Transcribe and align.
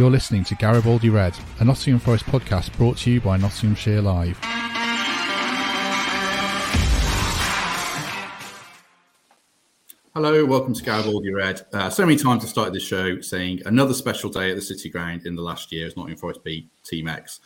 You're 0.00 0.10
listening 0.10 0.44
to 0.44 0.54
Garibaldi 0.54 1.10
Red, 1.10 1.36
a 1.58 1.64
Nottingham 1.66 2.00
Forest 2.00 2.24
podcast 2.24 2.74
brought 2.78 2.96
to 2.96 3.10
you 3.10 3.20
by 3.20 3.36
Nottinghamshire 3.36 4.00
Live. 4.00 4.38
Hello, 10.14 10.46
welcome 10.46 10.72
to 10.72 10.82
Garibaldi 10.82 11.34
Red. 11.34 11.60
Uh, 11.74 11.90
so 11.90 12.06
many 12.06 12.16
times 12.16 12.42
I've 12.42 12.48
started 12.48 12.72
this 12.72 12.82
show 12.82 13.20
saying 13.20 13.60
another 13.66 13.92
special 13.92 14.30
day 14.30 14.48
at 14.48 14.56
the 14.56 14.62
City 14.62 14.88
Ground 14.88 15.26
in 15.26 15.36
the 15.36 15.42
last 15.42 15.70
year 15.70 15.86
as 15.86 15.98
Nottingham 15.98 16.16
Forest 16.16 16.44
beat 16.44 16.70
Team 16.82 17.06
X. 17.06 17.40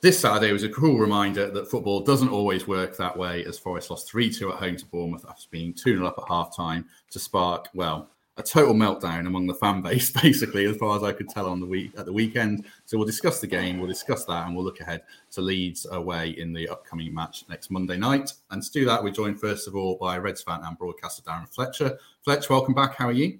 This 0.00 0.20
Saturday 0.20 0.52
was 0.52 0.62
a 0.62 0.68
cruel 0.68 1.00
reminder 1.00 1.50
that 1.50 1.68
football 1.68 2.02
doesn't 2.02 2.28
always 2.28 2.68
work 2.68 2.96
that 2.98 3.16
way 3.16 3.44
as 3.46 3.58
Forest 3.58 3.90
lost 3.90 4.08
3 4.08 4.30
2 4.32 4.52
at 4.52 4.58
home 4.60 4.76
to 4.76 4.86
Bournemouth 4.86 5.26
after 5.28 5.48
being 5.50 5.74
2 5.74 5.96
0 5.96 6.06
up 6.06 6.20
at 6.22 6.28
half 6.28 6.54
time 6.54 6.84
to 7.10 7.18
spark, 7.18 7.68
well, 7.74 8.10
a 8.36 8.42
total 8.42 8.74
meltdown 8.74 9.26
among 9.26 9.46
the 9.46 9.54
fan 9.54 9.80
base, 9.80 10.10
basically, 10.22 10.64
as 10.66 10.76
far 10.76 10.96
as 10.96 11.02
I 11.02 11.12
could 11.12 11.28
tell 11.28 11.46
on 11.46 11.60
the 11.60 11.66
week 11.66 11.92
at 11.96 12.04
the 12.04 12.12
weekend. 12.12 12.64
So 12.84 12.96
we'll 12.96 13.06
discuss 13.06 13.40
the 13.40 13.46
game, 13.46 13.78
we'll 13.78 13.88
discuss 13.88 14.24
that, 14.24 14.46
and 14.46 14.54
we'll 14.54 14.64
look 14.64 14.80
ahead 14.80 15.02
to 15.32 15.40
Leeds 15.40 15.86
away 15.90 16.30
in 16.30 16.52
the 16.52 16.68
upcoming 16.68 17.14
match 17.14 17.44
next 17.48 17.70
Monday 17.70 17.96
night. 17.96 18.32
And 18.50 18.62
to 18.62 18.70
do 18.70 18.84
that, 18.86 19.02
we're 19.02 19.10
joined 19.10 19.40
first 19.40 19.68
of 19.68 19.76
all 19.76 19.96
by 19.96 20.18
Reds 20.18 20.42
fan 20.42 20.60
and 20.64 20.76
broadcaster 20.76 21.22
Darren 21.22 21.48
Fletcher. 21.52 21.98
Fletch, 22.24 22.50
welcome 22.50 22.74
back. 22.74 22.96
How 22.96 23.08
are 23.08 23.12
you? 23.12 23.38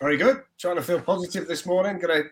Very 0.00 0.18
good. 0.18 0.42
Trying 0.58 0.76
to 0.76 0.82
feel 0.82 1.00
positive 1.00 1.48
this 1.48 1.64
morning. 1.64 1.98
Going 1.98 2.24
to 2.24 2.28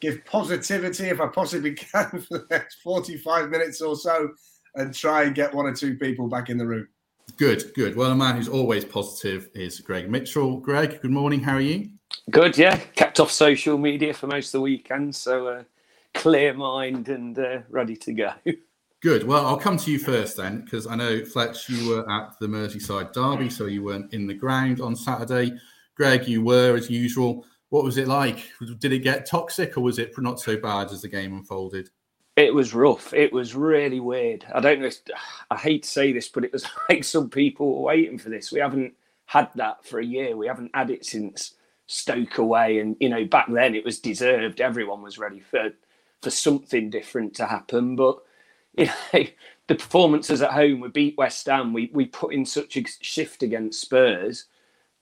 give 0.00 0.24
positivity 0.24 1.08
if 1.08 1.20
I 1.20 1.26
possibly 1.26 1.72
can 1.74 2.10
for 2.10 2.38
the 2.38 2.46
next 2.50 2.80
45 2.82 3.50
minutes 3.50 3.80
or 3.80 3.96
so 3.96 4.30
and 4.76 4.94
try 4.94 5.24
and 5.24 5.34
get 5.34 5.52
one 5.52 5.66
or 5.66 5.74
two 5.74 5.96
people 5.96 6.28
back 6.28 6.48
in 6.48 6.58
the 6.58 6.66
room. 6.66 6.88
Good, 7.36 7.72
good. 7.74 7.96
Well, 7.96 8.12
a 8.12 8.16
man 8.16 8.36
who's 8.36 8.48
always 8.48 8.84
positive 8.84 9.48
is 9.54 9.80
Greg 9.80 10.10
Mitchell. 10.10 10.58
Greg, 10.58 11.00
good 11.00 11.10
morning. 11.10 11.40
How 11.40 11.54
are 11.54 11.60
you? 11.60 11.90
Good, 12.30 12.56
yeah. 12.56 12.76
Kept 12.94 13.20
off 13.20 13.30
social 13.30 13.78
media 13.78 14.14
for 14.14 14.26
most 14.26 14.48
of 14.48 14.52
the 14.52 14.60
weekend, 14.62 15.14
so 15.14 15.46
uh, 15.48 15.62
clear 16.14 16.54
mind 16.54 17.08
and 17.08 17.38
uh, 17.38 17.58
ready 17.68 17.96
to 17.96 18.12
go. 18.12 18.32
Good. 19.02 19.26
Well, 19.26 19.46
I'll 19.46 19.56
come 19.56 19.78
to 19.78 19.90
you 19.90 19.98
first 19.98 20.36
then, 20.36 20.60
because 20.60 20.86
I 20.86 20.94
know 20.94 21.24
Fletch, 21.24 21.70
you 21.70 21.88
were 21.88 22.10
at 22.10 22.38
the 22.38 22.46
Merseyside 22.46 23.14
Derby, 23.14 23.48
so 23.48 23.64
you 23.64 23.82
weren't 23.82 24.12
in 24.12 24.26
the 24.26 24.34
ground 24.34 24.82
on 24.82 24.94
Saturday. 24.94 25.58
Greg, 25.94 26.28
you 26.28 26.42
were 26.42 26.76
as 26.76 26.90
usual. 26.90 27.46
What 27.70 27.84
was 27.84 27.96
it 27.96 28.08
like? 28.08 28.50
Did 28.78 28.92
it 28.92 28.98
get 28.98 29.24
toxic, 29.24 29.78
or 29.78 29.80
was 29.80 29.98
it 29.98 30.12
not 30.18 30.38
so 30.38 30.56
bad 30.58 30.90
as 30.90 31.00
the 31.00 31.08
game 31.08 31.32
unfolded? 31.32 31.88
It 32.36 32.54
was 32.54 32.74
rough. 32.74 33.12
It 33.12 33.32
was 33.32 33.54
really 33.54 34.00
weird. 34.00 34.46
I 34.54 34.60
don't 34.60 34.80
know. 34.80 34.86
If, 34.86 34.98
I 35.50 35.56
hate 35.56 35.82
to 35.84 35.88
say 35.88 36.12
this, 36.12 36.28
but 36.28 36.44
it 36.44 36.52
was 36.52 36.66
like 36.88 37.04
some 37.04 37.30
people 37.30 37.76
were 37.76 37.82
waiting 37.82 38.18
for 38.18 38.30
this. 38.30 38.52
We 38.52 38.60
haven't 38.60 38.94
had 39.26 39.50
that 39.56 39.84
for 39.84 40.00
a 40.00 40.04
year. 40.04 40.36
We 40.36 40.46
haven't 40.46 40.72
had 40.74 40.90
it 40.90 41.04
since 41.04 41.54
Stoke 41.86 42.38
away, 42.38 42.78
and 42.78 42.96
you 43.00 43.08
know 43.08 43.24
back 43.24 43.46
then 43.50 43.74
it 43.74 43.84
was 43.84 43.98
deserved. 43.98 44.60
Everyone 44.60 45.02
was 45.02 45.18
ready 45.18 45.40
for 45.40 45.70
for 46.22 46.30
something 46.30 46.88
different 46.88 47.34
to 47.34 47.46
happen. 47.46 47.96
But 47.96 48.20
you 48.78 48.86
know 49.12 49.24
the 49.66 49.74
performances 49.74 50.40
at 50.42 50.52
home, 50.52 50.80
we 50.80 50.88
beat 50.88 51.18
West 51.18 51.46
Ham. 51.46 51.72
We 51.72 51.90
we 51.92 52.06
put 52.06 52.32
in 52.32 52.46
such 52.46 52.76
a 52.76 52.84
shift 53.00 53.42
against 53.42 53.80
Spurs. 53.80 54.46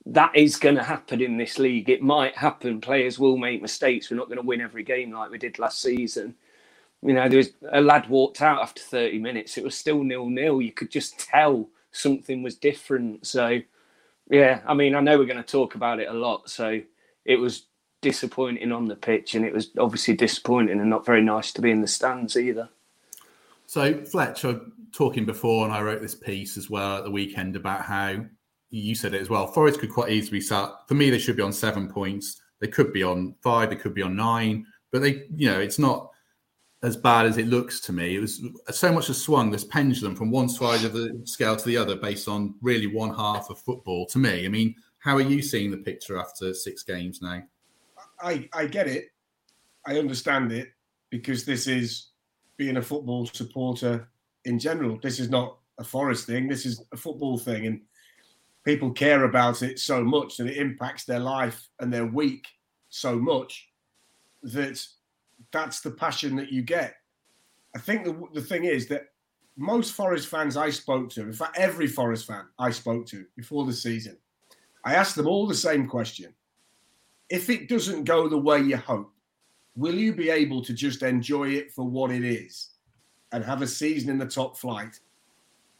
That 0.06 0.34
is 0.34 0.56
going 0.56 0.76
to 0.76 0.82
happen 0.82 1.20
in 1.20 1.36
this 1.36 1.58
league. 1.58 1.90
It 1.90 2.02
might 2.02 2.36
happen. 2.36 2.80
Players 2.80 3.18
will 3.18 3.36
make 3.36 3.60
mistakes. 3.60 4.10
We're 4.10 4.16
not 4.16 4.28
going 4.28 4.40
to 4.40 4.46
win 4.46 4.62
every 4.62 4.82
game 4.82 5.12
like 5.12 5.30
we 5.30 5.38
did 5.38 5.58
last 5.58 5.82
season 5.82 6.34
you 7.02 7.14
know, 7.14 7.28
there 7.28 7.38
was 7.38 7.50
a 7.70 7.80
lad 7.80 8.08
walked 8.08 8.42
out 8.42 8.60
after 8.60 8.82
30 8.82 9.18
minutes. 9.18 9.56
It 9.56 9.64
was 9.64 9.76
still 9.76 10.02
nil 10.02 10.28
nil. 10.28 10.60
You 10.60 10.72
could 10.72 10.90
just 10.90 11.18
tell 11.18 11.68
something 11.92 12.42
was 12.42 12.56
different. 12.56 13.26
So, 13.26 13.60
yeah, 14.30 14.60
I 14.66 14.74
mean, 14.74 14.94
I 14.94 15.00
know 15.00 15.18
we're 15.18 15.26
going 15.26 15.36
to 15.36 15.42
talk 15.42 15.74
about 15.74 16.00
it 16.00 16.08
a 16.08 16.12
lot. 16.12 16.50
So 16.50 16.80
it 17.24 17.36
was 17.36 17.66
disappointing 18.00 18.72
on 18.72 18.86
the 18.86 18.96
pitch, 18.96 19.34
and 19.34 19.44
it 19.44 19.52
was 19.52 19.70
obviously 19.78 20.14
disappointing 20.14 20.80
and 20.80 20.90
not 20.90 21.06
very 21.06 21.22
nice 21.22 21.52
to 21.52 21.60
be 21.60 21.70
in 21.70 21.80
the 21.80 21.88
stands 21.88 22.36
either. 22.36 22.68
So, 23.66 24.02
Fletch, 24.04 24.44
I'm 24.44 24.72
talking 24.92 25.24
before, 25.24 25.64
and 25.64 25.74
I 25.74 25.82
wrote 25.82 26.00
this 26.00 26.14
piece 26.14 26.56
as 26.56 26.70
well 26.70 26.98
at 26.98 27.04
the 27.04 27.10
weekend 27.10 27.54
about 27.54 27.82
how 27.82 28.24
you 28.70 28.94
said 28.94 29.14
it 29.14 29.20
as 29.20 29.28
well. 29.28 29.46
Forest 29.46 29.80
could 29.80 29.92
quite 29.92 30.10
easily 30.10 30.40
start. 30.40 30.74
For 30.88 30.94
me, 30.94 31.10
they 31.10 31.18
should 31.18 31.36
be 31.36 31.42
on 31.42 31.52
seven 31.52 31.88
points. 31.88 32.40
They 32.60 32.68
could 32.68 32.92
be 32.92 33.02
on 33.02 33.34
five. 33.42 33.70
They 33.70 33.76
could 33.76 33.94
be 33.94 34.02
on 34.02 34.16
nine. 34.16 34.66
But 34.90 35.02
they, 35.02 35.26
you 35.34 35.50
know, 35.50 35.60
it's 35.60 35.78
not 35.78 36.10
as 36.82 36.96
bad 36.96 37.26
as 37.26 37.38
it 37.38 37.48
looks 37.48 37.80
to 37.80 37.92
me. 37.92 38.16
It 38.16 38.20
was 38.20 38.40
so 38.70 38.92
much 38.92 39.08
a 39.08 39.14
swung 39.14 39.50
this 39.50 39.64
pendulum 39.64 40.14
from 40.14 40.30
one 40.30 40.48
side 40.48 40.84
of 40.84 40.92
the 40.92 41.20
scale 41.24 41.56
to 41.56 41.64
the 41.66 41.76
other 41.76 41.96
based 41.96 42.28
on 42.28 42.54
really 42.62 42.86
one 42.86 43.14
half 43.14 43.50
of 43.50 43.58
football. 43.60 44.06
To 44.06 44.18
me, 44.18 44.44
I 44.44 44.48
mean, 44.48 44.74
how 44.98 45.16
are 45.16 45.22
you 45.22 45.42
seeing 45.42 45.70
the 45.70 45.78
picture 45.78 46.18
after 46.18 46.54
six 46.54 46.82
games 46.82 47.20
now? 47.20 47.42
I 48.20 48.48
I 48.52 48.66
get 48.66 48.86
it, 48.86 49.10
I 49.86 49.98
understand 49.98 50.52
it 50.52 50.68
because 51.10 51.44
this 51.44 51.66
is 51.66 52.08
being 52.56 52.76
a 52.76 52.82
football 52.82 53.26
supporter 53.26 54.08
in 54.44 54.58
general. 54.58 54.98
This 55.02 55.20
is 55.20 55.30
not 55.30 55.58
a 55.78 55.84
Forest 55.84 56.26
thing. 56.26 56.48
This 56.48 56.66
is 56.66 56.82
a 56.92 56.96
football 56.96 57.38
thing, 57.38 57.66
and 57.66 57.80
people 58.64 58.90
care 58.90 59.24
about 59.24 59.62
it 59.62 59.78
so 59.78 60.02
much 60.02 60.36
that 60.36 60.48
it 60.48 60.56
impacts 60.56 61.04
their 61.04 61.20
life 61.20 61.68
and 61.80 61.92
their 61.92 62.06
week 62.06 62.46
so 62.88 63.16
much 63.16 63.68
that 64.42 64.84
that's 65.52 65.80
the 65.80 65.90
passion 65.90 66.36
that 66.36 66.52
you 66.52 66.62
get. 66.62 66.96
I 67.74 67.78
think 67.78 68.04
the, 68.04 68.22
the 68.32 68.40
thing 68.40 68.64
is 68.64 68.88
that 68.88 69.08
most 69.56 69.94
Forest 69.94 70.28
fans 70.28 70.56
I 70.56 70.70
spoke 70.70 71.10
to, 71.10 71.22
in 71.22 71.32
fact, 71.32 71.58
every 71.58 71.86
Forest 71.86 72.26
fan 72.26 72.44
I 72.58 72.70
spoke 72.70 73.06
to 73.06 73.26
before 73.36 73.66
the 73.66 73.72
season, 73.72 74.16
I 74.84 74.94
asked 74.94 75.16
them 75.16 75.26
all 75.26 75.46
the 75.46 75.54
same 75.54 75.86
question. 75.86 76.32
If 77.28 77.50
it 77.50 77.68
doesn't 77.68 78.04
go 78.04 78.28
the 78.28 78.38
way 78.38 78.60
you 78.60 78.76
hope, 78.76 79.12
will 79.76 79.94
you 79.94 80.14
be 80.14 80.30
able 80.30 80.62
to 80.62 80.72
just 80.72 81.02
enjoy 81.02 81.50
it 81.50 81.72
for 81.72 81.84
what 81.84 82.10
it 82.10 82.24
is 82.24 82.70
and 83.32 83.44
have 83.44 83.62
a 83.62 83.66
season 83.66 84.10
in 84.10 84.18
the 84.18 84.26
top 84.26 84.56
flight 84.56 84.98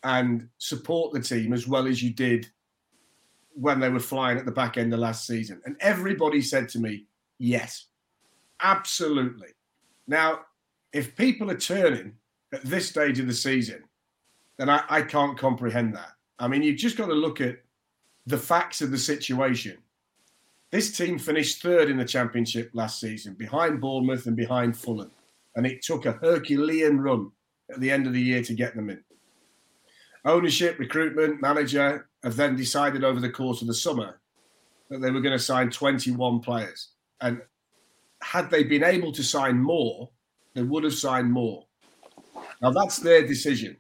and 0.05 0.49
support 0.59 1.13
the 1.13 1.21
team 1.21 1.53
as 1.53 1.67
well 1.67 1.87
as 1.87 2.03
you 2.03 2.13
did 2.13 2.49
when 3.55 3.81
they 3.81 3.89
were 3.89 3.99
flying 3.99 4.39
at 4.39 4.45
the 4.45 4.53
back 4.53 4.77
end 4.77 4.93
of 4.93 5.01
last 5.01 5.27
season? 5.27 5.61
And 5.65 5.77
everybody 5.81 6.43
said 6.43 6.69
to 6.71 6.79
me, 6.79 7.07
yes, 7.39 7.87
absolutely. 8.61 9.49
Now, 10.07 10.41
if 10.93 11.17
people 11.17 11.51
are 11.51 11.59
turning 11.59 12.15
at 12.53 12.63
this 12.63 12.89
stage 12.89 13.19
of 13.19 13.27
the 13.27 13.35
season, 13.35 13.85
then 14.59 14.69
I, 14.69 14.83
I 14.89 15.03
can't 15.03 15.39
comprehend 15.39 15.95
that. 15.95 16.13
I 16.39 16.49
mean, 16.49 16.63
you've 16.63 16.79
just 16.79 16.97
got 16.97 17.07
to 17.07 17.15
look 17.15 17.41
at 17.41 17.59
the 18.27 18.39
facts 18.39 18.81
of 18.81 18.91
the 18.91 18.99
situation. 18.99 19.79
This 20.71 20.97
team 20.97 21.19
finished 21.19 21.63
third 21.63 21.91
in 21.91 21.97
the 21.97 22.05
championship 22.05 22.71
last 22.75 23.01
season, 23.01 23.35
behind 23.35 23.81
Bournemouth 23.81 24.27
and 24.27 24.37
behind 24.37 24.77
Fulham. 24.77 25.11
And 25.57 25.67
it 25.67 25.83
took 25.83 26.07
a 26.07 26.13
Herculean 26.13 27.01
run 27.01 27.31
at 27.73 27.81
the 27.81 27.91
end 27.91 28.07
of 28.07 28.13
the 28.13 28.21
year 28.21 28.43
to 28.43 28.55
get 28.55 28.75
them 28.77 28.91
in. 28.91 29.03
Ownership, 30.25 30.79
recruitment, 30.79 31.41
manager 31.41 32.09
have 32.23 32.37
then 32.37 32.57
decided 32.57 33.05
over 33.05 33.21
the 33.21 33.31
course 33.31 33.63
of 33.63 33.69
the 33.69 33.75
summer 33.75 34.21
that 34.91 35.01
they 35.01 35.11
were 35.11 35.21
going 35.21 35.37
to 35.37 35.43
sign 35.43 35.71
21 35.71 36.41
players. 36.41 36.91
And 37.21 37.41
had 38.31 38.51
they 38.51 38.63
been 38.63 38.85
able 38.85 39.11
to 39.11 39.23
sign 39.25 39.59
more, 39.59 40.11
they 40.53 40.63
would 40.63 40.85
have 40.85 40.93
signed 40.93 41.33
more. 41.33 41.65
Now 42.61 42.71
that's 42.71 42.99
their 42.99 43.27
decision. 43.27 43.79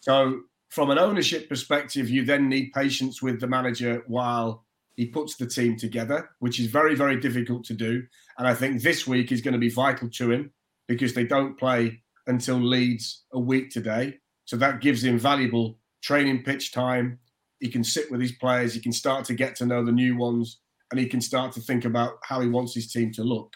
So, 0.00 0.40
from 0.70 0.90
an 0.90 0.98
ownership 0.98 1.48
perspective, 1.48 2.08
you 2.08 2.24
then 2.24 2.48
need 2.48 2.72
patience 2.72 3.20
with 3.20 3.40
the 3.40 3.46
manager 3.46 4.02
while 4.06 4.64
he 4.96 5.06
puts 5.06 5.36
the 5.36 5.46
team 5.46 5.76
together, 5.76 6.30
which 6.38 6.58
is 6.58 6.66
very, 6.68 6.94
very 6.94 7.20
difficult 7.20 7.64
to 7.64 7.74
do. 7.74 8.02
And 8.38 8.48
I 8.48 8.54
think 8.54 8.80
this 8.80 9.06
week 9.06 9.30
is 9.30 9.42
going 9.42 9.52
to 9.52 9.58
be 9.58 9.68
vital 9.68 10.08
to 10.08 10.30
him 10.30 10.50
because 10.88 11.12
they 11.12 11.24
don't 11.24 11.58
play 11.58 12.00
until 12.26 12.56
Leeds 12.56 13.24
a 13.34 13.38
week 13.38 13.70
today. 13.70 14.18
So 14.46 14.56
that 14.56 14.80
gives 14.80 15.04
him 15.04 15.18
valuable 15.18 15.78
training 16.02 16.44
pitch 16.44 16.72
time. 16.72 17.18
He 17.60 17.68
can 17.68 17.84
sit 17.84 18.10
with 18.10 18.22
his 18.22 18.32
players, 18.32 18.72
he 18.72 18.80
can 18.80 18.92
start 18.92 19.26
to 19.26 19.34
get 19.34 19.54
to 19.56 19.66
know 19.66 19.84
the 19.84 19.92
new 19.92 20.16
ones 20.16 20.60
and 20.90 21.00
he 21.00 21.06
can 21.06 21.20
start 21.20 21.52
to 21.52 21.60
think 21.60 21.84
about 21.84 22.18
how 22.22 22.40
he 22.40 22.48
wants 22.48 22.74
his 22.74 22.92
team 22.92 23.12
to 23.12 23.24
look. 23.24 23.54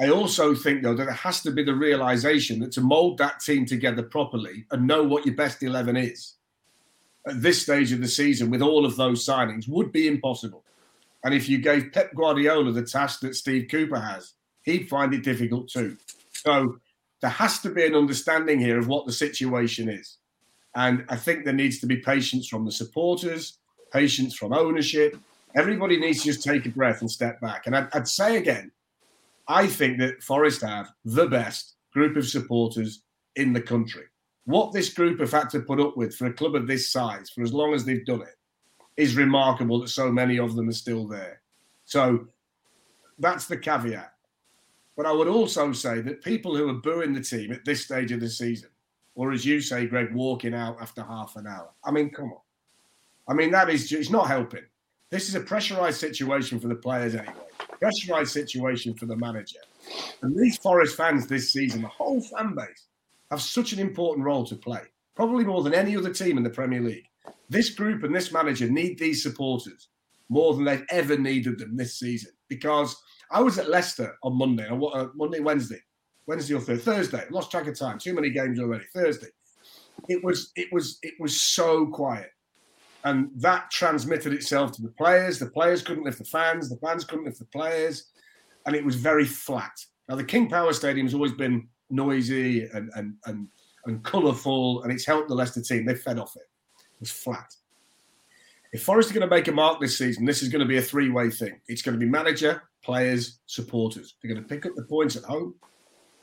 I 0.00 0.08
also 0.08 0.54
think, 0.54 0.82
though, 0.82 0.94
that 0.94 1.08
it 1.08 1.14
has 1.14 1.42
to 1.42 1.50
be 1.50 1.62
the 1.62 1.74
realization 1.74 2.58
that 2.60 2.72
to 2.72 2.80
mold 2.80 3.18
that 3.18 3.40
team 3.40 3.66
together 3.66 4.02
properly 4.02 4.66
and 4.70 4.86
know 4.86 5.02
what 5.02 5.24
your 5.26 5.36
best 5.36 5.62
11 5.62 5.96
is, 5.96 6.34
at 7.26 7.40
this 7.40 7.62
stage 7.62 7.92
of 7.92 8.00
the 8.00 8.08
season 8.08 8.50
with 8.50 8.62
all 8.62 8.84
of 8.84 8.96
those 8.96 9.24
signings 9.24 9.68
would 9.68 9.92
be 9.92 10.08
impossible. 10.08 10.64
And 11.24 11.32
if 11.32 11.48
you 11.48 11.58
gave 11.58 11.92
Pep 11.92 12.14
Guardiola 12.14 12.72
the 12.72 12.82
task 12.82 13.20
that 13.20 13.36
Steve 13.36 13.68
Cooper 13.70 14.00
has, 14.00 14.32
he'd 14.62 14.88
find 14.88 15.14
it 15.14 15.22
difficult 15.22 15.68
too. 15.68 15.96
So 16.32 16.78
there 17.20 17.30
has 17.30 17.60
to 17.60 17.70
be 17.70 17.86
an 17.86 17.94
understanding 17.94 18.58
here 18.58 18.78
of 18.78 18.88
what 18.88 19.06
the 19.06 19.12
situation 19.12 19.88
is. 19.88 20.18
And 20.74 21.04
I 21.08 21.16
think 21.16 21.44
there 21.44 21.54
needs 21.54 21.78
to 21.80 21.86
be 21.86 21.98
patience 21.98 22.48
from 22.48 22.64
the 22.64 22.72
supporters, 22.72 23.58
patience 23.92 24.34
from 24.34 24.52
ownership. 24.52 25.16
Everybody 25.54 25.98
needs 25.98 26.20
to 26.20 26.32
just 26.32 26.42
take 26.42 26.66
a 26.66 26.70
breath 26.70 27.00
and 27.00 27.10
step 27.10 27.40
back. 27.40 27.66
And 27.66 27.76
I'd, 27.76 27.88
I'd 27.92 28.08
say 28.08 28.36
again, 28.36 28.70
I 29.48 29.66
think 29.66 29.98
that 29.98 30.22
Forest 30.22 30.62
have 30.62 30.92
the 31.04 31.26
best 31.26 31.74
group 31.92 32.16
of 32.16 32.26
supporters 32.26 33.02
in 33.36 33.52
the 33.52 33.60
country. 33.60 34.04
What 34.44 34.72
this 34.72 34.92
group 34.92 35.20
have 35.20 35.32
had 35.32 35.50
to 35.50 35.60
put 35.60 35.80
up 35.80 35.96
with 35.96 36.14
for 36.14 36.26
a 36.26 36.32
club 36.32 36.54
of 36.54 36.66
this 36.66 36.90
size 36.90 37.30
for 37.30 37.42
as 37.42 37.52
long 37.52 37.74
as 37.74 37.84
they've 37.84 38.04
done 38.04 38.22
it 38.22 38.36
is 38.96 39.16
remarkable 39.16 39.80
that 39.80 39.88
so 39.88 40.10
many 40.10 40.38
of 40.38 40.54
them 40.54 40.68
are 40.68 40.72
still 40.72 41.06
there. 41.06 41.40
So 41.84 42.26
that's 43.18 43.46
the 43.46 43.56
caveat. 43.56 44.12
But 44.96 45.06
I 45.06 45.12
would 45.12 45.28
also 45.28 45.72
say 45.72 46.00
that 46.00 46.22
people 46.22 46.56
who 46.56 46.68
are 46.68 46.74
booing 46.74 47.14
the 47.14 47.22
team 47.22 47.52
at 47.52 47.64
this 47.64 47.84
stage 47.84 48.12
of 48.12 48.20
the 48.20 48.28
season, 48.28 48.68
or 49.14 49.32
as 49.32 49.44
you 49.44 49.60
say, 49.60 49.86
Greg, 49.86 50.14
walking 50.14 50.54
out 50.54 50.80
after 50.80 51.02
half 51.02 51.36
an 51.36 51.46
hour, 51.46 51.70
I 51.84 51.90
mean, 51.90 52.10
come 52.10 52.32
on. 52.32 52.40
I 53.28 53.34
mean, 53.34 53.50
that 53.52 53.70
is 53.70 53.88
just 53.88 54.10
not 54.10 54.28
helping. 54.28 54.64
This 55.12 55.28
is 55.28 55.34
a 55.34 55.40
pressurized 55.40 56.00
situation 56.00 56.58
for 56.58 56.68
the 56.68 56.74
players 56.74 57.14
anyway, 57.14 57.34
pressurized 57.78 58.30
situation 58.30 58.94
for 58.94 59.04
the 59.04 59.14
manager. 59.14 59.58
And 60.22 60.34
these 60.34 60.56
Forest 60.56 60.96
fans 60.96 61.26
this 61.26 61.52
season, 61.52 61.82
the 61.82 61.88
whole 61.88 62.22
fan 62.22 62.54
base, 62.54 62.86
have 63.30 63.42
such 63.42 63.74
an 63.74 63.78
important 63.78 64.24
role 64.24 64.42
to 64.46 64.56
play, 64.56 64.80
probably 65.14 65.44
more 65.44 65.62
than 65.62 65.74
any 65.74 65.98
other 65.98 66.14
team 66.14 66.38
in 66.38 66.42
the 66.42 66.48
Premier 66.48 66.80
League. 66.80 67.10
This 67.50 67.68
group 67.68 68.04
and 68.04 68.14
this 68.14 68.32
manager 68.32 68.70
need 68.70 68.98
these 68.98 69.22
supporters 69.22 69.88
more 70.30 70.54
than 70.54 70.64
they've 70.64 70.86
ever 70.88 71.18
needed 71.18 71.58
them 71.58 71.76
this 71.76 71.98
season. 71.98 72.32
Because 72.48 72.96
I 73.30 73.42
was 73.42 73.58
at 73.58 73.68
Leicester 73.68 74.16
on 74.22 74.38
Monday, 74.38 74.66
or 74.70 74.96
uh, 74.96 75.08
Monday, 75.14 75.40
Wednesday, 75.40 75.80
Wednesday 76.26 76.54
or 76.54 76.60
Thursday, 76.60 76.90
Thursday. 76.90 77.24
Lost 77.28 77.50
track 77.50 77.66
of 77.66 77.78
time. 77.78 77.98
Too 77.98 78.14
many 78.14 78.30
games 78.30 78.58
already. 78.58 78.86
Thursday. 78.94 79.28
It 80.08 80.24
was, 80.24 80.52
it 80.56 80.72
was, 80.72 80.98
it 81.02 81.12
was 81.20 81.38
so 81.38 81.86
quiet, 81.88 82.30
and 83.04 83.30
that 83.36 83.70
transmitted 83.70 84.32
itself 84.32 84.72
to 84.72 84.82
the 84.82 84.90
players. 84.90 85.38
The 85.38 85.50
players 85.50 85.82
couldn't 85.82 86.04
lift 86.04 86.18
the 86.18 86.24
fans. 86.24 86.68
The 86.68 86.76
fans 86.76 87.04
couldn't 87.04 87.24
lift 87.24 87.38
the 87.38 87.46
players, 87.46 88.10
and 88.66 88.76
it 88.76 88.84
was 88.84 88.96
very 88.96 89.24
flat. 89.24 89.72
Now 90.08 90.16
the 90.16 90.24
King 90.24 90.48
Power 90.48 90.72
Stadium 90.72 91.06
has 91.06 91.14
always 91.14 91.32
been 91.32 91.68
noisy 91.90 92.64
and 92.64 92.90
and 92.94 93.14
and, 93.26 93.48
and 93.86 94.02
colourful, 94.02 94.82
and 94.82 94.92
it's 94.92 95.06
helped 95.06 95.28
the 95.28 95.34
Leicester 95.34 95.62
team. 95.62 95.84
They 95.84 95.94
fed 95.94 96.18
off 96.18 96.36
it 96.36 96.48
It 96.78 97.00
was 97.00 97.10
flat. 97.10 97.54
If 98.72 98.82
Forest 98.84 99.10
are 99.10 99.14
going 99.14 99.28
to 99.28 99.34
make 99.34 99.48
a 99.48 99.52
mark 99.52 99.80
this 99.80 99.98
season, 99.98 100.24
this 100.24 100.42
is 100.42 100.48
going 100.48 100.60
to 100.60 100.66
be 100.66 100.78
a 100.78 100.82
three 100.82 101.10
way 101.10 101.30
thing. 101.30 101.60
It's 101.68 101.82
going 101.82 101.98
to 101.98 102.04
be 102.04 102.10
manager, 102.10 102.62
players, 102.82 103.38
supporters. 103.46 104.14
They're 104.22 104.32
going 104.32 104.42
to 104.42 104.48
pick 104.48 104.64
up 104.64 104.74
the 104.74 104.84
points 104.84 105.14
at 105.14 105.24
home 105.24 105.54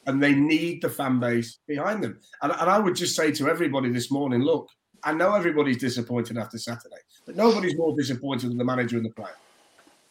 and 0.08 0.22
they 0.22 0.34
need 0.34 0.82
the 0.82 0.90
fan 0.90 1.20
base 1.20 1.60
behind 1.68 2.04
them. 2.04 2.20
And, 2.42 2.52
and 2.52 2.70
I 2.70 2.80
would 2.80 2.96
just 2.96 3.16
say 3.16 3.32
to 3.34 3.50
everybody 3.50 3.90
this 3.90 4.10
morning 4.10 4.42
look, 4.42 4.68
I 5.04 5.14
know 5.14 5.34
everybody's 5.34 5.78
disappointed 5.78 6.38
after 6.38 6.58
Saturday, 6.58 6.98
but 7.26 7.36
nobody's 7.36 7.78
more 7.78 7.96
disappointed 7.96 8.50
than 8.50 8.58
the 8.58 8.66
manager 8.66 8.98
and 8.98 9.06
the 9.06 9.12
player. 9.12 9.36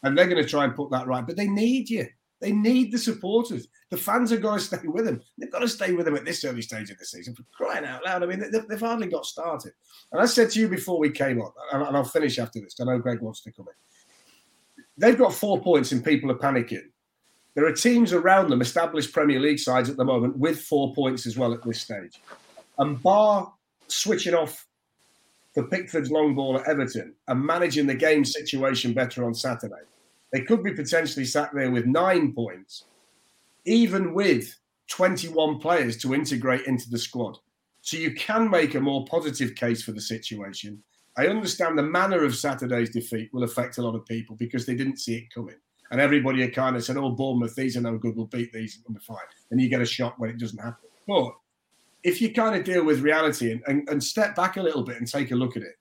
And 0.02 0.16
they're 0.16 0.28
going 0.28 0.42
to 0.42 0.48
try 0.48 0.64
and 0.64 0.74
put 0.74 0.90
that 0.90 1.06
right, 1.06 1.26
but 1.26 1.36
they 1.36 1.48
need 1.48 1.90
you. 1.90 2.06
They 2.40 2.52
need 2.52 2.92
the 2.92 2.98
supporters. 2.98 3.66
The 3.90 3.96
fans 3.96 4.30
have 4.30 4.42
got 4.42 4.54
to 4.54 4.60
stay 4.60 4.86
with 4.86 5.06
them. 5.06 5.20
They've 5.36 5.50
got 5.50 5.58
to 5.58 5.68
stay 5.68 5.92
with 5.92 6.06
them 6.06 6.14
at 6.14 6.24
this 6.24 6.44
early 6.44 6.62
stage 6.62 6.90
of 6.90 6.98
the 6.98 7.04
season 7.04 7.34
for 7.34 7.42
crying 7.52 7.84
out 7.84 8.04
loud. 8.04 8.22
I 8.22 8.26
mean, 8.26 8.44
they've, 8.68 8.80
hardly 8.80 9.08
got 9.08 9.26
started. 9.26 9.72
And 10.12 10.20
I 10.20 10.26
said 10.26 10.50
to 10.50 10.60
you 10.60 10.68
before 10.68 11.00
we 11.00 11.10
came 11.10 11.40
on, 11.40 11.50
and 11.72 11.96
I'll 11.96 12.04
finish 12.04 12.38
after 12.38 12.60
this. 12.60 12.76
I 12.80 12.84
know 12.84 12.98
Greg 12.98 13.20
wants 13.20 13.40
to 13.42 13.52
come 13.52 13.66
in. 13.66 14.84
They've 14.96 15.18
got 15.18 15.34
four 15.34 15.60
points 15.60 15.90
and 15.90 16.04
people 16.04 16.30
are 16.30 16.38
panicking. 16.38 16.84
There 17.54 17.66
are 17.66 17.72
teams 17.72 18.12
around 18.12 18.50
them, 18.50 18.60
established 18.60 19.12
Premier 19.12 19.40
League 19.40 19.58
sides 19.58 19.90
at 19.90 19.96
the 19.96 20.04
moment, 20.04 20.36
with 20.38 20.60
four 20.60 20.94
points 20.94 21.26
as 21.26 21.36
well 21.36 21.52
at 21.52 21.64
this 21.64 21.80
stage. 21.80 22.20
And 22.78 23.02
bar 23.02 23.52
switching 23.88 24.34
off 24.34 24.64
for 25.58 25.66
Pickford's 25.66 26.12
long 26.12 26.36
ball 26.36 26.56
at 26.56 26.68
Everton 26.68 27.14
and 27.26 27.44
managing 27.44 27.88
the 27.88 27.94
game 27.94 28.24
situation 28.24 28.92
better 28.92 29.24
on 29.24 29.34
Saturday, 29.34 29.82
they 30.32 30.42
could 30.42 30.62
be 30.62 30.72
potentially 30.72 31.24
sat 31.24 31.52
there 31.52 31.72
with 31.72 31.84
nine 31.84 32.32
points, 32.32 32.84
even 33.64 34.14
with 34.14 34.54
21 34.86 35.58
players 35.58 35.96
to 35.96 36.14
integrate 36.14 36.66
into 36.66 36.88
the 36.88 36.98
squad. 36.98 37.38
So 37.80 37.96
you 37.96 38.14
can 38.14 38.48
make 38.48 38.76
a 38.76 38.80
more 38.80 39.04
positive 39.06 39.56
case 39.56 39.82
for 39.82 39.90
the 39.90 40.00
situation. 40.00 40.80
I 41.16 41.26
understand 41.26 41.76
the 41.76 41.82
manner 41.82 42.22
of 42.22 42.36
Saturday's 42.36 42.90
defeat 42.90 43.30
will 43.32 43.42
affect 43.42 43.78
a 43.78 43.82
lot 43.82 43.96
of 43.96 44.06
people 44.06 44.36
because 44.36 44.64
they 44.64 44.76
didn't 44.76 45.00
see 45.00 45.16
it 45.16 45.34
coming. 45.34 45.56
And 45.90 46.00
everybody 46.00 46.40
had 46.40 46.54
kind 46.54 46.76
of 46.76 46.84
said, 46.84 46.98
oh, 46.98 47.10
Bournemouth, 47.10 47.56
these 47.56 47.76
are 47.76 47.80
no 47.80 47.98
good, 47.98 48.14
we'll 48.14 48.26
beat 48.26 48.52
these 48.52 48.78
and 48.86 48.94
we're 48.94 49.00
fine. 49.00 49.26
And 49.50 49.60
you 49.60 49.68
get 49.68 49.80
a 49.80 49.86
shock 49.86 50.20
when 50.20 50.30
it 50.30 50.38
doesn't 50.38 50.62
happen. 50.62 50.88
But 51.08 51.32
if 52.08 52.20
you 52.20 52.32
kind 52.32 52.56
of 52.56 52.64
deal 52.64 52.84
with 52.84 53.00
reality 53.00 53.52
and, 53.52 53.62
and, 53.66 53.88
and 53.88 54.02
step 54.02 54.34
back 54.34 54.56
a 54.56 54.62
little 54.62 54.82
bit 54.82 54.96
and 54.96 55.06
take 55.06 55.30
a 55.30 55.36
look 55.36 55.56
at 55.56 55.62
it, 55.62 55.74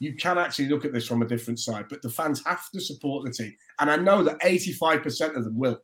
you 0.00 0.14
can 0.14 0.36
actually 0.36 0.68
look 0.68 0.84
at 0.84 0.92
this 0.92 1.06
from 1.06 1.22
a 1.22 1.26
different 1.26 1.60
side. 1.60 1.86
But 1.88 2.02
the 2.02 2.10
fans 2.10 2.42
have 2.44 2.68
to 2.70 2.80
support 2.80 3.24
the 3.24 3.32
team. 3.32 3.54
And 3.78 3.88
I 3.88 3.96
know 3.96 4.24
that 4.24 4.40
85% 4.40 5.36
of 5.36 5.44
them 5.44 5.56
will. 5.56 5.78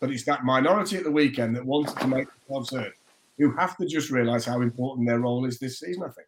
But 0.00 0.10
it's 0.10 0.24
that 0.24 0.44
minority 0.44 0.96
at 0.96 1.04
the 1.04 1.10
weekend 1.10 1.54
that 1.56 1.64
wanted 1.64 1.98
to 1.98 2.06
make 2.06 2.28
themselves 2.46 2.70
heard 2.70 2.92
who 3.38 3.54
have 3.56 3.76
to 3.76 3.86
just 3.86 4.10
realise 4.10 4.44
how 4.44 4.62
important 4.62 5.06
their 5.06 5.20
role 5.20 5.44
is 5.44 5.58
this 5.58 5.78
season, 5.78 6.02
I 6.02 6.08
think. 6.08 6.26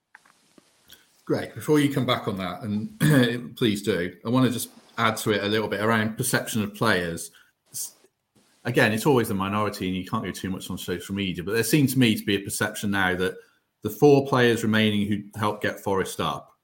Greg, 1.24 1.54
before 1.54 1.80
you 1.80 1.92
come 1.92 2.06
back 2.06 2.28
on 2.28 2.36
that, 2.38 2.62
and 2.62 3.56
please 3.56 3.82
do, 3.82 4.14
I 4.24 4.28
want 4.28 4.46
to 4.46 4.52
just 4.52 4.70
add 4.98 5.16
to 5.18 5.30
it 5.30 5.42
a 5.42 5.48
little 5.48 5.68
bit 5.68 5.80
around 5.80 6.16
perception 6.16 6.62
of 6.62 6.74
players. 6.74 7.30
Again, 8.64 8.92
it's 8.92 9.06
always 9.06 9.28
the 9.28 9.34
minority, 9.34 9.88
and 9.88 9.96
you 9.96 10.04
can't 10.04 10.24
go 10.24 10.30
too 10.30 10.50
much 10.50 10.70
on 10.70 10.76
social 10.76 11.14
media, 11.14 11.42
but 11.42 11.54
there 11.54 11.62
seems 11.62 11.94
to 11.94 11.98
me 11.98 12.14
to 12.14 12.24
be 12.24 12.36
a 12.36 12.40
perception 12.40 12.90
now 12.90 13.14
that 13.16 13.36
the 13.82 13.90
four 13.90 14.26
players 14.26 14.62
remaining 14.62 15.06
who 15.06 15.38
helped 15.38 15.62
get 15.62 15.80
Forest 15.80 16.20
up 16.20 16.56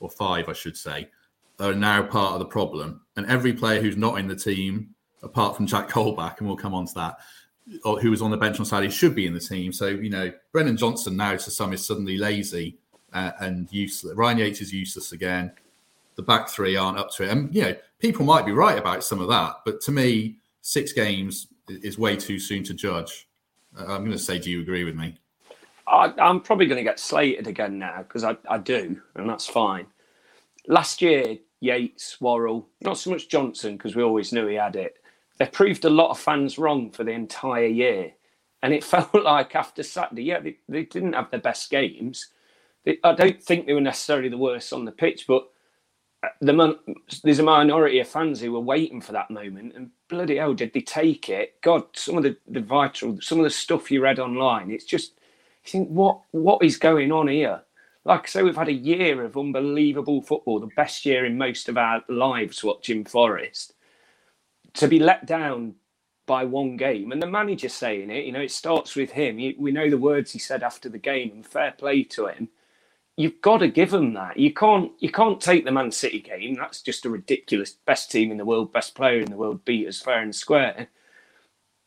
or 0.00 0.08
five, 0.08 0.48
I 0.48 0.54
should 0.54 0.76
say, 0.76 1.10
are 1.60 1.74
now 1.74 2.02
part 2.02 2.32
of 2.32 2.38
the 2.38 2.46
problem. 2.46 3.02
And 3.16 3.26
every 3.26 3.52
player 3.52 3.80
who's 3.80 3.96
not 3.96 4.18
in 4.18 4.26
the 4.26 4.34
team, 4.36 4.94
apart 5.22 5.56
from 5.56 5.66
Jack 5.66 5.88
Colback, 5.88 6.38
and 6.38 6.48
we'll 6.48 6.56
come 6.56 6.74
on 6.74 6.86
to 6.86 6.94
that, 6.94 7.18
or 7.84 8.00
who 8.00 8.10
was 8.10 8.22
on 8.22 8.30
the 8.30 8.36
bench 8.36 8.58
on 8.58 8.66
Saturday, 8.66 8.90
should 8.90 9.14
be 9.14 9.26
in 9.26 9.34
the 9.34 9.40
team. 9.40 9.72
So, 9.72 9.88
you 9.88 10.10
know, 10.10 10.32
Brennan 10.52 10.76
Johnson 10.76 11.16
now 11.16 11.36
to 11.36 11.50
some 11.50 11.72
is 11.72 11.84
suddenly 11.84 12.16
lazy 12.16 12.78
uh, 13.12 13.32
and 13.40 13.70
useless. 13.70 14.16
Ryan 14.16 14.38
Yates 14.38 14.60
is 14.62 14.72
useless 14.72 15.12
again. 15.12 15.52
The 16.16 16.22
back 16.22 16.48
three 16.48 16.76
aren't 16.76 16.98
up 16.98 17.10
to 17.12 17.24
it. 17.24 17.30
And, 17.30 17.54
you 17.54 17.62
know, 17.62 17.76
people 17.98 18.24
might 18.24 18.46
be 18.46 18.52
right 18.52 18.78
about 18.78 19.04
some 19.04 19.20
of 19.20 19.28
that. 19.28 19.56
But 19.64 19.80
to 19.82 19.92
me, 19.92 20.36
six 20.64 20.94
games 20.94 21.48
is 21.68 21.98
way 21.98 22.16
too 22.16 22.38
soon 22.38 22.64
to 22.64 22.72
judge. 22.72 23.28
Uh, 23.78 23.82
I'm 23.82 24.00
going 24.00 24.12
to 24.12 24.18
say, 24.18 24.38
do 24.38 24.50
you 24.50 24.62
agree 24.62 24.82
with 24.82 24.96
me? 24.96 25.16
I, 25.86 26.12
am 26.16 26.40
probably 26.40 26.66
going 26.66 26.78
to 26.78 26.90
get 26.90 26.98
slated 26.98 27.46
again 27.46 27.78
now 27.78 27.98
because 27.98 28.24
I, 28.24 28.36
I 28.48 28.56
do, 28.58 29.00
and 29.14 29.28
that's 29.28 29.46
fine. 29.46 29.86
Last 30.66 31.02
year, 31.02 31.36
Yates, 31.60 32.18
Worrall, 32.18 32.66
not 32.80 32.96
so 32.96 33.10
much 33.10 33.28
Johnson 33.28 33.76
because 33.76 33.94
we 33.94 34.02
always 34.02 34.32
knew 34.32 34.46
he 34.46 34.54
had 34.54 34.74
it. 34.74 34.96
They 35.38 35.46
proved 35.46 35.84
a 35.84 35.90
lot 35.90 36.10
of 36.10 36.18
fans 36.18 36.58
wrong 36.58 36.90
for 36.90 37.04
the 37.04 37.10
entire 37.10 37.66
year. 37.66 38.12
And 38.62 38.72
it 38.72 38.84
felt 38.92 39.14
like 39.14 39.54
after 39.54 39.82
Saturday, 39.82 40.24
yeah, 40.24 40.40
they, 40.40 40.56
they 40.66 40.84
didn't 40.84 41.12
have 41.12 41.30
their 41.30 41.40
best 41.40 41.68
games. 41.70 42.28
They, 42.84 42.98
I 43.04 43.12
don't 43.12 43.42
think 43.42 43.66
they 43.66 43.74
were 43.74 43.82
necessarily 43.82 44.30
the 44.30 44.38
worst 44.38 44.72
on 44.72 44.86
the 44.86 44.92
pitch, 44.92 45.26
but 45.28 45.46
the 46.40 46.78
there's 47.22 47.38
a 47.38 47.44
minority 47.44 48.00
of 48.00 48.08
fans 48.08 48.40
who 48.40 48.52
were 48.52 48.60
waiting 48.60 49.00
for 49.00 49.12
that 49.12 49.30
moment. 49.30 49.74
And 49.76 49.90
bloody 50.08 50.36
hell, 50.36 50.54
did 50.54 50.72
they 50.72 50.80
take 50.80 51.28
it? 51.28 51.60
God, 51.62 51.84
some 51.94 52.16
of 52.16 52.24
the, 52.24 52.36
the 52.48 52.60
vital, 52.60 53.18
some 53.20 53.38
of 53.38 53.44
the 53.44 53.50
stuff 53.50 53.90
you 53.90 54.02
read 54.02 54.18
online, 54.18 54.70
it's 54.70 54.84
just, 54.84 55.12
you 55.64 55.70
think, 55.70 55.88
what 55.88 56.20
what 56.32 56.64
is 56.64 56.76
going 56.76 57.12
on 57.12 57.28
here? 57.28 57.62
like 58.04 58.24
I 58.24 58.26
say, 58.26 58.42
we've 58.42 58.56
had 58.56 58.68
a 58.68 58.72
year 58.72 59.24
of 59.24 59.36
unbelievable 59.36 60.20
football, 60.20 60.60
the 60.60 60.68
best 60.76 61.06
year 61.06 61.24
in 61.24 61.38
most 61.38 61.68
of 61.68 61.78
our 61.78 62.04
lives 62.08 62.62
watching 62.62 63.04
Forest. 63.04 63.74
To 64.74 64.88
be 64.88 64.98
let 64.98 65.26
down 65.26 65.76
by 66.26 66.44
one 66.44 66.76
game, 66.76 67.12
and 67.12 67.22
the 67.22 67.26
manager 67.26 67.68
saying 67.68 68.10
it, 68.10 68.24
you 68.26 68.32
know, 68.32 68.40
it 68.40 68.50
starts 68.50 68.96
with 68.96 69.12
him. 69.12 69.36
we 69.36 69.72
know 69.72 69.88
the 69.88 69.98
words 69.98 70.32
he 70.32 70.38
said 70.38 70.62
after 70.62 70.88
the 70.88 70.98
game, 70.98 71.30
and 71.32 71.46
fair 71.46 71.72
play 71.72 72.02
to 72.04 72.26
him. 72.26 72.48
You've 73.16 73.42
got 73.42 73.58
to 73.58 73.68
give 73.68 73.92
them 73.92 74.14
that. 74.14 74.38
You 74.38 74.52
can't. 74.54 74.92
You 75.00 75.10
can't 75.12 75.40
take 75.40 75.64
the 75.66 75.72
Man 75.72 75.92
City 75.92 76.20
game. 76.20 76.56
That's 76.56 76.82
just 76.82 77.06
a 77.06 77.10
ridiculous. 77.10 77.76
Best 77.86 78.10
team 78.10 78.32
in 78.32 78.38
the 78.38 78.46
world, 78.46 78.72
best 78.74 78.96
player 78.96 79.20
in 79.20 79.30
the 79.30 79.36
world, 79.38 79.64
beat 79.64 79.88
us 79.88 80.00
fair 80.02 80.20
and 80.22 80.34
square. 80.34 80.88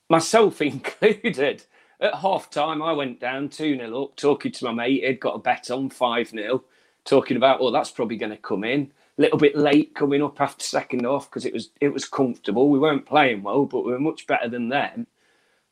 Myself 0.10 0.62
included 0.64 1.66
at 2.02 2.16
half 2.16 2.50
time, 2.50 2.82
I 2.82 2.94
went 2.94 3.20
down 3.20 3.50
2 3.50 3.78
0 3.78 4.04
up, 4.04 4.16
talking 4.18 4.52
to 4.54 4.66
my 4.66 4.74
mate. 4.74 5.04
He'd 5.06 5.20
got 5.20 5.36
a 5.36 5.40
bet 5.40 5.72
on 5.72 5.90
5 5.90 6.30
0, 6.30 6.64
talking 7.06 7.38
about, 7.38 7.62
well, 7.62 7.72
that's 7.72 7.92
probably 7.92 8.18
going 8.18 8.32
to 8.32 8.38
come 8.38 8.64
in. 8.64 8.92
A 9.20 9.24
little 9.24 9.40
bit 9.40 9.56
late 9.58 9.96
coming 9.96 10.24
up 10.24 10.42
after 10.42 10.64
second 10.66 11.06
half 11.06 11.30
because 11.30 11.46
it 11.46 11.54
was 11.54 11.72
it 11.82 11.90
was 11.94 12.06
comfortable. 12.08 12.70
We 12.70 12.80
weren't 12.80 13.06
playing 13.08 13.44
well, 13.44 13.66
but 13.66 13.86
we 13.86 13.92
were 13.94 14.00
much 14.00 14.28
better 14.28 14.50
than 14.50 14.70
them. 14.70 15.08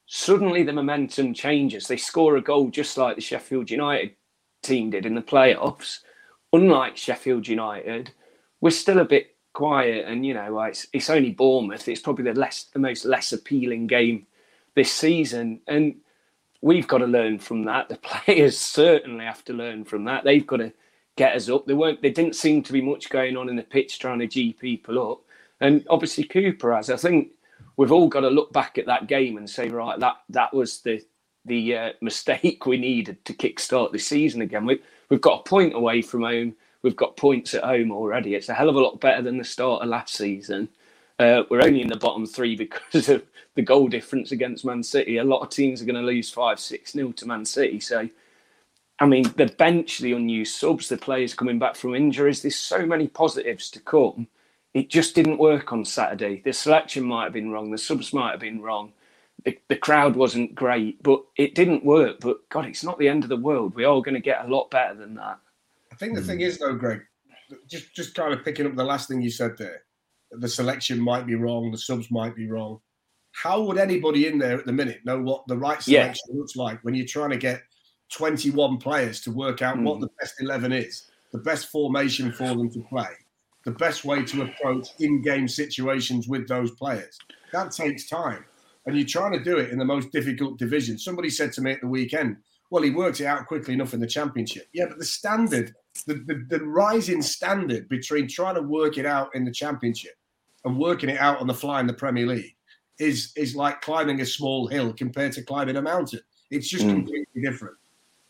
Suddenly, 0.07 0.63
the 0.63 0.73
momentum 0.73 1.33
changes. 1.33 1.87
They 1.87 1.97
score 1.97 2.37
a 2.37 2.41
goal 2.41 2.69
just 2.69 2.97
like 2.97 3.15
the 3.15 3.21
Sheffield 3.21 3.71
United 3.71 4.15
team 4.65 4.89
did 4.89 5.05
in 5.05 5.15
the 5.15 5.21
playoffs. 5.21 5.99
unlike 6.53 6.97
Sheffield 6.97 7.47
United, 7.47 8.11
we're 8.61 8.69
still 8.69 8.99
a 8.99 9.05
bit 9.05 9.35
quiet. 9.53 10.05
And 10.07 10.25
you 10.25 10.33
know, 10.33 10.59
it's, 10.61 10.87
it's 10.93 11.09
only 11.09 11.31
Bournemouth. 11.31 11.87
It's 11.87 12.01
probably 12.01 12.25
the 12.25 12.39
less 12.39 12.65
the 12.73 12.79
most 12.79 13.05
less 13.05 13.31
appealing 13.31 13.87
game 13.87 14.27
this 14.75 14.91
season, 14.91 15.61
and 15.67 15.95
we've 16.61 16.87
got 16.87 16.99
to 16.99 17.07
learn 17.07 17.39
from 17.39 17.63
that. 17.63 17.89
The 17.89 17.97
players 18.25 18.57
certainly 18.57 19.25
have 19.25 19.43
to 19.45 19.53
learn 19.53 19.85
from 19.85 20.05
that. 20.05 20.23
They've 20.23 20.45
got 20.45 20.57
to 20.57 20.73
get 21.15 21.35
us 21.35 21.49
up. 21.49 21.65
There 21.65 21.75
weren't. 21.75 22.01
There 22.01 22.11
didn't 22.11 22.35
seem 22.35 22.61
to 22.63 22.73
be 22.73 22.81
much 22.81 23.09
going 23.09 23.37
on 23.37 23.49
in 23.49 23.55
the 23.55 23.63
pitch 23.63 23.99
trying 23.99 24.19
to 24.19 24.27
g 24.27 24.53
people 24.53 25.11
up, 25.11 25.21
and 25.59 25.85
obviously 25.89 26.25
Cooper 26.25 26.75
has. 26.75 26.89
I 26.89 26.97
think 26.97 27.31
we've 27.77 27.91
all 27.91 28.07
got 28.07 28.21
to 28.21 28.29
look 28.29 28.53
back 28.53 28.77
at 28.77 28.85
that 28.85 29.07
game 29.07 29.37
and 29.37 29.49
say, 29.49 29.69
right, 29.69 29.99
that 29.99 30.17
that 30.29 30.53
was 30.53 30.81
the 30.81 31.03
the 31.45 31.77
uh, 31.77 31.93
mistake 32.01 32.65
we 32.65 32.77
needed 32.77 33.23
to 33.25 33.33
kickstart 33.33 33.91
the 33.91 33.99
season 33.99 34.41
again. 34.41 34.65
We, 34.65 34.81
we've 35.09 35.21
got 35.21 35.41
a 35.41 35.49
point 35.49 35.75
away 35.75 36.01
from 36.01 36.23
home. 36.23 36.55
We've 36.81 36.95
got 36.95 37.17
points 37.17 37.53
at 37.53 37.63
home 37.63 37.91
already. 37.91 38.35
It's 38.35 38.49
a 38.49 38.53
hell 38.53 38.69
of 38.69 38.75
a 38.75 38.79
lot 38.79 38.99
better 38.99 39.21
than 39.21 39.37
the 39.37 39.43
start 39.43 39.81
of 39.81 39.89
last 39.89 40.15
season. 40.15 40.69
Uh, 41.17 41.43
we're 41.49 41.63
only 41.63 41.81
in 41.81 41.87
the 41.87 41.97
bottom 41.97 42.25
three 42.25 42.55
because 42.57 43.09
of 43.09 43.23
the 43.55 43.61
goal 43.61 43.87
difference 43.87 44.31
against 44.31 44.65
Man 44.65 44.83
City. 44.83 45.17
A 45.17 45.23
lot 45.23 45.41
of 45.41 45.49
teams 45.49 45.81
are 45.81 45.85
going 45.85 45.95
to 45.95 46.01
lose 46.01 46.29
5 46.29 46.59
6 46.59 46.95
nil 46.95 47.13
to 47.13 47.27
Man 47.27 47.45
City. 47.45 47.79
So, 47.79 48.09
I 48.99 49.05
mean, 49.05 49.23
the 49.35 49.47
bench, 49.47 49.99
the 49.99 50.13
unused 50.13 50.55
subs, 50.55 50.89
the 50.89 50.97
players 50.97 51.33
coming 51.33 51.59
back 51.59 51.75
from 51.75 51.95
injuries, 51.95 52.41
there's 52.41 52.55
so 52.55 52.85
many 52.85 53.07
positives 53.07 53.69
to 53.71 53.79
come. 53.79 54.27
It 54.73 54.89
just 54.89 55.15
didn't 55.15 55.37
work 55.37 55.71
on 55.71 55.85
Saturday. 55.85 56.41
The 56.43 56.51
selection 56.53 57.03
might 57.03 57.25
have 57.25 57.33
been 57.33 57.51
wrong, 57.51 57.71
the 57.71 57.77
subs 57.77 58.13
might 58.13 58.31
have 58.31 58.41
been 58.41 58.61
wrong, 58.61 58.91
the, 59.45 59.57
the 59.69 59.75
crowd 59.75 60.15
wasn't 60.15 60.55
great, 60.55 61.01
but 61.03 61.23
it 61.37 61.55
didn't 61.55 61.85
work. 61.85 62.19
But 62.19 62.47
God, 62.49 62.65
it's 62.65 62.83
not 62.83 62.99
the 62.99 63.07
end 63.07 63.23
of 63.23 63.29
the 63.29 63.37
world. 63.37 63.75
We 63.75 63.85
are 63.85 63.87
all 63.87 64.01
going 64.01 64.15
to 64.15 64.21
get 64.21 64.45
a 64.45 64.47
lot 64.47 64.71
better 64.71 64.95
than 64.95 65.15
that. 65.15 65.39
I 65.91 65.95
think 65.95 66.15
the 66.15 66.21
thing 66.21 66.41
is, 66.41 66.57
though, 66.57 66.75
Greg, 66.75 67.01
just 67.69 67.95
just 67.95 68.15
kind 68.15 68.33
of 68.33 68.43
picking 68.43 68.65
up 68.65 68.75
the 68.75 68.83
last 68.83 69.07
thing 69.07 69.21
you 69.21 69.29
said 69.29 69.57
there 69.57 69.85
the 70.39 70.47
selection 70.47 70.99
might 70.99 71.25
be 71.25 71.35
wrong, 71.35 71.71
the 71.71 71.77
subs 71.77 72.11
might 72.11 72.35
be 72.35 72.47
wrong. 72.47 72.79
How 73.31 73.61
would 73.61 73.77
anybody 73.77 74.27
in 74.27 74.37
there 74.37 74.57
at 74.57 74.65
the 74.65 74.71
minute 74.71 75.01
know 75.05 75.21
what 75.21 75.45
the 75.47 75.57
right 75.57 75.81
selection 75.81 76.23
yeah. 76.29 76.39
looks 76.39 76.55
like 76.55 76.79
when 76.83 76.95
you're 76.95 77.05
trying 77.05 77.31
to 77.31 77.37
get 77.37 77.61
21 78.13 78.77
players 78.77 79.19
to 79.21 79.31
work 79.31 79.61
out 79.61 79.77
mm. 79.77 79.83
what 79.83 79.99
the 79.99 80.09
best 80.19 80.35
11 80.39 80.71
is, 80.71 81.09
the 81.31 81.39
best 81.39 81.69
formation 81.69 82.31
for 82.31 82.47
them 82.47 82.69
to 82.71 82.79
play, 82.83 83.09
the 83.65 83.71
best 83.71 84.05
way 84.05 84.23
to 84.23 84.43
approach 84.43 84.87
in 84.99 85.21
game 85.21 85.47
situations 85.47 86.27
with 86.27 86.47
those 86.47 86.71
players? 86.71 87.17
That 87.51 87.71
takes 87.71 88.07
time. 88.07 88.45
And 88.85 88.95
you're 88.95 89.07
trying 89.07 89.31
to 89.33 89.43
do 89.43 89.57
it 89.57 89.71
in 89.71 89.79
the 89.79 89.85
most 89.85 90.11
difficult 90.11 90.59
division. 90.59 90.97
Somebody 90.97 91.29
said 91.29 91.51
to 91.53 91.61
me 91.61 91.71
at 91.71 91.81
the 91.81 91.87
weekend, 91.87 92.37
well, 92.69 92.83
he 92.83 92.91
worked 92.91 93.19
it 93.19 93.25
out 93.25 93.47
quickly 93.47 93.73
enough 93.73 93.93
in 93.93 93.99
the 93.99 94.07
championship. 94.07 94.67
Yeah, 94.73 94.85
but 94.87 94.99
the 94.99 95.05
standard, 95.05 95.73
the, 96.07 96.15
the, 96.15 96.45
the 96.49 96.63
rising 96.63 97.21
standard 97.21 97.87
between 97.89 98.27
trying 98.27 98.55
to 98.55 98.61
work 98.61 98.97
it 98.97 99.05
out 99.05 99.33
in 99.35 99.45
the 99.45 99.51
championship 99.51 100.13
and 100.65 100.77
working 100.79 101.09
it 101.09 101.19
out 101.19 101.39
on 101.39 101.47
the 101.47 101.53
fly 101.53 101.79
in 101.79 101.87
the 101.87 101.93
Premier 101.93 102.25
League 102.25 102.55
is 102.97 103.33
is 103.35 103.55
like 103.55 103.81
climbing 103.81 104.21
a 104.21 104.25
small 104.25 104.67
hill 104.67 104.93
compared 104.93 105.33
to 105.33 105.43
climbing 105.43 105.75
a 105.75 105.81
mountain. 105.81 106.21
It's 106.49 106.69
just 106.69 106.85
mm. 106.85 106.91
completely 106.91 107.41
different. 107.41 107.75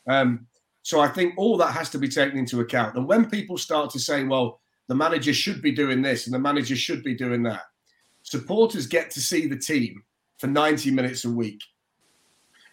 Um, 0.07 0.47
so 0.81 0.99
I 0.99 1.07
think 1.07 1.33
all 1.37 1.57
that 1.57 1.73
has 1.73 1.89
to 1.91 1.97
be 1.97 2.07
taken 2.07 2.37
into 2.37 2.61
account. 2.61 2.95
And 2.95 3.07
when 3.07 3.29
people 3.29 3.57
start 3.57 3.89
to 3.91 3.99
say, 3.99 4.23
well, 4.23 4.61
the 4.87 4.95
manager 4.95 5.33
should 5.33 5.61
be 5.61 5.71
doing 5.71 6.01
this 6.01 6.27
and 6.27 6.33
the 6.33 6.39
manager 6.39 6.75
should 6.75 7.03
be 7.03 7.15
doing 7.15 7.41
that, 7.43 7.63
supporters 8.21 8.85
get 8.85 9.09
to 9.11 9.21
see 9.21 9.47
the 9.47 9.57
team 9.57 10.03
for 10.45 10.51
90 10.51 10.91
minutes 10.91 11.25
a 11.25 11.29
week. 11.29 11.63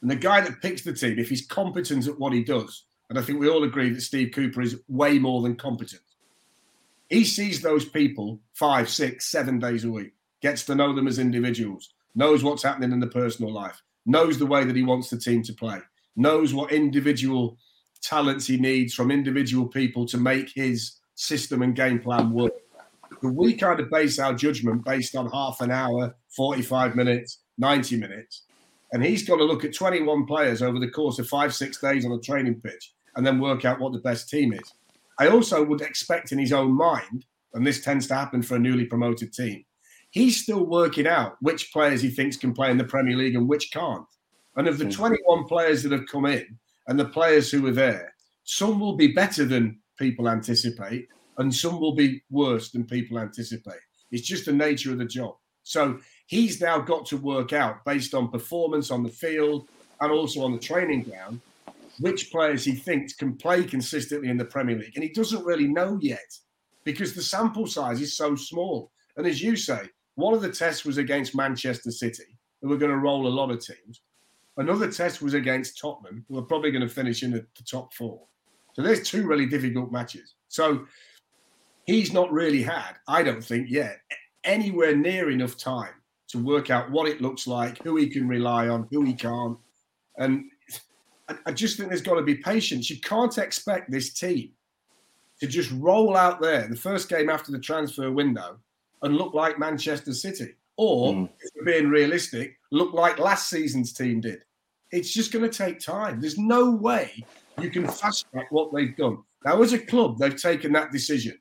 And 0.02 0.10
the 0.10 0.16
guy 0.16 0.42
that 0.42 0.60
picks 0.60 0.82
the 0.82 0.92
team, 0.92 1.18
if 1.18 1.30
he's 1.30 1.46
competent 1.46 2.06
at 2.06 2.18
what 2.18 2.34
he 2.34 2.44
does, 2.44 2.84
and 3.08 3.18
I 3.18 3.22
think 3.22 3.40
we 3.40 3.48
all 3.48 3.64
agree 3.64 3.88
that 3.88 4.02
Steve 4.02 4.32
Cooper 4.34 4.60
is 4.60 4.80
way 4.88 5.18
more 5.18 5.40
than 5.40 5.56
competent, 5.56 6.02
he 7.08 7.24
sees 7.24 7.62
those 7.62 7.86
people 7.86 8.40
five, 8.52 8.90
six, 8.90 9.30
seven 9.30 9.58
days 9.58 9.84
a 9.84 9.90
week, 9.90 10.12
gets 10.42 10.64
to 10.64 10.74
know 10.74 10.94
them 10.94 11.08
as 11.08 11.18
individuals, 11.18 11.94
knows 12.14 12.44
what's 12.44 12.62
happening 12.62 12.92
in 12.92 13.00
the 13.00 13.06
personal 13.06 13.50
life, 13.50 13.80
knows 14.04 14.38
the 14.38 14.44
way 14.44 14.64
that 14.64 14.76
he 14.76 14.82
wants 14.82 15.08
the 15.08 15.16
team 15.16 15.42
to 15.44 15.54
play, 15.54 15.78
knows 16.14 16.52
what 16.52 16.72
individual 16.72 17.56
talents 18.02 18.46
he 18.46 18.58
needs 18.58 18.92
from 18.92 19.10
individual 19.10 19.66
people 19.66 20.04
to 20.06 20.18
make 20.18 20.50
his 20.54 20.98
system 21.14 21.62
and 21.62 21.74
game 21.74 22.00
plan 22.00 22.32
work. 22.32 22.52
But 23.22 23.32
we 23.32 23.54
kind 23.54 23.80
of 23.80 23.88
base 23.88 24.18
our 24.18 24.34
judgment 24.34 24.84
based 24.84 25.16
on 25.16 25.30
half 25.30 25.62
an 25.62 25.70
hour, 25.70 26.16
45 26.36 26.96
minutes, 26.96 27.38
90 27.58 27.96
minutes. 27.96 28.42
And 28.92 29.04
he's 29.04 29.26
got 29.26 29.36
to 29.36 29.44
look 29.44 29.64
at 29.64 29.74
21 29.74 30.26
players 30.26 30.62
over 30.62 30.78
the 30.78 30.90
course 30.90 31.18
of 31.18 31.28
five, 31.28 31.54
six 31.54 31.80
days 31.80 32.04
on 32.04 32.12
a 32.12 32.18
training 32.18 32.60
pitch 32.60 32.92
and 33.16 33.26
then 33.26 33.40
work 33.40 33.64
out 33.64 33.80
what 33.80 33.92
the 33.92 34.00
best 34.00 34.28
team 34.28 34.52
is. 34.52 34.72
I 35.18 35.28
also 35.28 35.64
would 35.64 35.80
expect 35.80 36.32
in 36.32 36.38
his 36.38 36.52
own 36.52 36.72
mind, 36.72 37.24
and 37.54 37.66
this 37.66 37.82
tends 37.82 38.06
to 38.08 38.14
happen 38.14 38.42
for 38.42 38.56
a 38.56 38.58
newly 38.60 38.86
promoted 38.86 39.32
team, 39.32 39.64
he's 40.10 40.42
still 40.42 40.64
working 40.64 41.06
out 41.06 41.36
which 41.40 41.72
players 41.72 42.02
he 42.02 42.10
thinks 42.10 42.36
can 42.36 42.52
play 42.52 42.70
in 42.70 42.78
the 42.78 42.84
Premier 42.84 43.16
League 43.16 43.34
and 43.34 43.48
which 43.48 43.70
can't. 43.72 44.06
And 44.56 44.68
of 44.68 44.78
the 44.78 44.84
hmm. 44.84 44.90
21 44.90 45.44
players 45.44 45.82
that 45.82 45.92
have 45.92 46.06
come 46.06 46.26
in 46.26 46.58
and 46.86 46.98
the 46.98 47.06
players 47.06 47.50
who 47.50 47.66
are 47.66 47.72
there, 47.72 48.14
some 48.44 48.78
will 48.78 48.96
be 48.96 49.08
better 49.08 49.44
than 49.44 49.78
people 49.98 50.28
anticipate, 50.28 51.08
and 51.38 51.54
some 51.54 51.80
will 51.80 51.94
be 51.94 52.22
worse 52.30 52.70
than 52.70 52.84
people 52.84 53.18
anticipate. 53.18 53.80
It's 54.10 54.26
just 54.26 54.46
the 54.46 54.52
nature 54.52 54.92
of 54.92 54.98
the 54.98 55.04
job. 55.04 55.36
So 55.64 55.98
he's 56.26 56.60
now 56.60 56.78
got 56.78 57.06
to 57.06 57.16
work 57.16 57.52
out 57.52 57.84
based 57.84 58.14
on 58.14 58.30
performance 58.30 58.90
on 58.90 59.02
the 59.02 59.10
field 59.10 59.68
and 60.00 60.10
also 60.10 60.42
on 60.42 60.52
the 60.52 60.58
training 60.58 61.02
ground 61.02 61.40
which 62.00 62.30
players 62.30 62.64
he 62.64 62.74
thinks 62.74 63.14
can 63.14 63.36
play 63.36 63.64
consistently 63.64 64.28
in 64.28 64.36
the 64.36 64.44
Premier 64.44 64.78
League. 64.78 64.92
And 64.94 65.04
he 65.04 65.10
doesn't 65.10 65.44
really 65.44 65.68
know 65.68 65.98
yet 66.00 66.38
because 66.84 67.14
the 67.14 67.22
sample 67.22 67.66
size 67.66 68.00
is 68.00 68.16
so 68.16 68.34
small. 68.34 68.90
And 69.16 69.26
as 69.26 69.42
you 69.42 69.56
say, 69.56 69.82
one 70.14 70.34
of 70.34 70.42
the 70.42 70.50
tests 70.50 70.84
was 70.84 70.98
against 70.98 71.36
Manchester 71.36 71.90
City, 71.90 72.38
who 72.60 72.68
were 72.68 72.76
going 72.76 72.90
to 72.90 72.98
roll 72.98 73.26
a 73.26 73.28
lot 73.28 73.50
of 73.50 73.64
teams. 73.64 74.02
Another 74.56 74.90
test 74.90 75.22
was 75.22 75.34
against 75.34 75.78
Tottenham, 75.78 76.24
who 76.28 76.38
are 76.38 76.42
probably 76.42 76.70
going 76.70 76.86
to 76.86 76.92
finish 76.92 77.22
in 77.22 77.30
the, 77.30 77.46
the 77.56 77.64
top 77.64 77.94
four. 77.94 78.20
So 78.74 78.82
there's 78.82 79.08
two 79.08 79.26
really 79.26 79.46
difficult 79.46 79.92
matches. 79.92 80.34
So 80.48 80.86
he's 81.86 82.12
not 82.12 82.32
really 82.32 82.62
had, 82.62 82.94
I 83.08 83.22
don't 83.22 83.44
think 83.44 83.70
yet, 83.70 83.98
anywhere 84.44 84.96
near 84.96 85.30
enough 85.30 85.56
time 85.56 85.94
to 86.28 86.38
work 86.38 86.70
out 86.70 86.90
what 86.90 87.08
it 87.08 87.20
looks 87.20 87.46
like, 87.46 87.82
who 87.82 87.96
he 87.96 88.08
can 88.08 88.26
rely 88.26 88.68
on, 88.68 88.88
who 88.90 89.04
he 89.04 89.14
can't. 89.14 89.58
And 90.16 90.44
I 91.46 91.52
just 91.52 91.76
think 91.76 91.88
there's 91.88 92.02
got 92.02 92.14
to 92.14 92.22
be 92.22 92.36
patience. 92.36 92.90
You 92.90 93.00
can't 93.00 93.36
expect 93.38 93.90
this 93.90 94.12
team 94.12 94.50
to 95.40 95.46
just 95.46 95.70
roll 95.72 96.16
out 96.16 96.40
there 96.40 96.68
the 96.68 96.76
first 96.76 97.08
game 97.08 97.28
after 97.28 97.52
the 97.52 97.58
transfer 97.58 98.10
window 98.10 98.58
and 99.02 99.16
look 99.16 99.34
like 99.34 99.58
Manchester 99.58 100.12
City, 100.12 100.54
or 100.76 101.12
mm. 101.12 101.28
if 101.40 101.50
we're 101.56 101.64
being 101.64 101.88
realistic, 101.88 102.56
look 102.70 102.92
like 102.92 103.18
last 103.18 103.50
season's 103.50 103.92
team 103.92 104.20
did. 104.20 104.44
It's 104.92 105.12
just 105.12 105.32
going 105.32 105.48
to 105.48 105.56
take 105.56 105.80
time. 105.80 106.20
There's 106.20 106.38
no 106.38 106.70
way 106.70 107.24
you 107.60 107.70
can 107.70 107.86
fast 107.88 108.30
track 108.30 108.52
what 108.52 108.72
they've 108.72 108.96
done. 108.96 109.18
Now, 109.44 109.60
as 109.62 109.72
a 109.72 109.78
club, 109.78 110.18
they've 110.18 110.40
taken 110.40 110.72
that 110.72 110.92
decision. 110.92 111.38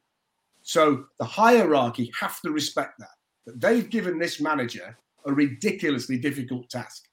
So 0.71 1.03
the 1.19 1.25
hierarchy 1.25 2.09
have 2.17 2.39
to 2.43 2.51
respect 2.51 2.97
that. 2.99 3.09
But 3.45 3.59
they've 3.59 3.89
given 3.89 4.17
this 4.17 4.39
manager 4.39 4.97
a 5.25 5.33
ridiculously 5.33 6.17
difficult 6.17 6.69
task. 6.69 7.09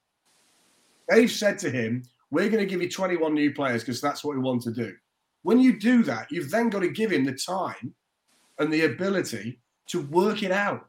They've 1.09 1.29
said 1.29 1.59
to 1.59 1.69
him, 1.69 2.03
we're 2.31 2.47
going 2.47 2.63
to 2.63 2.65
give 2.65 2.81
you 2.81 2.89
21 2.89 3.33
new 3.33 3.53
players 3.53 3.81
because 3.81 3.99
that's 3.99 4.23
what 4.23 4.37
we 4.37 4.41
want 4.41 4.61
to 4.61 4.71
do. 4.71 4.93
When 5.41 5.59
you 5.59 5.77
do 5.77 6.03
that, 6.03 6.31
you've 6.31 6.49
then 6.49 6.69
got 6.69 6.83
to 6.83 6.89
give 6.89 7.11
him 7.11 7.25
the 7.25 7.33
time 7.33 7.93
and 8.59 8.71
the 8.71 8.85
ability 8.85 9.59
to 9.87 10.03
work 10.03 10.41
it 10.41 10.53
out. 10.53 10.87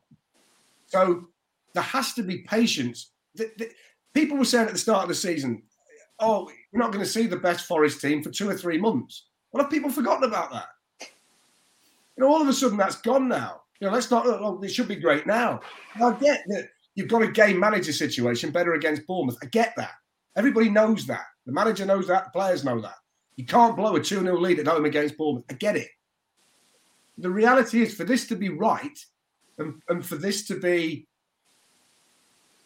So 0.87 1.27
there 1.75 1.83
has 1.83 2.13
to 2.15 2.23
be 2.23 2.39
patience. 2.43 3.11
The, 3.35 3.51
the, 3.59 3.71
people 4.15 4.39
were 4.39 4.45
saying 4.45 4.69
at 4.69 4.75
the 4.75 4.79
start 4.79 5.03
of 5.03 5.09
the 5.09 5.17
season, 5.17 5.65
oh, 6.21 6.49
we're 6.73 6.79
not 6.79 6.93
going 6.93 7.05
to 7.05 7.11
see 7.11 7.27
the 7.27 7.37
best 7.37 7.67
Forest 7.67 8.01
team 8.01 8.23
for 8.23 8.31
two 8.31 8.49
or 8.49 8.55
three 8.55 8.79
months. 8.79 9.27
What 9.51 9.61
have 9.61 9.73
people 9.73 9.91
forgotten 9.91 10.23
about 10.23 10.53
that? 10.53 10.67
You 12.21 12.27
know, 12.27 12.35
all 12.35 12.43
of 12.43 12.49
a 12.49 12.53
sudden 12.53 12.77
that's 12.77 13.01
gone 13.01 13.29
now. 13.29 13.63
You 13.81 13.87
know, 13.87 13.95
let's 13.95 14.11
not, 14.11 14.27
oh, 14.27 14.61
it 14.63 14.69
should 14.69 14.89
be 14.89 14.97
great 14.97 15.27
now. 15.27 15.61
I 15.95 16.13
get 16.13 16.43
that 16.49 16.69
you've 16.95 17.09
got 17.09 17.23
a 17.23 17.31
game 17.31 17.59
manager 17.59 17.95
situation 17.95 18.51
better 18.51 18.75
against 18.75 19.07
Bournemouth. 19.07 19.39
I 19.43 19.47
get 19.47 19.73
that. 19.79 19.93
Everybody 20.37 20.69
knows 20.69 21.07
that. 21.07 21.25
The 21.47 21.53
manager 21.53 21.87
knows 21.87 22.09
that. 22.09 22.25
The 22.25 22.31
players 22.39 22.63
know 22.63 22.79
that. 22.83 22.97
You 23.37 23.47
can't 23.47 23.75
blow 23.75 23.97
a 23.97 24.03
2 24.03 24.21
0 24.21 24.39
lead 24.39 24.59
at 24.59 24.67
home 24.67 24.85
against 24.85 25.17
Bournemouth. 25.17 25.47
I 25.49 25.55
get 25.55 25.77
it. 25.77 25.89
The 27.17 27.31
reality 27.31 27.81
is, 27.81 27.95
for 27.95 28.05
this 28.05 28.27
to 28.27 28.37
be 28.37 28.51
right 28.51 28.99
and, 29.57 29.81
and 29.89 30.05
for 30.05 30.17
this 30.17 30.47
to 30.49 30.61
be 30.61 31.07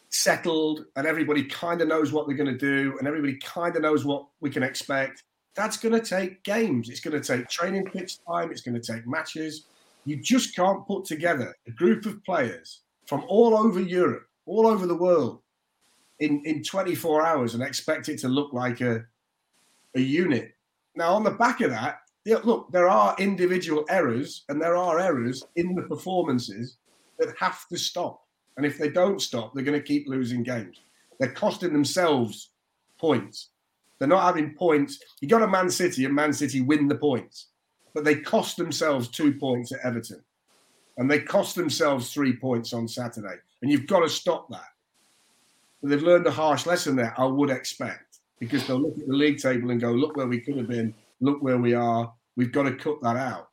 settled 0.09 0.87
and 0.97 1.07
everybody 1.07 1.45
kind 1.45 1.81
of 1.81 1.87
knows 1.87 2.11
what 2.11 2.27
they're 2.27 2.37
going 2.37 2.53
to 2.53 2.59
do 2.59 2.97
and 2.99 3.07
everybody 3.07 3.39
kind 3.39 3.77
of 3.77 3.83
knows 3.83 4.05
what 4.05 4.27
we 4.41 4.51
can 4.51 4.65
expect, 4.65 5.23
that's 5.55 5.77
going 5.77 5.95
to 5.95 6.01
take 6.01 6.43
games. 6.43 6.89
It's 6.89 7.01
going 7.01 7.21
to 7.21 7.27
take 7.27 7.49
training 7.49 7.85
pitch 7.85 8.19
time. 8.25 8.51
It's 8.51 8.61
going 8.61 8.81
to 8.81 8.93
take 8.93 9.07
matches. 9.07 9.67
You 10.05 10.17
just 10.17 10.55
can't 10.55 10.87
put 10.87 11.05
together 11.05 11.57
a 11.67 11.71
group 11.71 12.07
of 12.07 12.23
players 12.25 12.81
from 13.07 13.25
all 13.29 13.57
over 13.57 13.81
Europe, 13.81 14.27
all 14.47 14.67
over 14.67 14.87
the 14.87 14.97
world, 14.97 15.41
in, 16.21 16.43
in 16.45 16.63
24 16.63 17.25
hours 17.25 17.55
and 17.55 17.63
expect 17.63 18.09
it 18.09 18.19
to 18.19 18.29
look 18.29 18.53
like 18.53 18.81
a, 18.81 19.05
a 19.95 20.01
unit. 20.01 20.55
Now, 20.95 21.15
on 21.15 21.25
the 21.25 21.31
back 21.31 21.61
of 21.61 21.71
that, 21.71 21.99
yeah, 22.25 22.39
look, 22.45 22.71
there 22.73 22.89
are 22.89 23.15
individual 23.19 23.85
errors 23.89 24.45
and 24.49 24.61
there 24.61 24.77
are 24.77 24.99
errors 24.99 25.45
in 25.57 25.75
the 25.75 25.83
performances 25.83 26.77
that 27.19 27.35
have 27.39 27.69
to 27.69 27.77
stop. 27.77 28.23
And 28.57 28.65
if 28.65 28.79
they 28.79 28.89
don't 28.89 29.21
stop, 29.21 29.53
they're 29.55 29.65
going 29.65 29.79
to 29.79 29.87
keep 29.87 30.09
losing 30.09 30.43
games. 30.43 30.81
They're 31.19 31.33
costing 31.33 31.73
themselves 31.73 32.51
points. 32.99 33.51
They're 34.05 34.19
not 34.19 34.27
having 34.27 34.53
points. 34.53 34.99
You 35.23 35.29
got 35.29 35.41
a 35.41 35.49
Man 35.49 35.71
City 35.71 36.05
and 36.05 36.15
Man 36.15 36.35
City 36.35 36.61
win 36.61 36.89
the 36.89 36.95
points, 36.95 37.47
but 37.95 38.05
they 38.05 38.17
cost 38.17 38.59
themselves 38.59 39.09
two 39.09 39.33
points 39.33 39.73
at 39.73 39.81
Everton. 39.83 40.23
And 40.99 41.11
they 41.11 41.21
cost 41.21 41.57
themselves 41.57 42.13
three 42.13 42.37
points 42.37 42.75
on 42.75 42.87
Saturday. 42.87 43.37
And 43.63 43.71
you've 43.71 43.87
got 43.87 44.01
to 44.01 44.11
stop 44.11 44.51
that. 44.51 44.69
But 45.81 45.89
they've 45.89 46.03
learned 46.03 46.27
a 46.27 46.31
harsh 46.31 46.67
lesson 46.67 46.97
there, 46.97 47.15
I 47.17 47.25
would 47.25 47.49
expect, 47.49 48.19
because 48.41 48.67
they'll 48.67 48.79
look 48.79 48.99
at 48.99 49.07
the 49.07 49.15
league 49.15 49.39
table 49.39 49.71
and 49.71 49.81
go, 49.81 49.93
look 49.93 50.19
where 50.19 50.27
we 50.27 50.39
could 50.39 50.59
have 50.59 50.69
been, 50.69 50.93
look 51.23 51.43
where 51.43 51.57
we 51.57 51.73
are. 51.73 52.13
We've 52.37 52.53
got 52.53 52.65
to 52.65 52.77
cut 52.77 53.01
that 53.01 53.17
out. 53.17 53.49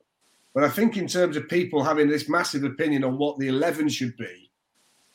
But 0.52 0.64
I 0.64 0.68
think 0.68 0.98
in 0.98 1.06
terms 1.06 1.38
of 1.38 1.48
people 1.48 1.82
having 1.82 2.10
this 2.10 2.28
massive 2.28 2.64
opinion 2.64 3.04
on 3.04 3.16
what 3.16 3.38
the 3.38 3.48
11 3.48 3.88
should 3.88 4.18
be, 4.18 4.50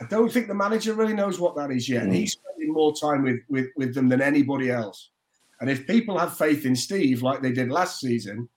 I 0.01 0.05
don't 0.05 0.31
think 0.31 0.47
the 0.47 0.55
manager 0.55 0.95
really 0.95 1.13
knows 1.13 1.39
what 1.39 1.55
that 1.57 1.69
is 1.69 1.87
yet. 1.87 2.05
Mm. 2.05 2.13
He's 2.15 2.31
spending 2.33 2.73
more 2.73 2.95
time 2.95 3.21
with, 3.21 3.41
with, 3.49 3.67
with 3.75 3.93
them 3.93 4.09
than 4.09 4.23
anybody 4.23 4.71
else. 4.71 5.11
And 5.59 5.69
if 5.69 5.87
people 5.87 6.17
have 6.17 6.37
faith 6.37 6.65
in 6.65 6.75
Steve 6.75 7.23
like 7.23 7.41
they 7.41 7.51
did 7.51 7.69
last 7.69 7.99
season, 7.99 8.47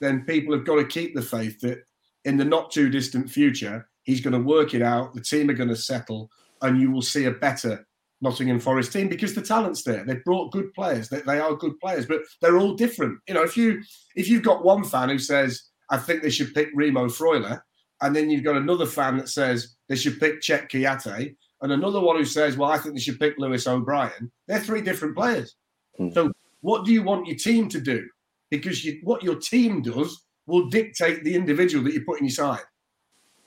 then 0.00 0.24
people 0.24 0.54
have 0.54 0.66
got 0.66 0.76
to 0.76 0.84
keep 0.84 1.14
the 1.14 1.22
faith 1.22 1.60
that 1.60 1.78
in 2.24 2.36
the 2.36 2.44
not 2.44 2.70
too 2.70 2.90
distant 2.90 3.30
future, 3.30 3.88
he's 4.02 4.20
going 4.20 4.32
to 4.32 4.46
work 4.46 4.74
it 4.74 4.82
out. 4.82 5.14
The 5.14 5.20
team 5.20 5.50
are 5.50 5.54
going 5.54 5.68
to 5.68 5.76
settle, 5.76 6.30
and 6.62 6.80
you 6.80 6.90
will 6.90 7.02
see 7.02 7.26
a 7.26 7.30
better 7.30 7.86
Nottingham 8.20 8.60
Forest 8.60 8.92
team 8.92 9.08
because 9.08 9.34
the 9.34 9.42
talent's 9.42 9.82
there. 9.82 10.04
They've 10.04 10.24
brought 10.24 10.52
good 10.52 10.72
players. 10.74 11.08
They, 11.08 11.20
they 11.20 11.38
are 11.38 11.54
good 11.54 11.78
players, 11.80 12.06
but 12.06 12.20
they're 12.42 12.58
all 12.58 12.74
different. 12.74 13.18
You 13.26 13.34
know, 13.34 13.42
if 13.42 13.56
you 13.56 13.82
if 14.16 14.28
you've 14.28 14.42
got 14.42 14.64
one 14.64 14.84
fan 14.84 15.08
who 15.08 15.18
says 15.18 15.62
I 15.90 15.96
think 15.96 16.22
they 16.22 16.30
should 16.30 16.54
pick 16.54 16.68
Remo 16.74 17.06
Freuler, 17.06 17.60
and 18.00 18.14
then 18.14 18.30
you've 18.30 18.44
got 18.44 18.56
another 18.56 18.86
fan 18.86 19.16
that 19.18 19.28
says 19.28 19.76
they 19.88 19.96
should 19.96 20.20
pick 20.20 20.40
Cheikhou 20.40 20.70
Kouyaté, 20.70 21.34
and 21.62 21.72
another 21.72 22.00
one 22.00 22.16
who 22.16 22.24
says, 22.24 22.56
well, 22.56 22.70
I 22.70 22.78
think 22.78 22.94
they 22.94 23.00
should 23.00 23.20
pick 23.20 23.38
Lewis 23.38 23.66
O'Brien. 23.66 24.30
They're 24.46 24.60
three 24.60 24.80
different 24.80 25.16
players. 25.16 25.56
Hmm. 26.00 26.10
So 26.12 26.32
what 26.62 26.84
do 26.84 26.92
you 26.92 27.02
want 27.02 27.26
your 27.26 27.36
team 27.36 27.68
to 27.68 27.80
do? 27.80 28.08
Because 28.50 28.84
you, 28.84 29.00
what 29.04 29.22
your 29.22 29.36
team 29.36 29.82
does 29.82 30.24
will 30.46 30.68
dictate 30.68 31.22
the 31.24 31.34
individual 31.34 31.84
that 31.84 31.92
you 31.92 32.04
put 32.04 32.18
in 32.18 32.26
your 32.26 32.32
side. 32.32 32.64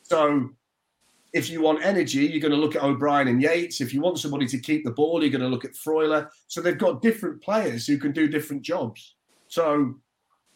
So 0.04 0.52
if 1.34 1.50
you 1.50 1.62
want 1.62 1.84
energy, 1.84 2.28
you're 2.28 2.40
going 2.40 2.52
to 2.52 2.58
look 2.58 2.76
at 2.76 2.84
O'Brien 2.84 3.28
and 3.28 3.42
Yates. 3.42 3.82
If 3.82 3.94
you 3.94 4.02
want 4.02 4.20
somebody 4.20 4.46
to 4.48 4.60
keep 4.60 4.86
the 4.86 4.92
ball, 4.92 5.22
you're 5.22 5.32
going 5.32 5.42
to 5.42 5.48
look 5.48 5.66
at 5.66 5.74
Freuler. 5.74 6.30
So 6.48 6.62
they've 6.62 6.78
got 6.78 7.02
different 7.02 7.42
players 7.42 7.88
who 7.88 7.98
can 7.98 8.12
do 8.12 8.28
different 8.28 8.62
jobs. 8.62 9.16
So 9.48 9.96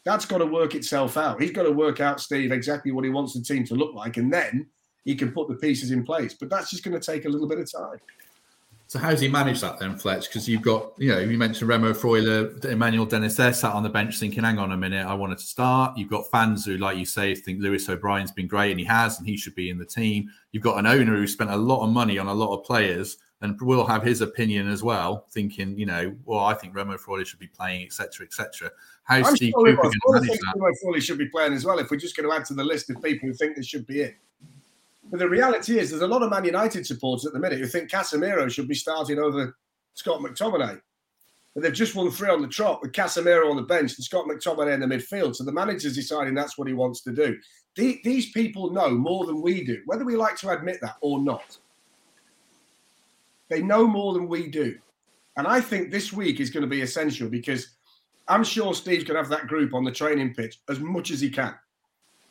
that's 0.04 0.24
got 0.24 0.38
to 0.38 0.46
work 0.46 0.76
itself 0.76 1.16
out. 1.16 1.42
He's 1.42 1.50
got 1.50 1.64
to 1.64 1.72
work 1.72 2.00
out, 2.00 2.20
Steve, 2.20 2.52
exactly 2.52 2.92
what 2.92 3.04
he 3.04 3.10
wants 3.10 3.34
the 3.34 3.42
team 3.42 3.64
to 3.64 3.74
look 3.74 3.94
like, 3.94 4.16
and 4.16 4.32
then 4.32 4.68
he 5.04 5.16
can 5.16 5.32
put 5.32 5.48
the 5.48 5.56
pieces 5.56 5.90
in 5.90 6.04
place. 6.04 6.34
But 6.34 6.48
that's 6.48 6.70
just 6.70 6.84
going 6.84 6.98
to 6.98 7.04
take 7.04 7.24
a 7.24 7.28
little 7.28 7.48
bit 7.48 7.58
of 7.58 7.70
time. 7.70 7.98
So 8.88 8.98
how's 8.98 9.20
he 9.20 9.28
managed 9.28 9.60
that 9.60 9.78
then, 9.78 9.96
Fletch? 9.96 10.28
Because 10.28 10.48
you've 10.48 10.62
got, 10.62 10.94
you 10.96 11.10
know, 11.10 11.18
you 11.18 11.36
mentioned 11.36 11.68
Remo 11.68 11.92
Freuler, 11.92 12.64
Emmanuel 12.64 13.04
Dennis 13.04 13.36
there 13.36 13.52
sat 13.52 13.74
on 13.74 13.82
the 13.82 13.90
bench 13.90 14.18
thinking, 14.18 14.42
hang 14.42 14.58
on 14.58 14.72
a 14.72 14.78
minute, 14.78 15.06
I 15.06 15.12
wanted 15.12 15.36
to 15.38 15.44
start. 15.44 15.98
You've 15.98 16.08
got 16.08 16.30
fans 16.30 16.64
who, 16.64 16.78
like 16.78 16.96
you 16.96 17.04
say, 17.04 17.34
think 17.34 17.60
Lewis 17.60 17.86
O'Brien's 17.86 18.32
been 18.32 18.46
great 18.46 18.70
and 18.70 18.80
he 18.80 18.86
has, 18.86 19.18
and 19.18 19.28
he 19.28 19.36
should 19.36 19.54
be 19.54 19.68
in 19.68 19.76
the 19.76 19.84
team. 19.84 20.30
You've 20.52 20.62
got 20.62 20.78
an 20.78 20.86
owner 20.86 21.14
who 21.16 21.26
spent 21.26 21.50
a 21.50 21.56
lot 21.56 21.84
of 21.84 21.92
money 21.92 22.18
on 22.18 22.28
a 22.28 22.32
lot 22.32 22.56
of 22.56 22.64
players 22.64 23.18
and 23.42 23.60
will 23.60 23.86
have 23.86 24.02
his 24.02 24.22
opinion 24.22 24.68
as 24.68 24.82
well, 24.82 25.26
thinking, 25.32 25.78
you 25.78 25.84
know, 25.84 26.16
well, 26.24 26.46
I 26.46 26.54
think 26.54 26.74
Remo 26.74 26.96
Freuler 26.96 27.26
should 27.26 27.40
be 27.40 27.46
playing, 27.46 27.84
etc., 27.84 28.24
etc. 28.24 28.70
How's 29.02 29.26
I'm 29.26 29.36
Steve 29.36 29.50
sure 29.50 29.66
Cooper 29.66 29.82
going 29.82 29.92
to 29.92 30.00
manage 30.12 30.28
that? 30.30 30.54
Remo 30.56 30.74
Freuler 30.82 31.02
should 31.02 31.18
be 31.18 31.28
playing 31.28 31.52
as 31.52 31.66
well 31.66 31.78
if 31.78 31.90
we're 31.90 31.98
just 31.98 32.16
going 32.16 32.26
to 32.26 32.34
add 32.34 32.46
to 32.46 32.54
the 32.54 32.64
list 32.64 32.88
of 32.88 33.02
people 33.02 33.28
who 33.28 33.34
think 33.34 33.54
they 33.54 33.62
should 33.62 33.86
be 33.86 34.00
in. 34.00 34.14
But 35.10 35.20
the 35.20 35.28
reality 35.28 35.78
is, 35.78 35.90
there's 35.90 36.02
a 36.02 36.06
lot 36.06 36.22
of 36.22 36.30
Man 36.30 36.44
United 36.44 36.86
supporters 36.86 37.24
at 37.24 37.32
the 37.32 37.38
minute 37.38 37.58
who 37.58 37.66
think 37.66 37.90
Casemiro 37.90 38.50
should 38.50 38.68
be 38.68 38.74
starting 38.74 39.18
over 39.18 39.56
Scott 39.94 40.20
McTominay. 40.20 40.80
But 41.54 41.62
they've 41.62 41.72
just 41.72 41.94
won 41.94 42.10
three 42.10 42.28
on 42.28 42.42
the 42.42 42.48
trot 42.48 42.82
with 42.82 42.92
Casemiro 42.92 43.50
on 43.50 43.56
the 43.56 43.62
bench 43.62 43.96
and 43.96 44.04
Scott 44.04 44.26
McTominay 44.26 44.74
in 44.74 44.80
the 44.80 44.86
midfield. 44.86 45.34
So 45.34 45.44
the 45.44 45.52
manager's 45.52 45.94
deciding 45.94 46.34
that's 46.34 46.58
what 46.58 46.68
he 46.68 46.74
wants 46.74 47.00
to 47.02 47.12
do. 47.12 47.38
these 47.74 48.30
people 48.32 48.70
know 48.70 48.90
more 48.90 49.24
than 49.24 49.40
we 49.40 49.64
do, 49.64 49.80
whether 49.86 50.04
we 50.04 50.14
like 50.14 50.36
to 50.38 50.50
admit 50.50 50.78
that 50.82 50.96
or 51.00 51.20
not. 51.20 51.56
They 53.48 53.62
know 53.62 53.86
more 53.86 54.12
than 54.12 54.28
we 54.28 54.48
do. 54.48 54.78
And 55.38 55.46
I 55.46 55.60
think 55.62 55.90
this 55.90 56.12
week 56.12 56.38
is 56.38 56.50
going 56.50 56.64
to 56.64 56.68
be 56.68 56.82
essential 56.82 57.30
because 57.30 57.76
I'm 58.26 58.44
sure 58.44 58.74
Steve's 58.74 59.04
going 59.04 59.14
to 59.14 59.22
have 59.22 59.30
that 59.30 59.48
group 59.48 59.72
on 59.72 59.84
the 59.84 59.92
training 59.92 60.34
pitch 60.34 60.60
as 60.68 60.80
much 60.80 61.10
as 61.10 61.20
he 61.20 61.30
can 61.30 61.54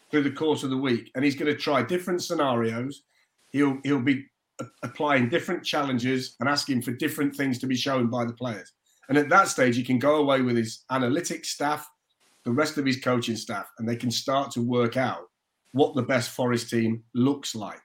through 0.09 0.23
the 0.23 0.31
course 0.31 0.63
of 0.63 0.69
the 0.69 0.77
week, 0.77 1.11
and 1.15 1.23
he's 1.23 1.35
going 1.35 1.51
to 1.51 1.57
try 1.57 1.83
different 1.83 2.23
scenarios. 2.23 3.03
He'll 3.49 3.77
he'll 3.83 4.01
be 4.01 4.25
applying 4.83 5.29
different 5.29 5.63
challenges 5.63 6.35
and 6.39 6.49
asking 6.49 6.81
for 6.81 6.91
different 6.91 7.35
things 7.35 7.59
to 7.59 7.67
be 7.67 7.75
shown 7.75 8.07
by 8.07 8.25
the 8.25 8.33
players. 8.33 8.73
And 9.09 9.17
at 9.17 9.29
that 9.29 9.47
stage, 9.47 9.75
he 9.75 9.83
can 9.83 9.99
go 9.99 10.17
away 10.17 10.41
with 10.41 10.57
his 10.57 10.83
analytics 10.91 11.45
staff, 11.47 11.89
the 12.43 12.51
rest 12.51 12.77
of 12.77 12.85
his 12.85 12.99
coaching 12.99 13.35
staff, 13.35 13.67
and 13.77 13.87
they 13.87 13.95
can 13.95 14.11
start 14.11 14.51
to 14.51 14.61
work 14.61 14.97
out 14.97 15.29
what 15.71 15.95
the 15.95 16.01
best 16.01 16.31
Forest 16.31 16.69
team 16.69 17.03
looks 17.13 17.55
like. 17.55 17.81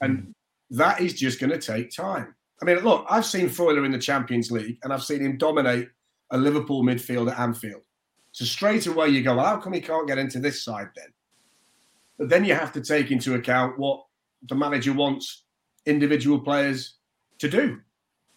And 0.00 0.18
hmm. 0.18 0.78
that 0.78 1.00
is 1.00 1.14
just 1.14 1.40
going 1.40 1.50
to 1.50 1.58
take 1.58 1.90
time. 1.90 2.34
I 2.60 2.64
mean, 2.64 2.78
look, 2.78 3.06
I've 3.10 3.26
seen 3.26 3.48
Freuler 3.48 3.84
in 3.84 3.90
the 3.90 3.98
Champions 3.98 4.50
League, 4.52 4.78
and 4.84 4.92
I've 4.92 5.02
seen 5.02 5.20
him 5.20 5.36
dominate 5.36 5.88
a 6.30 6.38
Liverpool 6.38 6.84
midfield 6.84 7.30
at 7.30 7.38
Anfield. 7.38 7.82
So 8.30 8.44
straight 8.44 8.86
away 8.86 9.08
you 9.08 9.22
go, 9.22 9.36
well, 9.36 9.44
how 9.44 9.56
come 9.58 9.72
he 9.72 9.80
can't 9.80 10.06
get 10.06 10.18
into 10.18 10.38
this 10.38 10.64
side 10.64 10.88
then? 10.94 11.08
But 12.18 12.28
then 12.28 12.44
you 12.44 12.54
have 12.54 12.72
to 12.72 12.80
take 12.80 13.10
into 13.10 13.34
account 13.34 13.78
what 13.78 14.04
the 14.48 14.54
manager 14.54 14.92
wants 14.92 15.44
individual 15.86 16.38
players 16.38 16.96
to 17.38 17.48
do. 17.48 17.80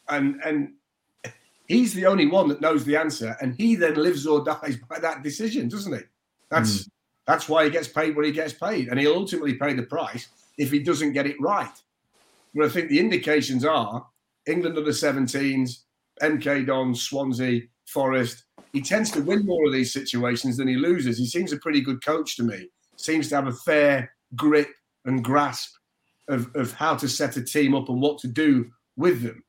And 0.10 0.40
and 0.44 0.74
he's 1.68 1.94
the 1.94 2.06
only 2.06 2.28
one 2.28 2.48
that 2.50 2.62
knows 2.62 2.86
the 2.86 2.96
answer, 2.96 3.36
and 3.42 3.56
he 3.56 3.76
then 3.76 3.96
lives 3.96 4.26
or 4.28 4.44
dies 4.44 4.78
by 4.90 5.00
that 5.00 5.24
decision, 5.24 5.68
doesn't 5.68 5.94
he? 5.94 6.02
That's 6.50 6.84
mm. 6.84 6.90
that's 7.26 7.50
why 7.50 7.66
he 7.66 7.70
gets 7.70 7.88
paid 7.88 8.16
what 8.16 8.26
he 8.26 8.32
gets 8.32 8.54
paid, 8.54 8.88
and 8.90 9.00
he'll 9.00 9.14
ultimately 9.14 9.56
pay 9.56 9.74
the 9.74 9.84
price 9.84 10.28
if 10.58 10.72
he 10.72 10.80
doesn't 10.80 11.14
get 11.14 11.26
it 11.26 11.40
right. 11.40 11.82
But 12.54 12.66
I 12.66 12.70
think 12.70 12.90
the 12.90 13.00
indications 13.00 13.66
are 13.66 14.06
England 14.48 14.78
under 14.78 14.92
17s, 14.92 15.80
MK 16.22 16.68
Dons, 16.68 17.02
Swansea, 17.02 17.64
Forest. 17.88 18.46
He 18.72 18.82
tends 18.82 19.12
to 19.12 19.22
win 19.22 19.46
more 19.46 19.66
of 19.66 19.74
these 19.74 19.92
situations 19.92 20.58
than 20.58 20.68
he 20.68 20.76
loses. 20.76 21.18
He 21.18 21.26
seems 21.26 21.52
a 21.52 21.58
pretty 21.58 21.82
good 21.82 22.04
coach 22.04 22.38
to 22.38 22.44
me 22.44 22.70
seems 22.96 23.30
to 23.30 23.36
have 23.36 23.48
a 23.48 23.54
fair 23.54 24.12
grip 24.36 24.70
and 25.06 25.24
grasp 25.24 25.76
of, 26.28 26.54
of 26.56 26.74
how 26.74 26.96
to 26.96 27.08
set 27.08 27.38
a 27.38 27.44
team 27.44 27.76
up 27.76 27.90
and 27.90 28.02
what 28.02 28.18
to 28.20 28.28
do 28.28 28.72
with 28.96 29.22
them. 29.22 29.44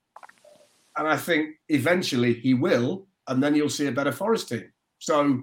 And 0.97 1.07
I 1.07 1.17
think 1.17 1.57
eventually 1.69 2.35
he 2.35 2.55
will, 2.55 3.07
and 3.29 3.43
then 3.43 3.55
you'll 3.55 3.69
see 3.69 3.87
a 3.87 3.93
better 3.93 4.13
Forest 4.13 4.49
team. 4.49 4.71
So 4.99 5.43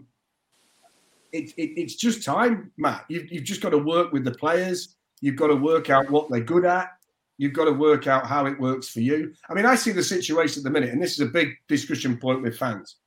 it, 1.32 1.54
it, 1.58 1.80
it's 1.80 1.96
just 1.96 2.24
time, 2.24 2.72
Matt. 2.78 3.06
You've, 3.08 3.32
you've 3.32 3.44
just 3.44 3.62
got 3.62 3.70
to 3.70 3.78
work 3.78 4.12
with 4.12 4.24
the 4.24 4.32
players. 4.32 4.96
You've 5.22 5.36
got 5.36 5.48
to 5.48 5.56
work 5.56 5.90
out 5.90 6.10
what 6.10 6.30
they're 6.30 6.42
good 6.42 6.66
at. 6.66 6.90
You've 7.38 7.54
got 7.54 7.66
to 7.66 7.72
work 7.72 8.08
out 8.08 8.28
how 8.28 8.46
it 8.46 8.60
works 8.60 8.90
for 8.90 9.00
you. 9.00 9.34
I 9.50 9.54
mean, 9.54 9.66
I 9.66 9.76
see 9.76 9.92
the 9.92 10.04
situation 10.04 10.60
at 10.60 10.64
the 10.64 10.70
minute, 10.70 10.92
and 10.92 11.02
this 11.02 11.14
is 11.14 11.22
a 11.22 11.26
big 11.26 11.56
discussion 11.68 12.18
point 12.18 12.42
with 12.42 12.58
fans. 12.58 12.98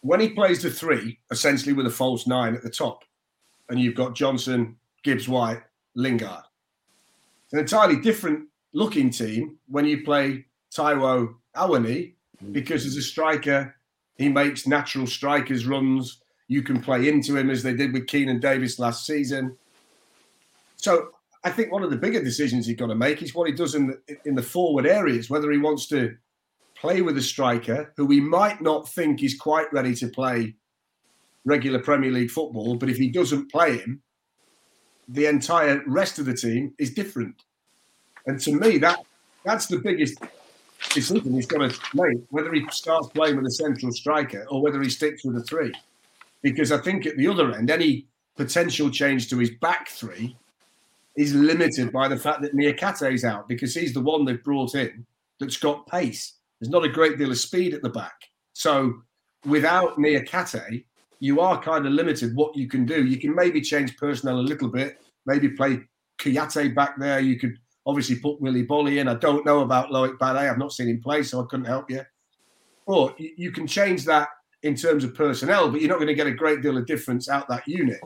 When 0.00 0.20
he 0.20 0.30
plays 0.30 0.62
the 0.62 0.70
three, 0.70 1.18
essentially 1.30 1.72
with 1.72 1.86
a 1.86 1.90
false 1.90 2.26
nine 2.26 2.56
at 2.56 2.62
the 2.62 2.70
top, 2.70 3.04
and 3.70 3.80
you've 3.80 3.94
got 3.94 4.14
Johnson, 4.14 4.76
Gibbs 5.02 5.28
White, 5.28 5.62
Lingard. 5.94 6.44
It's 7.44 7.52
an 7.54 7.60
entirely 7.60 8.00
different 8.00 8.48
looking 8.72 9.10
team 9.10 9.56
when 9.68 9.86
you 9.86 10.04
play 10.04 10.44
Taiwo 10.74 11.34
Awoniyi 11.56 12.14
mm. 12.44 12.52
because 12.52 12.84
as 12.84 12.96
a 12.96 13.02
striker, 13.02 13.74
he 14.16 14.28
makes 14.28 14.66
natural 14.66 15.06
strikers 15.06 15.66
runs. 15.66 16.20
You 16.48 16.62
can 16.62 16.80
play 16.82 17.08
into 17.08 17.36
him 17.36 17.48
as 17.48 17.62
they 17.62 17.74
did 17.74 17.92
with 17.92 18.06
Keinan 18.06 18.40
Davis 18.40 18.78
last 18.78 19.06
season. 19.06 19.56
So 20.76 21.10
I 21.42 21.50
think 21.50 21.72
one 21.72 21.82
of 21.82 21.90
the 21.90 21.96
bigger 21.96 22.22
decisions 22.22 22.66
he's 22.66 22.76
got 22.76 22.88
to 22.88 22.94
make 22.94 23.22
is 23.22 23.34
what 23.34 23.48
he 23.48 23.54
does 23.54 23.74
in 23.74 23.86
the, 23.86 24.16
in 24.24 24.34
the 24.34 24.42
forward 24.42 24.86
areas, 24.86 25.30
whether 25.30 25.50
he 25.50 25.58
wants 25.58 25.86
to 25.88 26.16
play 26.74 27.02
with 27.02 27.16
a 27.16 27.22
striker 27.22 27.92
who 27.96 28.06
we 28.06 28.20
might 28.20 28.60
not 28.60 28.88
think 28.88 29.22
is 29.22 29.38
quite 29.38 29.72
ready 29.72 29.94
to 29.94 30.08
play 30.08 30.54
regular 31.44 31.78
Premier 31.78 32.10
League 32.10 32.30
football, 32.30 32.76
but 32.76 32.88
if 32.88 32.96
he 32.96 33.08
doesn't 33.08 33.50
play 33.50 33.78
him, 33.78 34.02
the 35.08 35.26
entire 35.26 35.82
rest 35.86 36.18
of 36.18 36.26
the 36.26 36.34
team 36.34 36.72
is 36.78 36.92
different. 36.92 37.42
And 38.26 38.40
to 38.40 38.52
me, 38.52 38.78
that 38.78 39.00
that's 39.44 39.66
the 39.66 39.78
biggest 39.78 40.18
decision 40.94 41.34
he's 41.34 41.46
got 41.46 41.70
to 41.70 41.80
make, 41.94 42.18
whether 42.30 42.52
he 42.52 42.64
starts 42.70 43.08
playing 43.08 43.36
with 43.36 43.46
a 43.46 43.50
central 43.50 43.92
striker 43.92 44.46
or 44.50 44.62
whether 44.62 44.80
he 44.82 44.90
sticks 44.90 45.24
with 45.24 45.36
a 45.36 45.42
three. 45.42 45.72
Because 46.42 46.72
I 46.72 46.78
think 46.78 47.06
at 47.06 47.16
the 47.16 47.26
other 47.26 47.52
end, 47.54 47.70
any 47.70 48.06
potential 48.36 48.90
change 48.90 49.28
to 49.30 49.38
his 49.38 49.50
back 49.50 49.88
three 49.88 50.36
is 51.16 51.34
limited 51.34 51.92
by 51.92 52.08
the 52.08 52.16
fact 52.16 52.40
that 52.42 53.12
is 53.12 53.24
out 53.24 53.48
because 53.48 53.74
he's 53.74 53.92
the 53.92 54.00
one 54.00 54.24
they've 54.24 54.42
brought 54.42 54.74
in 54.74 55.04
that's 55.38 55.56
got 55.56 55.86
pace. 55.86 56.34
There's 56.60 56.70
not 56.70 56.84
a 56.84 56.88
great 56.88 57.18
deal 57.18 57.30
of 57.30 57.38
speed 57.38 57.74
at 57.74 57.82
the 57.82 57.88
back. 57.88 58.28
So 58.52 59.02
without 59.44 59.98
Niakhaté, 59.98 60.84
you 61.20 61.40
are 61.40 61.62
kind 61.62 61.86
of 61.86 61.92
limited 61.92 62.34
what 62.34 62.56
you 62.56 62.66
can 62.66 62.84
do. 62.86 63.06
You 63.06 63.18
can 63.18 63.34
maybe 63.34 63.60
change 63.60 63.96
personnel 63.96 64.40
a 64.40 64.42
little 64.42 64.68
bit, 64.68 64.98
maybe 65.26 65.50
play 65.50 65.80
Kouyaté 66.18 66.74
back 66.74 66.98
there. 66.98 67.20
You 67.20 67.38
could 67.38 67.56
obviously 67.86 68.16
put 68.16 68.40
Willy 68.40 68.66
Boly 68.66 68.98
in. 68.98 69.06
I 69.06 69.14
don't 69.14 69.44
know 69.46 69.60
about 69.60 69.90
Loic 69.90 70.16
Badé. 70.18 70.50
I've 70.50 70.58
not 70.58 70.72
seen 70.72 70.88
him 70.88 71.00
play, 71.00 71.22
so 71.22 71.40
I 71.40 71.46
couldn't 71.48 71.66
help 71.66 71.90
you. 71.90 72.02
But 72.86 73.20
you 73.20 73.52
can 73.52 73.66
change 73.66 74.04
that 74.06 74.28
in 74.62 74.74
terms 74.74 75.04
of 75.04 75.14
personnel, 75.14 75.70
but 75.70 75.80
you're 75.80 75.90
not 75.90 75.98
going 75.98 76.08
to 76.08 76.14
get 76.14 76.26
a 76.26 76.32
great 76.32 76.62
deal 76.62 76.76
of 76.76 76.86
difference 76.86 77.28
out 77.28 77.48
that 77.48 77.68
unit. 77.68 78.00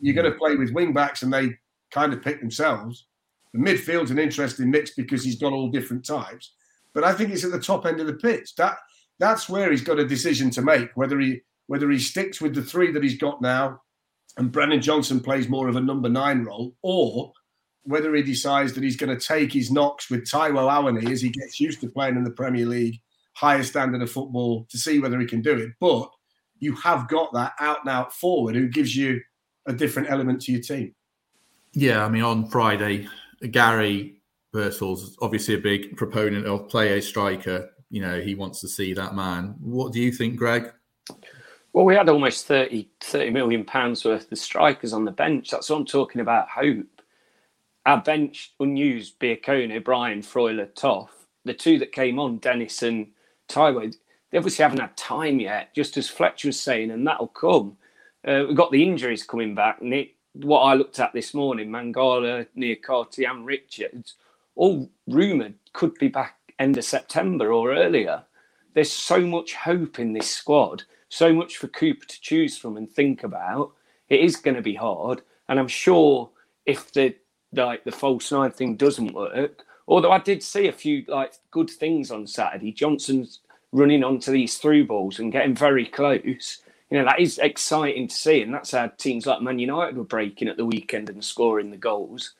You're 0.00 0.14
going 0.14 0.30
to 0.30 0.38
play 0.38 0.56
with 0.56 0.72
wing 0.72 0.92
backs, 0.92 1.22
and 1.22 1.32
they 1.32 1.54
kind 1.90 2.12
of 2.12 2.22
pick 2.22 2.40
themselves. 2.40 3.06
The 3.52 3.60
midfield's 3.60 4.10
an 4.10 4.18
interesting 4.18 4.70
mix 4.70 4.92
because 4.94 5.24
he's 5.24 5.38
got 5.38 5.52
all 5.52 5.70
different 5.70 6.04
types. 6.04 6.54
But 6.94 7.04
I 7.04 7.12
think 7.12 7.30
it's 7.30 7.44
at 7.44 7.52
the 7.52 7.60
top 7.60 7.86
end 7.86 8.00
of 8.00 8.06
the 8.06 8.14
pitch. 8.14 8.54
That 8.56 8.78
that's 9.18 9.48
where 9.48 9.70
he's 9.70 9.82
got 9.82 9.98
a 9.98 10.06
decision 10.06 10.50
to 10.50 10.62
make 10.62 10.90
whether 10.94 11.18
he 11.20 11.40
whether 11.70 11.88
he 11.88 12.00
sticks 12.00 12.40
with 12.40 12.52
the 12.52 12.62
three 12.62 12.90
that 12.90 13.04
he's 13.04 13.16
got 13.16 13.40
now, 13.40 13.80
and 14.36 14.50
Brennan 14.50 14.82
Johnson 14.82 15.20
plays 15.20 15.48
more 15.48 15.68
of 15.68 15.76
a 15.76 15.80
number 15.80 16.08
nine 16.08 16.42
role, 16.42 16.74
or 16.82 17.32
whether 17.84 18.12
he 18.12 18.24
decides 18.24 18.72
that 18.72 18.82
he's 18.82 18.96
going 18.96 19.16
to 19.16 19.24
take 19.24 19.52
his 19.52 19.70
knocks 19.70 20.10
with 20.10 20.28
Taiwo 20.28 20.68
Awoniyi 20.68 21.12
as 21.12 21.22
he 21.22 21.28
gets 21.28 21.60
used 21.60 21.80
to 21.82 21.88
playing 21.88 22.16
in 22.16 22.24
the 22.24 22.32
Premier 22.32 22.66
League, 22.66 22.98
higher 23.34 23.62
standard 23.62 24.02
of 24.02 24.10
football, 24.10 24.66
to 24.68 24.78
see 24.78 24.98
whether 24.98 25.20
he 25.20 25.26
can 25.26 25.42
do 25.42 25.56
it. 25.56 25.70
But 25.78 26.10
you 26.58 26.74
have 26.74 27.06
got 27.06 27.32
that 27.34 27.52
out 27.60 27.82
and 27.82 27.90
out 27.90 28.12
forward 28.12 28.56
who 28.56 28.66
gives 28.66 28.96
you 28.96 29.20
a 29.66 29.72
different 29.72 30.10
element 30.10 30.42
to 30.42 30.52
your 30.52 30.62
team. 30.62 30.92
Yeah, 31.72 32.04
I 32.04 32.08
mean, 32.08 32.24
on 32.24 32.48
Friday, 32.48 33.06
Gary 33.48 34.20
Birtles 34.52 35.14
obviously 35.22 35.54
a 35.54 35.58
big 35.58 35.96
proponent 35.96 36.46
of 36.46 36.68
play 36.68 36.98
a 36.98 37.00
striker. 37.00 37.70
You 37.90 38.02
know, 38.02 38.20
he 38.20 38.34
wants 38.34 38.60
to 38.62 38.68
see 38.68 38.92
that 38.94 39.14
man. 39.14 39.54
What 39.60 39.92
do 39.92 40.00
you 40.00 40.10
think, 40.10 40.34
Greg? 40.34 40.72
Well, 41.72 41.84
we 41.84 41.94
had 41.94 42.08
almost 42.08 42.46
30, 42.46 42.88
30 43.00 43.30
million 43.30 43.64
pounds 43.64 44.04
worth 44.04 44.30
of 44.32 44.38
strikers 44.38 44.92
on 44.92 45.04
the 45.04 45.12
bench. 45.12 45.50
That's 45.50 45.70
what 45.70 45.76
I'm 45.78 45.86
talking 45.86 46.20
about. 46.20 46.48
Hope. 46.50 46.86
Our 47.86 48.00
bench 48.02 48.52
unused 48.60 49.18
Biancone, 49.20 49.76
O'Brien, 49.76 50.22
Freuler, 50.22 50.74
Toff. 50.74 51.12
The 51.44 51.54
two 51.54 51.78
that 51.78 51.92
came 51.92 52.18
on, 52.18 52.38
Dennis 52.38 52.82
and 52.82 53.08
Taiwo, 53.48 53.94
they 54.30 54.38
obviously 54.38 54.62
haven't 54.62 54.80
had 54.80 54.96
time 54.96 55.40
yet, 55.40 55.74
just 55.74 55.96
as 55.96 56.08
Fletcher 56.08 56.48
was 56.48 56.60
saying, 56.60 56.90
and 56.90 57.06
that'll 57.06 57.28
come. 57.28 57.76
Uh, 58.26 58.44
we've 58.48 58.56
got 58.56 58.72
the 58.72 58.82
injuries 58.82 59.24
coming 59.24 59.54
back. 59.54 59.82
Nick, 59.82 60.16
what 60.34 60.60
I 60.60 60.74
looked 60.74 61.00
at 61.00 61.12
this 61.12 61.34
morning, 61.34 61.70
Mangala, 61.70 62.46
Niakhaté, 62.56 63.28
and 63.30 63.46
Richards, 63.46 64.14
all 64.56 64.90
rumoured 65.08 65.54
could 65.72 65.94
be 65.94 66.08
back 66.08 66.36
end 66.58 66.78
of 66.78 66.84
September 66.84 67.52
or 67.52 67.72
earlier. 67.74 68.24
There's 68.74 68.92
so 68.92 69.20
much 69.22 69.54
hope 69.54 69.98
in 69.98 70.12
this 70.12 70.30
squad, 70.30 70.84
so 71.10 71.32
much 71.32 71.58
for 71.58 71.68
Cooper 71.68 72.06
to 72.06 72.20
choose 72.20 72.56
from 72.56 72.78
and 72.78 72.90
think 72.90 73.24
about. 73.24 73.72
It 74.08 74.20
is 74.20 74.36
going 74.36 74.54
to 74.56 74.62
be 74.62 74.74
hard, 74.74 75.20
and 75.48 75.58
I'm 75.60 75.68
sure 75.68 76.30
if 76.64 76.92
the 76.92 77.14
like 77.52 77.84
the 77.84 77.92
false 77.92 78.30
nine 78.32 78.52
thing 78.52 78.76
doesn't 78.76 79.12
work, 79.12 79.64
although 79.88 80.12
I 80.12 80.18
did 80.18 80.42
see 80.42 80.68
a 80.68 80.72
few 80.72 81.04
like 81.08 81.34
good 81.50 81.68
things 81.68 82.10
on 82.10 82.26
Saturday. 82.26 82.72
Johnson's 82.72 83.40
running 83.72 84.04
onto 84.04 84.30
these 84.32 84.56
through 84.58 84.86
balls 84.86 85.18
and 85.18 85.32
getting 85.32 85.54
very 85.54 85.84
close. 85.84 86.62
You 86.90 86.98
know 86.98 87.04
that 87.04 87.20
is 87.20 87.38
exciting 87.38 88.08
to 88.08 88.14
see, 88.14 88.42
and 88.42 88.54
that's 88.54 88.70
how 88.70 88.86
teams 88.88 89.26
like 89.26 89.42
Man 89.42 89.58
United 89.58 89.96
were 89.96 90.04
breaking 90.04 90.48
at 90.48 90.56
the 90.56 90.66
weekend 90.66 91.10
and 91.10 91.24
scoring 91.24 91.70
the 91.70 91.76
goals. 91.76 92.34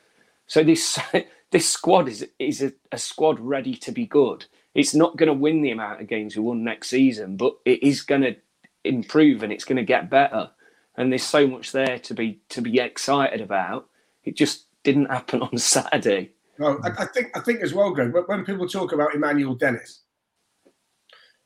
So 0.46 0.62
this 0.62 0.98
this 1.50 1.68
squad 1.68 2.09
is 2.09 2.26
is 2.38 2.62
a, 2.62 2.72
a 2.92 2.98
squad 2.98 3.40
ready 3.40 3.74
to 3.74 3.92
be 3.92 4.06
good. 4.06 4.46
It's 4.74 4.94
not 4.94 5.16
going 5.16 5.26
to 5.26 5.33
win 5.33 5.62
the 5.62 5.72
amount 5.72 6.00
of 6.00 6.06
games 6.06 6.37
we 6.37 6.42
won 6.42 6.62
next 6.62 6.90
season, 6.90 7.37
but 7.37 7.56
it 7.64 7.83
is 7.83 8.02
going 8.02 8.22
to 8.22 8.37
improve 8.85 9.43
and 9.43 9.53
it's 9.53 9.64
going 9.64 9.77
to 9.77 9.85
get 9.85 10.11
better. 10.11 10.51
And 10.97 11.12
there's 11.12 11.23
so 11.23 11.47
much 11.47 11.73
there 11.73 11.99
to 11.99 12.14
be 12.14 12.40
to 12.51 12.61
be 12.61 12.79
excited 12.79 13.40
about. 13.40 13.88
It 14.25 14.37
just 14.37 14.66
didn't 14.83 15.07
happen 15.07 15.43
on 15.43 15.57
Saturday. 15.59 16.33
No, 16.59 16.79
I, 16.85 17.03
I 17.03 17.07
think 17.07 17.37
I 17.37 17.40
think 17.40 17.61
as 17.61 17.73
well, 17.73 17.90
Greg. 17.90 18.12
When 18.27 18.45
people 18.45 18.69
talk 18.69 18.93
about 18.93 19.14
Emmanuel 19.14 19.55
Dennis, 19.55 20.03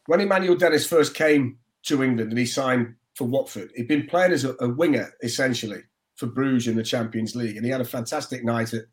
when 0.06 0.20
Emmanuel 0.20 0.56
Dennis 0.56 0.86
first 0.86 1.14
came 1.14 1.58
to 1.84 2.02
England 2.02 2.30
and 2.30 2.38
he 2.38 2.46
signed 2.46 2.94
for 3.14 3.28
Watford, 3.28 3.70
he'd 3.76 3.88
been 3.88 4.06
playing 4.06 4.32
as 4.32 4.44
a, 4.44 4.54
a 4.60 4.68
winger 4.68 5.12
essentially 5.22 5.82
for 6.16 6.26
Bruges 6.26 6.68
in 6.68 6.76
the 6.76 6.82
Champions 6.82 7.36
League, 7.36 7.56
and 7.56 7.64
he 7.64 7.70
had 7.70 7.80
a 7.80 7.84
fantastic 7.84 8.44
night 8.44 8.72
at 8.72 8.84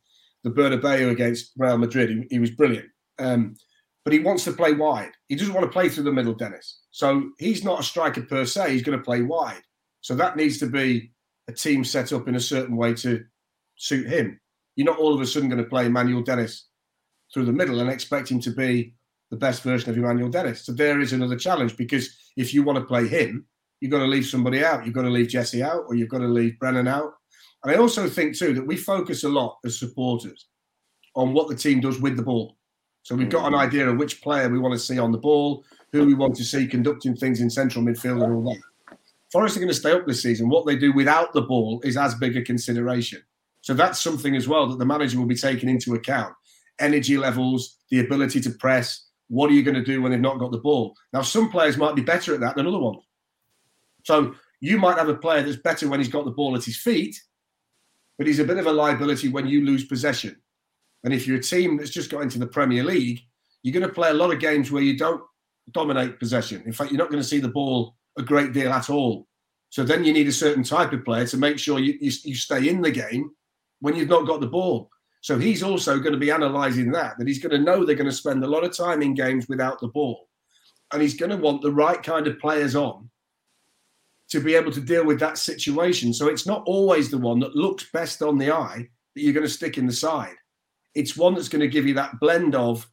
the 0.44 0.52
Bernabeu 0.52 1.12
against 1.12 1.52
Real 1.58 1.78
Madrid. 1.78 2.10
He, 2.10 2.28
he 2.30 2.40
was 2.40 2.52
brilliant. 2.52 2.90
Um, 3.20 3.56
but 4.04 4.14
he 4.14 4.20
wants 4.20 4.44
to 4.46 4.54
play 4.54 4.74
wide. 4.74 5.12
He 5.28 5.36
doesn't 5.36 5.54
want 5.54 5.66
to 5.66 5.72
play 5.72 5.90
through 5.90 6.06
the 6.06 6.12
middle, 6.12 6.34
Dennis. 6.34 6.82
So 6.92 7.30
he's 7.38 7.64
not 7.64 7.80
a 7.80 7.84
striker 7.84 8.22
per 8.24 8.46
se. 8.46 8.72
He's 8.72 8.84
going 8.84 8.98
to 8.98 9.04
play 9.04 9.22
wide. 9.22 9.62
So 10.02 10.16
that 10.16 10.36
needs 10.36 10.58
to 10.60 10.68
be 10.68 11.12
a 11.48 11.54
team 11.54 11.84
set 11.84 12.12
up 12.12 12.28
in 12.28 12.36
a 12.36 12.40
certain 12.40 12.76
way 12.76 12.94
to 12.96 13.24
suit 13.76 14.08
him. 14.08 14.40
You're 14.76 14.88
not 14.88 14.98
all 14.98 15.14
of 15.14 15.22
a 15.22 15.26
sudden 15.26 15.50
going 15.50 15.64
to 15.64 15.70
play 15.70 15.86
Emmanuel 15.86 16.24
Dennis 16.24 16.68
through 17.34 17.46
the 17.46 17.52
middle 17.52 17.80
and 17.80 17.90
expect 17.90 18.30
him 18.30 18.40
to 18.42 18.52
be 18.52 18.96
the 19.30 19.38
best 19.38 19.64
version 19.64 19.90
of 19.90 19.98
Emmanuel 19.98 20.30
Dennis. 20.30 20.66
So 20.66 20.72
there 20.72 21.00
is 21.00 21.14
another 21.14 21.38
challenge 21.38 21.78
because 21.78 22.10
if 22.36 22.54
you 22.54 22.64
want 22.64 22.80
to 22.80 22.86
play 22.86 23.08
him, 23.08 23.46
you've 23.80 23.92
got 23.92 24.00
to 24.00 24.06
leave 24.06 24.26
somebody 24.26 24.64
out. 24.64 24.86
You've 24.86 24.96
got 24.96 25.04
to 25.04 25.10
leave 25.10 25.30
Jesse 25.30 25.64
out 25.64 25.84
or 25.88 25.96
you've 25.96 26.10
got 26.10 26.20
to 26.20 26.28
leave 26.28 26.60
Brennan 26.60 26.88
out. 26.88 27.14
And 27.64 27.74
I 27.74 27.78
also 27.78 28.10
think, 28.10 28.38
too, 28.38 28.54
that 28.56 28.66
we 28.66 28.76
focus 28.76 29.24
a 29.24 29.30
lot 29.30 29.58
as 29.64 29.78
supporters 29.78 30.48
on 31.16 31.34
what 31.34 31.48
the 31.48 31.56
team 31.56 31.80
does 31.80 32.00
with 32.00 32.18
the 32.18 32.24
ball. 32.24 32.58
So 33.04 33.16
we've 33.16 33.30
got 33.30 33.48
an 33.48 33.54
mm. 33.54 33.60
idea 33.60 33.90
of 33.90 33.98
which 33.98 34.22
player 34.22 34.48
we 34.50 34.60
want 34.60 34.74
to 34.74 34.80
see 34.80 35.00
on 35.00 35.12
the 35.12 35.18
ball, 35.18 35.64
who 35.92 36.06
we 36.06 36.14
want 36.14 36.36
to 36.36 36.44
see 36.44 36.68
conducting 36.68 37.16
things 37.16 37.42
in 37.42 37.50
central 37.50 37.84
midfield 37.84 38.24
and 38.24 38.34
all 38.34 38.44
that. 38.44 38.98
Forest 39.32 39.56
are 39.56 39.62
going 39.62 39.70
to 39.70 39.74
stay 39.74 39.92
up 39.92 40.06
this 40.06 40.22
season. 40.22 40.50
What 40.50 40.66
they 40.66 40.76
do 40.76 40.94
without 40.94 41.34
the 41.34 41.42
ball 41.42 41.82
is 41.84 41.98
as 41.98 42.16
big 42.16 42.36
a 42.38 42.42
consideration. 42.42 43.22
So 43.62 43.74
that's 43.74 44.02
something 44.02 44.36
as 44.36 44.48
well 44.48 44.68
that 44.68 44.80
the 44.80 44.86
manager 44.86 45.18
will 45.18 45.26
be 45.26 45.36
taking 45.36 45.70
into 45.70 45.94
account. 45.94 46.34
Energy 46.80 47.18
levels, 47.18 47.78
the 47.90 48.00
ability 48.00 48.42
to 48.42 48.50
press. 48.50 49.08
What 49.30 49.50
are 49.50 49.54
you 49.54 49.64
going 49.64 49.76
to 49.76 49.84
do 49.84 50.02
when 50.02 50.12
they've 50.12 50.20
not 50.20 50.40
got 50.40 50.52
the 50.52 50.58
ball? 50.58 50.96
Now, 51.14 51.22
some 51.22 51.50
players 51.50 51.78
might 51.78 51.96
be 51.96 52.02
better 52.02 52.34
at 52.34 52.42
that 52.42 52.56
than 52.56 52.68
other 52.68 52.80
ones. 52.80 53.04
So 54.04 54.36
you 54.60 54.78
might 54.78 54.98
have 54.98 55.10
a 55.10 55.16
player 55.16 55.44
that's 55.44 55.58
better 55.58 55.88
when 55.88 56.00
he's 56.00 56.10
got 56.10 56.26
the 56.26 56.32
ball 56.32 56.56
at 56.56 56.64
his 56.64 56.78
feet, 56.78 57.20
but 58.18 58.28
he's 58.28 58.40
a 58.40 58.44
bit 58.44 58.58
of 58.58 58.66
a 58.68 58.72
liability 58.72 59.30
when 59.30 59.48
you 59.48 59.66
lose 59.66 59.86
possession. 59.86 60.36
And 61.04 61.14
if 61.14 61.28
you're 61.28 61.38
a 61.38 61.44
team 61.44 61.78
that's 61.78 61.90
just 61.90 62.12
got 62.12 62.22
into 62.22 62.40
the 62.40 62.48
Premier 62.48 62.84
League, 62.84 63.22
you're 63.64 63.74
going 63.74 63.88
to 63.88 63.94
play 63.94 64.10
a 64.10 64.16
lot 64.16 64.34
of 64.34 64.40
games 64.40 64.72
where 64.72 64.84
you 64.84 64.98
don't 64.98 65.22
dominate 65.72 66.20
possession. 66.20 66.64
In 66.66 66.74
fact, 66.74 66.92
you're 66.92 67.00
not 67.00 67.10
going 67.10 67.22
to 67.22 67.28
see 67.28 67.40
the 67.40 67.48
ball 67.48 67.96
a 68.18 68.24
great 68.24 68.54
deal 68.54 68.72
at 68.72 68.90
all. 68.90 69.28
So 69.70 69.84
then 69.84 70.04
you 70.04 70.12
need 70.12 70.28
a 70.28 70.34
certain 70.34 70.64
type 70.64 70.92
of 70.92 71.06
player 71.06 71.26
to 71.28 71.38
make 71.38 71.58
sure 71.58 71.80
you, 71.80 71.98
you, 72.02 72.12
you 72.24 72.36
stay 72.36 72.68
in 72.68 72.82
the 72.82 72.92
game 72.92 73.32
when 73.80 73.96
you've 73.96 74.10
not 74.10 74.28
got 74.28 74.42
the 74.42 74.48
ball. 74.48 74.90
So 75.22 75.38
he's 75.38 75.64
also 75.64 76.00
going 76.00 76.14
to 76.14 76.20
be 76.20 76.32
analysing 76.32 76.92
that, 76.92 77.18
that 77.18 77.28
he's 77.28 77.42
going 77.42 77.52
to 77.52 77.64
know 77.64 77.86
they're 77.86 77.96
going 77.96 78.10
to 78.10 78.16
spend 78.16 78.44
a 78.44 78.48
lot 78.48 78.64
of 78.64 78.76
time 78.76 79.02
in 79.02 79.14
games 79.14 79.48
without 79.48 79.80
the 79.80 79.88
ball. 79.88 80.28
And 80.92 81.02
he's 81.02 81.18
going 81.18 81.30
to 81.30 81.38
want 81.38 81.62
the 81.62 81.72
right 81.72 82.02
kind 82.02 82.28
of 82.28 82.40
players 82.40 82.76
on 82.76 83.10
to 84.30 84.40
be 84.40 84.56
able 84.56 84.72
to 84.72 84.82
deal 84.82 85.06
with 85.06 85.20
that 85.20 85.38
situation. 85.38 86.14
So 86.14 86.28
it's 86.28 86.48
not 86.48 86.64
always 86.66 87.12
the 87.12 87.18
one 87.18 87.40
that 87.40 87.56
looks 87.56 87.86
best 87.94 88.22
on 88.22 88.38
the 88.38 88.52
eye 88.52 88.90
that 89.16 89.22
you're 89.22 89.34
going 89.34 89.46
to 89.46 89.52
stick 89.52 89.78
in 89.78 89.86
the 89.86 89.94
side. 89.94 90.36
It's 90.96 91.18
one 91.18 91.34
that's 91.34 91.50
going 91.50 91.62
to 91.62 91.68
give 91.68 91.88
you 91.88 91.94
that 91.96 92.20
blend 92.20 92.56
of 92.56 92.88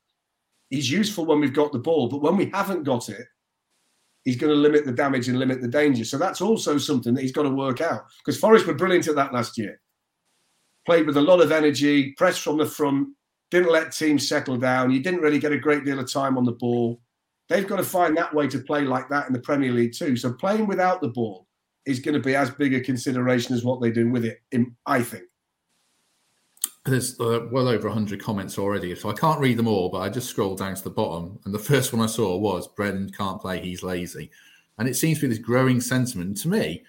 he's 0.70 0.90
useful 0.90 1.26
when 1.26 1.40
we've 1.40 1.52
got 1.52 1.72
the 1.72 1.78
ball, 1.78 2.08
but 2.08 2.22
when 2.22 2.36
we 2.36 2.50
haven't 2.52 2.84
got 2.84 3.08
it, 3.08 3.26
he's 4.24 4.36
going 4.36 4.52
to 4.52 4.58
limit 4.58 4.84
the 4.84 4.92
damage 4.92 5.28
and 5.28 5.38
limit 5.38 5.60
the 5.60 5.68
danger. 5.68 6.04
So 6.04 6.18
that's 6.18 6.40
also 6.40 6.78
something 6.78 7.14
that 7.14 7.22
he's 7.22 7.32
got 7.32 7.44
to 7.44 7.50
work 7.50 7.80
out. 7.80 8.02
Because 8.18 8.38
Forest 8.38 8.66
were 8.66 8.74
brilliant 8.74 9.08
at 9.08 9.16
that 9.16 9.32
last 9.32 9.56
year. 9.56 9.80
Played 10.86 11.06
with 11.06 11.16
a 11.16 11.22
lot 11.22 11.40
of 11.40 11.52
energy, 11.52 12.12
pressed 12.16 12.42
from 12.42 12.58
the 12.58 12.66
front, 12.66 13.08
didn't 13.50 13.72
let 13.72 13.92
teams 13.92 14.28
settle 14.28 14.56
down. 14.56 14.90
You 14.90 15.02
didn't 15.02 15.20
really 15.20 15.38
get 15.38 15.52
a 15.52 15.58
great 15.58 15.84
deal 15.84 15.98
of 15.98 16.12
time 16.12 16.36
on 16.36 16.44
the 16.44 16.52
ball. 16.52 17.00
They've 17.48 17.66
got 17.66 17.76
to 17.76 17.84
find 17.84 18.16
that 18.16 18.34
way 18.34 18.46
to 18.48 18.58
play 18.58 18.82
like 18.82 19.08
that 19.08 19.26
in 19.26 19.32
the 19.32 19.40
Premier 19.40 19.72
League 19.72 19.94
too. 19.94 20.16
So 20.16 20.32
playing 20.32 20.66
without 20.66 21.00
the 21.00 21.08
ball 21.08 21.46
is 21.86 22.00
going 22.00 22.14
to 22.14 22.20
be 22.20 22.36
as 22.36 22.50
big 22.50 22.74
a 22.74 22.80
consideration 22.80 23.54
as 23.54 23.64
what 23.64 23.80
they 23.80 23.90
do 23.90 24.10
with 24.10 24.26
it, 24.26 24.40
I 24.84 25.02
think. 25.02 25.24
There's 26.88 27.18
uh, 27.20 27.46
well 27.50 27.68
over 27.68 27.88
100 27.88 28.22
comments 28.22 28.58
already, 28.58 28.94
so 28.94 29.10
I 29.10 29.12
can't 29.12 29.40
read 29.40 29.58
them 29.58 29.68
all, 29.68 29.88
but 29.90 29.98
I 29.98 30.08
just 30.08 30.28
scrolled 30.28 30.58
down 30.58 30.74
to 30.74 30.82
the 30.82 30.90
bottom, 30.90 31.38
and 31.44 31.52
the 31.52 31.58
first 31.58 31.92
one 31.92 32.02
I 32.02 32.06
saw 32.06 32.36
was 32.36 32.68
Brendan 32.68 33.10
can't 33.10 33.40
play, 33.40 33.60
he's 33.60 33.82
lazy. 33.82 34.30
And 34.78 34.88
it 34.88 34.94
seems 34.94 35.18
to 35.18 35.22
be 35.22 35.28
this 35.28 35.44
growing 35.44 35.80
sentiment. 35.80 36.36
To 36.38 36.48
me, 36.48 36.84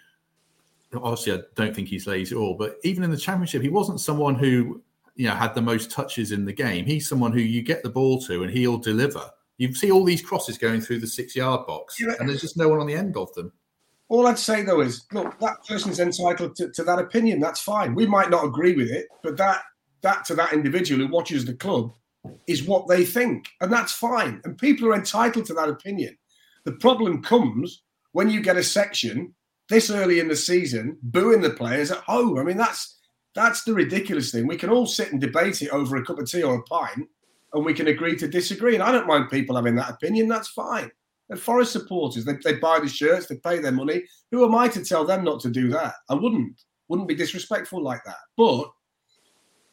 obviously, 0.93 1.33
I 1.33 1.39
don't 1.55 1.75
think 1.75 1.88
he's 1.88 2.07
lazy 2.07 2.35
at 2.35 2.39
all, 2.39 2.55
but 2.55 2.77
even 2.83 3.03
in 3.03 3.12
the 3.12 3.17
championship, 3.17 3.62
he 3.62 3.69
wasn't 3.69 3.99
someone 3.99 4.35
who 4.35 4.81
you 5.15 5.27
know 5.27 5.35
had 5.35 5.53
the 5.53 5.62
most 5.62 5.91
touches 5.91 6.31
in 6.31 6.45
the 6.45 6.53
game. 6.53 6.85
He's 6.85 7.07
someone 7.07 7.31
who 7.31 7.41
you 7.41 7.62
get 7.62 7.83
the 7.83 7.89
ball 7.89 8.21
to 8.21 8.43
and 8.43 8.51
he'll 8.51 8.77
deliver. 8.77 9.29
You 9.57 9.73
see 9.73 9.91
all 9.91 10.05
these 10.05 10.21
crosses 10.21 10.57
going 10.57 10.79
through 10.79 10.99
the 10.99 11.07
six 11.07 11.35
yard 11.35 11.67
box, 11.67 11.99
yeah. 11.99 12.13
and 12.19 12.29
there's 12.29 12.41
just 12.41 12.57
no 12.57 12.69
one 12.69 12.79
on 12.79 12.88
the 12.88 12.95
end 12.95 13.17
of 13.17 13.33
them. 13.33 13.51
All 14.07 14.25
I'd 14.25 14.39
say 14.39 14.63
though 14.63 14.81
is, 14.81 15.05
look, 15.12 15.38
that 15.39 15.65
person's 15.67 15.99
entitled 15.99 16.55
to, 16.55 16.69
to, 16.69 16.83
that 16.83 16.97
opinion. 16.97 17.39
That's 17.39 17.59
fine. 17.59 17.93
We 17.93 18.07
might 18.07 18.29
not 18.29 18.45
agree 18.45 18.75
with 18.75 18.89
it, 18.89 19.07
but 19.21 19.38
that 19.38 19.62
that 20.01 20.25
to 20.25 20.35
that 20.35 20.53
individual 20.53 21.05
who 21.05 21.12
watches 21.12 21.45
the 21.45 21.53
club 21.53 21.93
is 22.47 22.63
what 22.63 22.88
they 22.88 23.05
think, 23.05 23.47
and 23.62 23.71
that's 23.71 23.93
fine. 23.93 24.41
And 24.43 24.57
people 24.57 24.88
are 24.89 24.95
entitled 24.95 25.45
to 25.45 25.53
that 25.53 25.69
opinion. 25.69 26.17
The 26.65 26.73
problem 26.73 27.23
comes 27.23 27.83
when 28.12 28.29
you 28.29 28.41
get 28.41 28.57
a 28.57 28.63
section 28.63 29.33
this 29.69 29.89
early 29.89 30.19
in 30.19 30.27
the 30.27 30.35
season 30.35 30.97
booing 31.03 31.41
the 31.41 31.51
players 31.51 31.91
at 31.91 31.99
home. 31.99 32.38
I 32.38 32.43
mean, 32.43 32.57
that's 32.57 32.97
that's 33.35 33.63
the 33.63 33.73
ridiculous 33.73 34.31
thing. 34.31 34.47
We 34.47 34.57
can 34.57 34.69
all 34.69 34.88
sit 34.88 35.12
and 35.12 35.21
debate 35.21 35.62
it 35.62 35.69
over 35.69 35.95
a 35.95 36.05
cup 36.05 36.19
of 36.19 36.29
tea 36.29 36.43
or 36.43 36.55
a 36.55 36.63
pint, 36.63 37.07
and 37.53 37.65
we 37.65 37.73
can 37.73 37.88
agree 37.88 38.15
to 38.17 38.27
disagree. 38.27 38.73
And 38.73 38.83
I 38.83 38.91
don't 38.91 39.07
mind 39.07 39.29
people 39.29 39.55
having 39.55 39.75
that 39.75 39.91
opinion. 39.91 40.27
That's 40.27 40.49
fine. 40.49 40.91
They're 41.29 41.38
Forest 41.38 41.71
supporters. 41.71 42.25
They, 42.25 42.33
they 42.43 42.55
buy 42.55 42.79
the 42.79 42.89
shirts. 42.89 43.27
They 43.27 43.38
pay 43.38 43.59
their 43.59 43.71
money. 43.71 44.03
Who 44.31 44.43
am 44.43 44.55
I 44.55 44.67
to 44.69 44.83
tell 44.83 45.05
them 45.05 45.23
not 45.23 45.39
to 45.41 45.49
do 45.49 45.69
that? 45.69 45.93
I 46.09 46.15
wouldn't. 46.15 46.59
Wouldn't 46.88 47.07
be 47.07 47.15
disrespectful 47.15 47.83
like 47.83 48.03
that. 48.05 48.17
But 48.35 48.71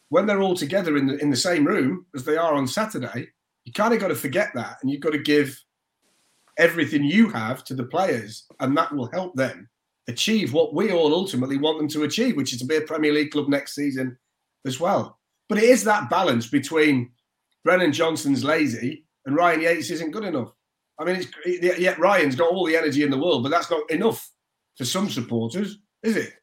when 0.08 0.26
they're 0.26 0.42
all 0.42 0.54
together 0.54 0.96
in 0.96 1.06
the 1.06 1.16
in 1.18 1.30
the 1.30 1.36
same 1.36 1.64
room 1.64 2.06
as 2.14 2.24
they 2.24 2.36
are 2.36 2.54
on 2.54 2.66
Saturday, 2.66 3.28
you 3.64 3.72
kind 3.72 3.94
of 3.94 4.00
got 4.00 4.08
to 4.08 4.14
forget 4.14 4.50
that, 4.54 4.78
and 4.80 4.90
you've 4.90 5.00
got 5.00 5.12
to 5.12 5.18
give 5.18 5.60
everything 6.58 7.04
you 7.04 7.28
have 7.28 7.64
to 7.64 7.74
the 7.74 7.84
players, 7.84 8.46
and 8.60 8.76
that 8.76 8.94
will 8.94 9.10
help 9.12 9.34
them 9.34 9.68
achieve 10.08 10.52
what 10.52 10.74
we 10.74 10.92
all 10.92 11.12
ultimately 11.12 11.58
want 11.58 11.78
them 11.78 11.88
to 11.88 12.04
achieve, 12.04 12.36
which 12.36 12.52
is 12.52 12.60
to 12.60 12.66
be 12.66 12.76
a 12.76 12.80
Premier 12.80 13.12
League 13.12 13.32
club 13.32 13.48
next 13.48 13.74
season 13.74 14.16
as 14.64 14.80
well. 14.80 15.18
But 15.48 15.58
it 15.58 15.64
is 15.64 15.84
that 15.84 16.10
balance 16.10 16.46
between 16.46 17.10
Brennan 17.64 17.92
Johnson's 17.92 18.44
lazy 18.44 19.04
and 19.26 19.34
Ryan 19.34 19.62
Yates 19.62 19.90
isn't 19.90 20.12
good 20.12 20.24
enough. 20.24 20.52
I 20.98 21.04
mean, 21.04 21.16
it's, 21.16 21.78
yet 21.78 21.98
Ryan's 21.98 22.36
got 22.36 22.52
all 22.52 22.64
the 22.64 22.76
energy 22.76 23.02
in 23.02 23.10
the 23.10 23.18
world, 23.18 23.42
but 23.42 23.50
that's 23.50 23.70
not 23.70 23.90
enough 23.90 24.30
for 24.76 24.84
some 24.84 25.10
supporters, 25.10 25.78
is 26.02 26.16
it? 26.16 26.34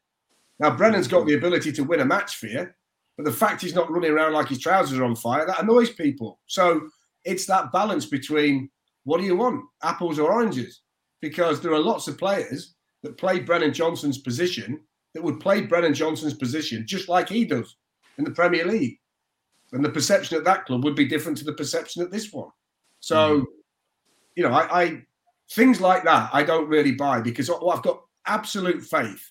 Now, 0.60 0.76
Brennan's 0.76 1.08
got 1.08 1.26
the 1.26 1.34
ability 1.34 1.72
to 1.72 1.84
win 1.84 2.00
a 2.00 2.04
match 2.04 2.36
for 2.36 2.46
you, 2.46 2.68
but 3.16 3.24
the 3.24 3.32
fact 3.32 3.62
he's 3.62 3.74
not 3.74 3.90
running 3.90 4.10
around 4.10 4.32
like 4.32 4.48
his 4.48 4.58
trousers 4.58 4.98
are 4.98 5.04
on 5.04 5.16
fire, 5.16 5.46
that 5.46 5.62
annoys 5.62 5.90
people. 5.90 6.40
So 6.46 6.88
it's 7.24 7.46
that 7.46 7.72
balance 7.72 8.06
between 8.06 8.70
what 9.04 9.20
do 9.20 9.24
you 9.24 9.36
want, 9.36 9.64
apples 9.82 10.18
or 10.18 10.32
oranges? 10.32 10.80
Because 11.20 11.60
there 11.60 11.72
are 11.72 11.80
lots 11.80 12.08
of 12.08 12.18
players 12.18 12.74
that 13.02 13.18
play 13.18 13.40
Brennan 13.40 13.72
Johnson's 13.72 14.18
position 14.18 14.80
that 15.14 15.22
would 15.22 15.40
play 15.40 15.60
Brennan 15.60 15.94
Johnson's 15.94 16.34
position 16.34 16.84
just 16.86 17.08
like 17.08 17.28
he 17.28 17.44
does 17.44 17.76
in 18.18 18.24
the 18.24 18.30
Premier 18.30 18.64
League. 18.64 18.98
And 19.72 19.84
the 19.84 19.90
perception 19.90 20.36
at 20.36 20.44
that 20.44 20.66
club 20.66 20.84
would 20.84 20.94
be 20.94 21.06
different 21.06 21.38
to 21.38 21.44
the 21.44 21.52
perception 21.52 22.02
at 22.02 22.10
this 22.10 22.32
one. 22.32 22.50
So, 23.00 23.40
mm. 23.40 23.44
you 24.34 24.42
know, 24.42 24.52
I, 24.52 24.82
I 24.82 25.02
things 25.50 25.80
like 25.80 26.04
that 26.04 26.30
I 26.32 26.42
don't 26.42 26.68
really 26.68 26.92
buy 26.92 27.20
because 27.20 27.50
I've 27.50 27.82
got 27.82 28.02
absolute 28.26 28.82
faith. 28.82 29.30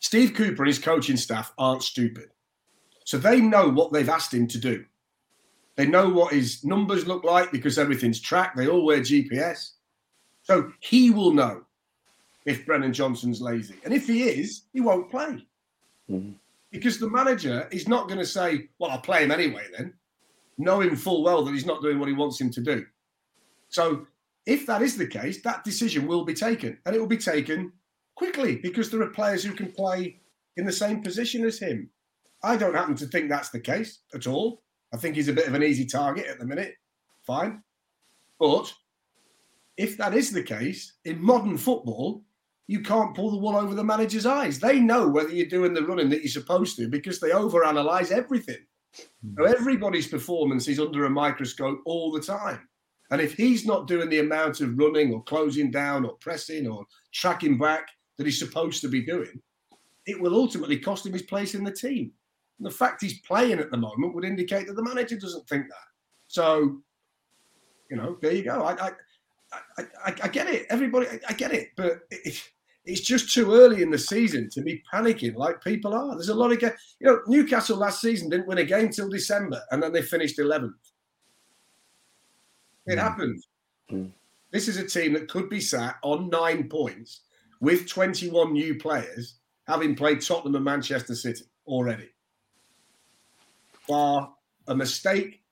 Steve 0.00 0.34
Cooper 0.34 0.62
and 0.62 0.68
his 0.68 0.78
coaching 0.78 1.16
staff 1.16 1.52
aren't 1.56 1.82
stupid. 1.82 2.30
So 3.04 3.18
they 3.18 3.40
know 3.40 3.68
what 3.68 3.92
they've 3.92 4.08
asked 4.08 4.32
him 4.32 4.46
to 4.48 4.58
do. 4.58 4.84
They 5.76 5.86
know 5.86 6.08
what 6.08 6.32
his 6.32 6.64
numbers 6.64 7.06
look 7.06 7.24
like 7.24 7.50
because 7.50 7.78
everything's 7.78 8.20
tracked. 8.20 8.56
They 8.56 8.68
all 8.68 8.84
wear 8.84 9.00
GPS. 9.00 9.72
So 10.42 10.72
he 10.80 11.10
will 11.10 11.32
know 11.32 11.64
if 12.44 12.66
Brennan 12.66 12.92
Johnson's 12.92 13.40
lazy. 13.40 13.76
And 13.84 13.94
if 13.94 14.06
he 14.06 14.24
is, 14.24 14.62
he 14.72 14.80
won't 14.80 15.10
play. 15.10 15.46
Mm-hmm. 16.10 16.32
Because 16.70 16.98
the 16.98 17.10
manager 17.10 17.68
is 17.70 17.88
not 17.88 18.08
going 18.08 18.18
to 18.18 18.26
say, 18.26 18.68
well, 18.78 18.90
I'll 18.90 18.98
play 18.98 19.24
him 19.24 19.30
anyway 19.30 19.66
then, 19.76 19.94
knowing 20.58 20.96
full 20.96 21.22
well 21.22 21.44
that 21.44 21.52
he's 21.52 21.66
not 21.66 21.82
doing 21.82 21.98
what 21.98 22.08
he 22.08 22.14
wants 22.14 22.40
him 22.40 22.50
to 22.50 22.60
do. 22.60 22.84
So 23.68 24.06
if 24.46 24.66
that 24.66 24.82
is 24.82 24.96
the 24.96 25.06
case, 25.06 25.42
that 25.42 25.64
decision 25.64 26.06
will 26.06 26.24
be 26.24 26.34
taken. 26.34 26.78
And 26.84 26.94
it 26.94 26.98
will 26.98 27.06
be 27.06 27.18
taken 27.18 27.72
quickly 28.14 28.56
because 28.56 28.90
there 28.90 29.02
are 29.02 29.10
players 29.10 29.44
who 29.44 29.52
can 29.52 29.70
play 29.70 30.18
in 30.56 30.66
the 30.66 30.72
same 30.72 31.02
position 31.02 31.44
as 31.44 31.58
him. 31.58 31.88
I 32.42 32.56
don't 32.56 32.74
happen 32.74 32.96
to 32.96 33.06
think 33.06 33.28
that's 33.28 33.50
the 33.50 33.60
case 33.60 34.00
at 34.14 34.26
all. 34.26 34.62
I 34.92 34.96
think 34.96 35.16
he's 35.16 35.28
a 35.28 35.32
bit 35.32 35.46
of 35.46 35.54
an 35.54 35.62
easy 35.62 35.86
target 35.86 36.26
at 36.26 36.38
the 36.38 36.46
minute. 36.46 36.74
Fine. 37.26 37.62
But 38.38 38.72
if 39.76 39.96
that 39.98 40.14
is 40.14 40.32
the 40.32 40.42
case, 40.42 40.94
in 41.04 41.22
modern 41.22 41.56
football, 41.56 42.22
you 42.66 42.80
can't 42.80 43.14
pull 43.14 43.30
the 43.30 43.36
wool 43.36 43.56
over 43.56 43.74
the 43.74 43.84
manager's 43.84 44.26
eyes. 44.26 44.58
They 44.58 44.80
know 44.80 45.08
whether 45.08 45.30
you're 45.30 45.46
doing 45.46 45.74
the 45.74 45.84
running 45.84 46.10
that 46.10 46.20
you're 46.20 46.28
supposed 46.28 46.76
to 46.76 46.88
because 46.88 47.20
they 47.20 47.30
overanalyze 47.30 48.10
everything. 48.10 48.64
Mm. 49.26 49.36
So 49.36 49.44
everybody's 49.44 50.08
performance 50.08 50.68
is 50.68 50.80
under 50.80 51.04
a 51.04 51.10
microscope 51.10 51.80
all 51.84 52.12
the 52.12 52.20
time. 52.20 52.68
And 53.10 53.20
if 53.20 53.34
he's 53.34 53.66
not 53.66 53.88
doing 53.88 54.08
the 54.08 54.20
amount 54.20 54.60
of 54.60 54.78
running 54.78 55.12
or 55.12 55.22
closing 55.24 55.70
down 55.70 56.06
or 56.06 56.14
pressing 56.14 56.66
or 56.66 56.86
tracking 57.12 57.58
back 57.58 57.88
that 58.16 58.24
he's 58.24 58.38
supposed 58.38 58.80
to 58.80 58.88
be 58.88 59.04
doing, 59.04 59.40
it 60.06 60.20
will 60.20 60.34
ultimately 60.34 60.78
cost 60.78 61.04
him 61.04 61.12
his 61.12 61.22
place 61.22 61.54
in 61.54 61.64
the 61.64 61.72
team. 61.72 62.12
And 62.62 62.70
the 62.70 62.76
fact 62.76 63.02
he's 63.02 63.18
playing 63.18 63.58
at 63.58 63.72
the 63.72 63.76
moment 63.76 64.14
would 64.14 64.24
indicate 64.24 64.68
that 64.68 64.74
the 64.74 64.84
manager 64.84 65.16
doesn't 65.16 65.48
think 65.48 65.66
that. 65.66 65.88
So, 66.28 66.78
you 67.90 67.96
know, 67.96 68.16
there 68.22 68.30
you 68.30 68.44
go. 68.44 68.62
I, 68.62 68.86
I, 68.86 68.90
I, 69.78 69.82
I, 70.04 70.14
I 70.22 70.28
get 70.28 70.46
it. 70.46 70.66
Everybody, 70.70 71.08
I, 71.08 71.18
I 71.28 71.32
get 71.32 71.52
it. 71.52 71.70
But 71.76 72.02
it, 72.12 72.40
it's 72.84 73.00
just 73.00 73.34
too 73.34 73.52
early 73.52 73.82
in 73.82 73.90
the 73.90 73.98
season 73.98 74.48
to 74.50 74.62
be 74.62 74.80
panicking 74.94 75.34
like 75.34 75.60
people 75.60 75.92
are. 75.92 76.14
There's 76.14 76.28
a 76.28 76.34
lot 76.36 76.52
of 76.52 76.60
games. 76.60 76.74
You 77.00 77.08
know, 77.08 77.20
Newcastle 77.26 77.78
last 77.78 78.00
season 78.00 78.30
didn't 78.30 78.46
win 78.46 78.58
a 78.58 78.64
game 78.64 78.90
till 78.90 79.08
December, 79.08 79.60
and 79.72 79.82
then 79.82 79.92
they 79.92 80.02
finished 80.02 80.38
11th. 80.38 80.70
It 82.86 82.94
mm. 82.94 83.02
happened. 83.02 83.42
Mm. 83.90 84.12
This 84.52 84.68
is 84.68 84.76
a 84.76 84.86
team 84.86 85.14
that 85.14 85.28
could 85.28 85.50
be 85.50 85.60
sat 85.60 85.96
on 86.02 86.30
nine 86.30 86.68
points 86.68 87.22
with 87.60 87.88
21 87.88 88.52
new 88.52 88.76
players, 88.76 89.38
having 89.66 89.96
played 89.96 90.20
Tottenham 90.20 90.54
and 90.54 90.64
Manchester 90.64 91.16
City 91.16 91.42
already. 91.66 92.08
Bar 93.88 94.32
a 94.68 94.74
mistake 94.74 95.42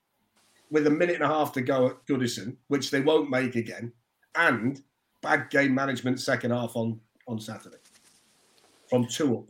with 0.70 0.86
a 0.86 0.90
minute 0.90 1.16
and 1.16 1.24
a 1.24 1.28
half 1.28 1.52
to 1.52 1.62
go 1.62 1.88
at 1.88 2.06
Goodison, 2.06 2.56
which 2.68 2.90
they 2.90 3.00
won't 3.00 3.30
make 3.30 3.56
again, 3.56 3.92
and 4.36 4.82
bad 5.20 5.50
game 5.50 5.74
management 5.74 6.20
second 6.20 6.52
half 6.52 6.72
on 6.74 7.00
on 7.26 7.38
Saturday 7.38 7.76
from 8.88 9.06
two 9.06 9.38
up. 9.38 9.44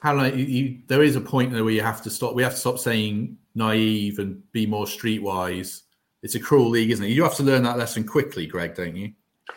How 0.00 0.14
like 0.14 0.34
you, 0.36 0.44
you, 0.44 0.78
there 0.86 1.02
is 1.02 1.16
a 1.16 1.20
point 1.20 1.52
there 1.52 1.64
where 1.64 1.72
you 1.72 1.82
have 1.82 2.02
to 2.02 2.10
stop. 2.10 2.34
We 2.34 2.42
have 2.44 2.52
to 2.52 2.58
stop 2.58 2.78
saying 2.78 3.36
naive 3.54 4.20
and 4.20 4.40
be 4.52 4.64
more 4.64 4.86
streetwise. 4.86 5.82
It's 6.22 6.36
a 6.36 6.40
cruel 6.40 6.70
league, 6.70 6.90
isn't 6.90 7.04
it? 7.04 7.08
You 7.08 7.24
have 7.24 7.34
to 7.36 7.42
learn 7.42 7.64
that 7.64 7.78
lesson 7.78 8.04
quickly, 8.04 8.46
Greg, 8.46 8.74
don't 8.74 8.96
you? 8.96 9.12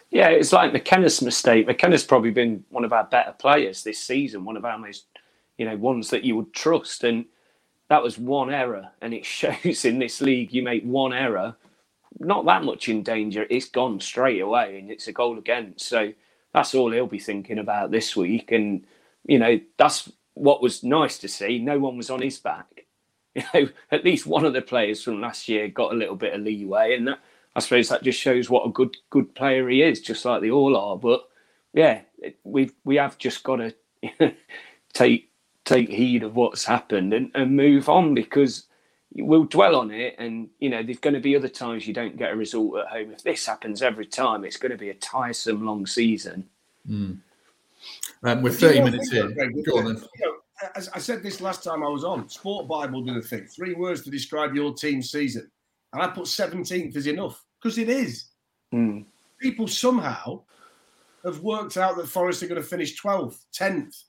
Yeah, 0.10 0.30
it's 0.30 0.52
like 0.52 0.74
McKenna's 0.74 1.22
mistake. 1.22 1.68
McKenna's 1.68 2.04
probably 2.04 2.32
been 2.32 2.64
one 2.70 2.84
of 2.84 2.94
our 2.94 3.04
better 3.06 3.34
players 3.34 3.84
this 3.84 4.00
season, 4.00 4.44
one 4.44 4.58
of 4.58 4.66
our 4.66 4.78
most, 4.78 5.06
you 5.62 5.68
know, 5.68 5.78
ones 5.78 6.12
that 6.12 6.26
you 6.26 6.36
would 6.38 6.54
trust. 6.54 7.06
And 7.06 7.28
that 7.90 8.04
was 8.04 8.18
one 8.20 8.54
error. 8.54 8.90
And 9.02 9.14
it 9.14 9.26
shows 9.40 9.86
in 9.86 10.00
this 10.00 10.22
league, 10.22 10.54
you 10.54 10.64
make 10.64 10.84
one 10.84 11.14
error 11.14 11.56
not 12.20 12.46
that 12.46 12.64
much 12.64 12.90
in 12.90 13.04
danger. 13.04 13.48
It's 13.50 13.70
gone 13.70 14.00
straight 14.00 14.42
away, 14.42 14.80
and 14.80 14.92
it's 14.92 15.08
a 15.08 15.14
goal 15.14 15.38
against. 15.38 15.88
So 15.88 16.14
that's 16.54 16.76
all 16.76 16.92
he'll 16.92 17.08
be 17.08 17.20
thinking 17.20 17.60
about 17.60 17.92
this 17.92 18.16
week. 18.16 18.52
And 18.52 18.86
you 19.26 19.40
know, 19.40 19.60
that's 19.78 20.12
what 20.36 20.62
was 20.62 20.84
nice 20.84 21.18
to 21.20 21.28
see. 21.28 21.60
No 21.60 21.80
one 21.80 21.98
was 21.98 22.10
on 22.10 22.22
his 22.22 22.40
back. 22.40 22.68
You 23.34 23.44
know, 23.54 23.70
at 23.92 24.06
least 24.06 24.28
one 24.28 24.46
of 24.46 24.54
the 24.54 24.62
players 24.62 25.04
from 25.04 25.22
last 25.22 25.50
year 25.50 25.70
got 25.70 25.94
a 25.94 25.98
little 25.98 26.18
bit 26.18 26.34
of 26.34 26.42
leeway, 26.42 26.96
and 26.98 27.08
that, 27.08 27.20
I 27.56 27.62
suppose 27.62 27.90
that 27.90 28.04
just 28.04 28.20
shows 28.20 28.50
what 28.50 28.68
a 28.68 28.72
good 28.72 28.98
good 29.10 29.34
player 29.36 29.70
he 29.70 29.84
is, 29.84 30.02
just 30.02 30.26
like 30.26 30.42
they 30.42 30.52
all 30.52 30.78
are. 30.78 30.98
But 30.98 31.24
yeah, 31.74 32.02
we 32.44 32.72
we 32.84 32.98
have 32.98 33.18
just 33.18 33.44
got 33.44 33.58
to 33.58 33.74
take 34.94 35.31
take 35.72 35.90
heed 35.90 36.24
of 36.24 36.36
what's 36.36 36.66
happened 36.66 37.14
and, 37.14 37.32
and 37.34 37.56
move 37.56 37.88
on 37.88 38.14
because 38.14 38.66
we'll 39.16 39.46
dwell 39.46 39.76
on 39.76 39.92
it 39.92 40.16
and 40.18 40.50
you 40.60 40.70
know 40.70 40.84
there's 40.84 41.00
going 41.00 41.14
to 41.14 41.20
be 41.20 41.36
other 41.36 41.50
times 41.50 41.88
you 41.88 41.94
don't 41.94 42.18
get 42.18 42.32
a 42.32 42.36
result 42.36 42.78
at 42.78 42.88
home. 42.88 43.12
If 43.12 43.24
this 43.24 43.46
happens 43.46 43.82
every 43.82 44.06
time 44.06 44.44
it's 44.44 44.58
going 44.58 44.72
to 44.72 44.78
be 44.78 44.90
a 44.90 44.96
tiresome 44.96 45.66
long 45.66 45.86
season. 45.86 46.48
Mm. 46.90 47.20
um, 48.24 48.42
we're 48.42 48.52
30 48.52 48.82
minutes 48.82 49.12
in. 49.12 49.34
Go 49.66 49.78
on 49.78 49.86
then. 49.86 50.04
You 50.20 50.26
know, 50.26 50.36
as 50.76 50.90
i 50.90 51.00
said 51.00 51.24
this 51.24 51.42
last 51.42 51.64
time 51.64 51.84
i 51.84 51.88
was 51.88 52.04
on 52.04 52.30
sport 52.30 52.68
bible 52.68 53.02
did 53.02 53.18
a 53.18 53.22
thing. 53.22 53.46
Three 53.46 53.74
words 53.74 54.02
to 54.04 54.12
describe 54.12 54.54
your 54.54 54.74
team's 54.74 55.12
season. 55.12 55.50
And 55.94 56.02
i 56.02 56.08
put 56.08 56.26
17th 56.26 56.96
is 56.96 57.08
enough 57.08 57.44
because 57.62 57.78
it 57.78 57.90
is. 57.90 58.26
Mm. 58.74 59.06
people 59.40 59.68
somehow 59.68 60.42
have 61.26 61.42
worked 61.42 61.78
out 61.78 61.98
that 61.98 62.08
forest 62.08 62.42
are 62.42 62.48
going 62.48 62.62
to 62.62 62.68
finish 62.68 63.02
12th 63.02 63.40
10th 63.54 64.04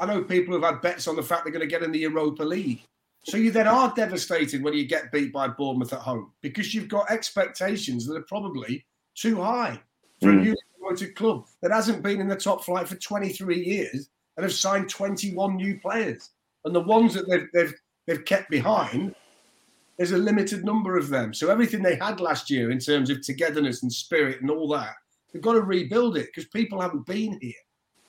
i 0.00 0.06
know 0.06 0.22
people 0.22 0.54
who've 0.54 0.62
had 0.62 0.80
bets 0.80 1.06
on 1.06 1.16
the 1.16 1.22
fact 1.22 1.44
they're 1.44 1.52
going 1.52 1.60
to 1.60 1.66
get 1.66 1.82
in 1.82 1.92
the 1.92 1.98
europa 1.98 2.42
league 2.42 2.82
so 3.24 3.36
you 3.36 3.50
then 3.50 3.68
are 3.68 3.92
devastated 3.94 4.62
when 4.62 4.74
you 4.74 4.86
get 4.86 5.12
beat 5.12 5.32
by 5.32 5.48
Bournemouth 5.48 5.92
at 5.92 5.98
home 5.98 6.32
because 6.40 6.74
you've 6.74 6.88
got 6.88 7.10
expectations 7.10 8.06
that 8.06 8.16
are 8.16 8.22
probably 8.22 8.86
too 9.14 9.42
high 9.42 9.78
for 10.20 10.28
mm. 10.28 10.30
a 10.30 10.32
hmm. 10.32 10.42
newly 10.44 10.58
promoted 10.78 11.14
club 11.14 11.44
that 11.60 11.70
hasn't 11.70 12.02
been 12.02 12.20
in 12.20 12.28
the 12.28 12.36
top 12.36 12.64
flight 12.64 12.88
for 12.88 12.96
23 12.96 13.62
years 13.62 14.08
and 14.36 14.44
have 14.44 14.52
signed 14.52 14.88
21 14.88 15.56
new 15.56 15.78
players. 15.80 16.30
And 16.64 16.74
the 16.74 16.80
ones 16.80 17.14
that 17.14 17.28
they've 17.28 17.48
they've 17.52 17.74
they've 18.06 18.24
kept 18.24 18.50
behind, 18.50 19.14
there's 19.96 20.12
a 20.12 20.18
limited 20.18 20.64
number 20.64 20.96
of 20.96 21.08
them. 21.08 21.34
So 21.34 21.50
everything 21.50 21.82
they 21.82 21.96
had 21.96 22.20
last 22.20 22.48
year 22.48 22.70
in 22.70 22.78
terms 22.78 23.10
of 23.10 23.20
togetherness 23.20 23.82
and 23.82 23.92
spirit 23.92 24.40
and 24.40 24.50
all 24.50 24.68
that, 24.68 24.94
they've 25.32 25.42
got 25.42 25.54
to 25.54 25.62
rebuild 25.62 26.16
it 26.16 26.26
because 26.26 26.46
people 26.46 26.80
haven't 26.80 27.06
been 27.06 27.38
here. 27.42 27.52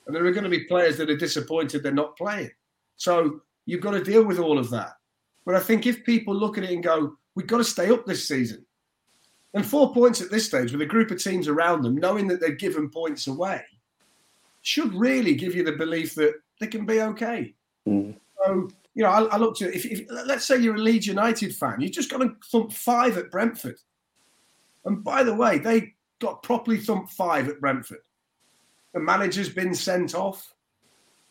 And 0.06 0.14
there 0.14 0.24
are 0.24 0.32
going 0.32 0.44
to 0.44 0.50
be 0.50 0.64
players 0.64 0.96
that 0.96 1.10
are 1.10 1.16
disappointed 1.16 1.82
they're 1.82 1.92
not 1.92 2.16
playing. 2.16 2.50
So 2.96 3.40
you've 3.66 3.80
got 3.80 3.92
to 3.92 4.02
deal 4.02 4.24
with 4.24 4.38
all 4.38 4.58
of 4.58 4.70
that. 4.70 4.92
But 5.46 5.54
I 5.54 5.60
think 5.60 5.86
if 5.86 6.04
people 6.04 6.34
look 6.34 6.58
at 6.58 6.64
it 6.64 6.70
and 6.70 6.82
go, 6.82 7.16
we've 7.34 7.46
got 7.46 7.58
to 7.58 7.64
stay 7.64 7.90
up 7.90 8.06
this 8.06 8.26
season, 8.26 8.64
And 9.54 9.64
four 9.64 9.92
points 9.92 10.20
at 10.20 10.30
this 10.30 10.46
stage 10.46 10.72
with 10.72 10.82
a 10.82 10.86
group 10.86 11.10
of 11.10 11.22
teams 11.22 11.48
around 11.48 11.82
them, 11.82 11.96
knowing 11.96 12.28
that 12.28 12.40
they're 12.40 12.52
given 12.52 12.90
points 12.90 13.26
away, 13.26 13.62
should 14.62 14.92
really 14.94 15.34
give 15.34 15.54
you 15.54 15.64
the 15.64 15.72
belief 15.72 16.14
that 16.16 16.34
they 16.60 16.66
can 16.66 16.84
be 16.84 17.00
okay. 17.00 17.54
Mm. 17.88 18.14
So, 18.44 18.68
you 18.94 19.02
know, 19.02 19.10
I, 19.10 19.22
I 19.24 19.36
looked 19.38 19.62
at 19.62 19.74
if, 19.74 19.86
if 19.86 20.06
let's 20.26 20.44
say 20.44 20.58
you're 20.58 20.76
a 20.76 20.78
Leeds 20.78 21.06
United 21.06 21.54
fan, 21.54 21.80
you've 21.80 21.92
just 21.92 22.10
got 22.10 22.18
to 22.18 22.36
thump 22.50 22.72
five 22.72 23.16
at 23.16 23.30
Brentford. 23.30 23.78
And 24.84 25.02
by 25.02 25.22
the 25.22 25.34
way, 25.34 25.58
they 25.58 25.94
got 26.20 26.42
properly 26.42 26.78
thumped 26.78 27.12
five 27.12 27.48
at 27.48 27.60
Brentford. 27.60 28.00
The 28.94 29.00
manager's 29.00 29.48
been 29.48 29.74
sent 29.74 30.14
off. 30.14 30.52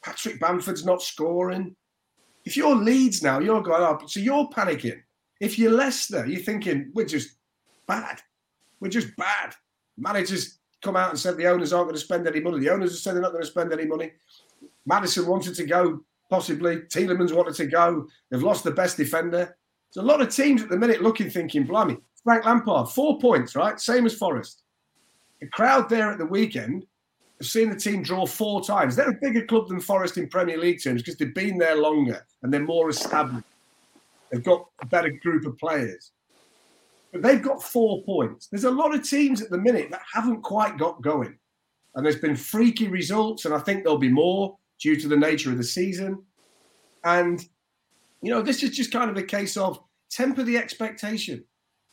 Patrick 0.03 0.39
Bamford's 0.39 0.85
not 0.85 1.01
scoring. 1.01 1.75
If 2.45 2.55
you're 2.55 2.75
Leeds 2.75 3.21
now, 3.21 3.39
you're 3.39 3.61
going 3.61 3.83
up. 3.83 4.09
So 4.09 4.19
you're 4.19 4.49
panicking. 4.49 5.01
If 5.39 5.59
you're 5.59 5.71
Leicester, 5.71 6.25
you're 6.25 6.41
thinking, 6.41 6.91
we're 6.93 7.05
just 7.05 7.37
bad. 7.87 8.21
We're 8.79 8.89
just 8.89 9.15
bad. 9.17 9.53
Managers 9.97 10.59
come 10.81 10.95
out 10.95 11.09
and 11.09 11.19
said 11.19 11.35
the 11.37 11.47
owners 11.47 11.73
aren't 11.73 11.87
going 11.87 11.95
to 11.95 12.01
spend 12.01 12.27
any 12.27 12.39
money. 12.39 12.59
The 12.59 12.69
owners 12.69 12.91
have 12.91 12.99
said 12.99 13.15
they're 13.15 13.21
not 13.21 13.31
going 13.31 13.43
to 13.43 13.49
spend 13.49 13.73
any 13.73 13.85
money. 13.85 14.11
Maddison 14.85 15.27
wanted 15.27 15.55
to 15.55 15.65
go, 15.65 15.99
possibly. 16.29 16.77
Tielemans 16.77 17.35
wanted 17.35 17.55
to 17.55 17.65
go. 17.65 18.07
They've 18.29 18.43
lost 18.43 18.63
the 18.63 18.71
best 18.71 18.97
defender. 18.97 19.55
There's 19.93 20.03
a 20.03 20.07
lot 20.07 20.21
of 20.21 20.33
teams 20.33 20.61
at 20.61 20.69
the 20.69 20.77
minute 20.77 21.01
looking, 21.01 21.29
thinking, 21.29 21.65
blimey, 21.65 21.97
Frank 22.23 22.45
Lampard, 22.45 22.89
four 22.89 23.19
points, 23.19 23.55
right? 23.55 23.79
Same 23.79 24.05
as 24.05 24.15
Forest. 24.15 24.63
The 25.41 25.47
crowd 25.47 25.89
there 25.89 26.11
at 26.11 26.17
the 26.17 26.25
weekend 26.25 26.85
seen 27.47 27.69
the 27.69 27.75
team 27.75 28.03
draw 28.03 28.25
four 28.25 28.63
times. 28.63 28.95
They're 28.95 29.09
a 29.09 29.19
bigger 29.21 29.45
club 29.45 29.69
than 29.69 29.79
Forest 29.79 30.17
in 30.17 30.27
Premier 30.27 30.57
League 30.57 30.83
terms 30.83 31.01
because 31.01 31.17
they've 31.17 31.33
been 31.33 31.57
there 31.57 31.75
longer 31.75 32.25
and 32.43 32.53
they're 32.53 32.59
more 32.59 32.89
established. 32.89 33.45
They've 34.31 34.43
got 34.43 34.67
a 34.81 34.85
better 34.85 35.09
group 35.09 35.45
of 35.45 35.57
players. 35.57 36.11
But 37.11 37.23
they've 37.23 37.41
got 37.41 37.63
four 37.63 38.03
points. 38.03 38.47
There's 38.47 38.65
a 38.65 38.71
lot 38.71 38.93
of 38.93 39.07
teams 39.07 39.41
at 39.41 39.49
the 39.49 39.57
minute 39.57 39.89
that 39.91 40.01
haven't 40.13 40.41
quite 40.41 40.77
got 40.77 41.01
going. 41.01 41.37
And 41.95 42.05
there's 42.05 42.19
been 42.19 42.35
freaky 42.35 42.87
results, 42.87 43.45
and 43.45 43.53
I 43.53 43.59
think 43.59 43.83
there'll 43.83 43.97
be 43.97 44.09
more 44.09 44.57
due 44.79 44.95
to 44.95 45.07
the 45.07 45.17
nature 45.17 45.49
of 45.51 45.57
the 45.57 45.63
season. 45.63 46.23
And, 47.03 47.43
you 48.21 48.31
know, 48.31 48.41
this 48.43 48.61
is 48.61 48.71
just 48.71 48.91
kind 48.91 49.09
of 49.09 49.17
a 49.17 49.23
case 49.23 49.57
of 49.57 49.79
temper 50.11 50.43
the 50.43 50.57
expectation. 50.57 51.43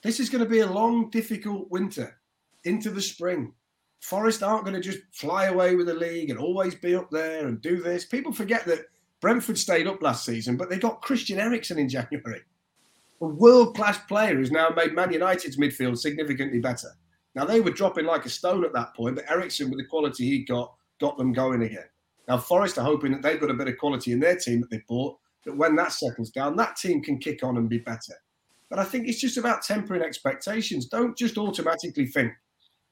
This 0.03 0.21
is 0.21 0.29
going 0.29 0.45
to 0.45 0.51
be 0.51 0.61
a 0.61 0.71
long, 0.71 1.09
difficult 1.09 1.71
winter 1.71 2.21
into 2.65 2.91
the 2.91 3.01
spring. 3.01 3.53
Forest 4.01 4.43
aren't 4.43 4.65
going 4.65 4.75
to 4.75 4.81
just 4.81 5.03
fly 5.13 5.47
away 5.47 5.75
with 5.75 5.87
the 5.87 5.95
league 5.95 6.31
and 6.31 6.39
always 6.39 6.75
be 6.75 6.95
up 6.95 7.11
there 7.11 7.47
and 7.49 7.61
do 7.61 7.83
this. 7.83 8.05
People 8.05 8.33
forget 8.33 8.65
that 8.67 8.87
Brentford 9.21 9.59
stayed 9.59 9.87
up 9.87 10.03
last 10.03 10.25
season, 10.25 10.57
but 10.57 10.71
they 10.71 10.79
got 10.79 11.03
Christian 11.03 11.39
Eriksen 11.39 11.79
in 11.79 11.89
January 11.89 12.43
a 13.21 13.27
world 13.27 13.75
class 13.75 13.99
player 14.07 14.35
who's 14.35 14.51
now 14.51 14.69
made 14.71 14.95
Man 14.95 15.13
United's 15.13 15.57
midfield 15.57 15.99
significantly 15.99 16.61
better. 16.61 16.89
Now 17.35 17.45
they 17.45 17.61
were 17.61 17.71
dropping 17.71 18.07
like 18.07 18.25
a 18.25 18.31
stone 18.31 18.65
at 18.65 18.73
that 18.73 18.95
point, 18.95 19.17
but 19.17 19.31
Eriksen, 19.31 19.71
with 19.71 19.79
the 19.79 19.87
quality 19.87 20.25
he 20.25 20.45
got, 20.45 20.75
got 21.01 21.19
them 21.19 21.33
going 21.33 21.63
again. 21.63 21.85
Now 22.29 22.39
Forest 22.39 22.79
are 22.79 22.85
hoping 22.85 23.13
that 23.13 23.23
they've 23.23 23.41
got 23.41 23.51
a 23.51 23.55
bit 23.55 23.69
of 23.69 23.79
quality 23.79 24.13
in 24.13 24.21
their 24.21 24.37
team 24.37 24.61
that 24.61 24.71
they 24.71 24.83
bought, 24.89 25.19
that 25.45 25.57
when 25.57 25.77
that 25.77 25.93
settles 25.93 26.31
down, 26.31 26.57
that 26.57 26.77
team 26.77 27.03
can 27.03 27.19
kick 27.19 27.43
on 27.43 27.57
and 27.57 27.69
be 27.69 27.79
better. 27.79 28.15
But 28.69 28.79
I 28.79 28.85
think 28.85 29.07
it's 29.07 29.21
just 29.21 29.37
about 29.37 29.63
tempering 29.63 30.03
expectations. 30.03 30.87
Don't 30.87 31.17
just 31.17 31.39
automatically 31.39 32.07
think 32.07 32.33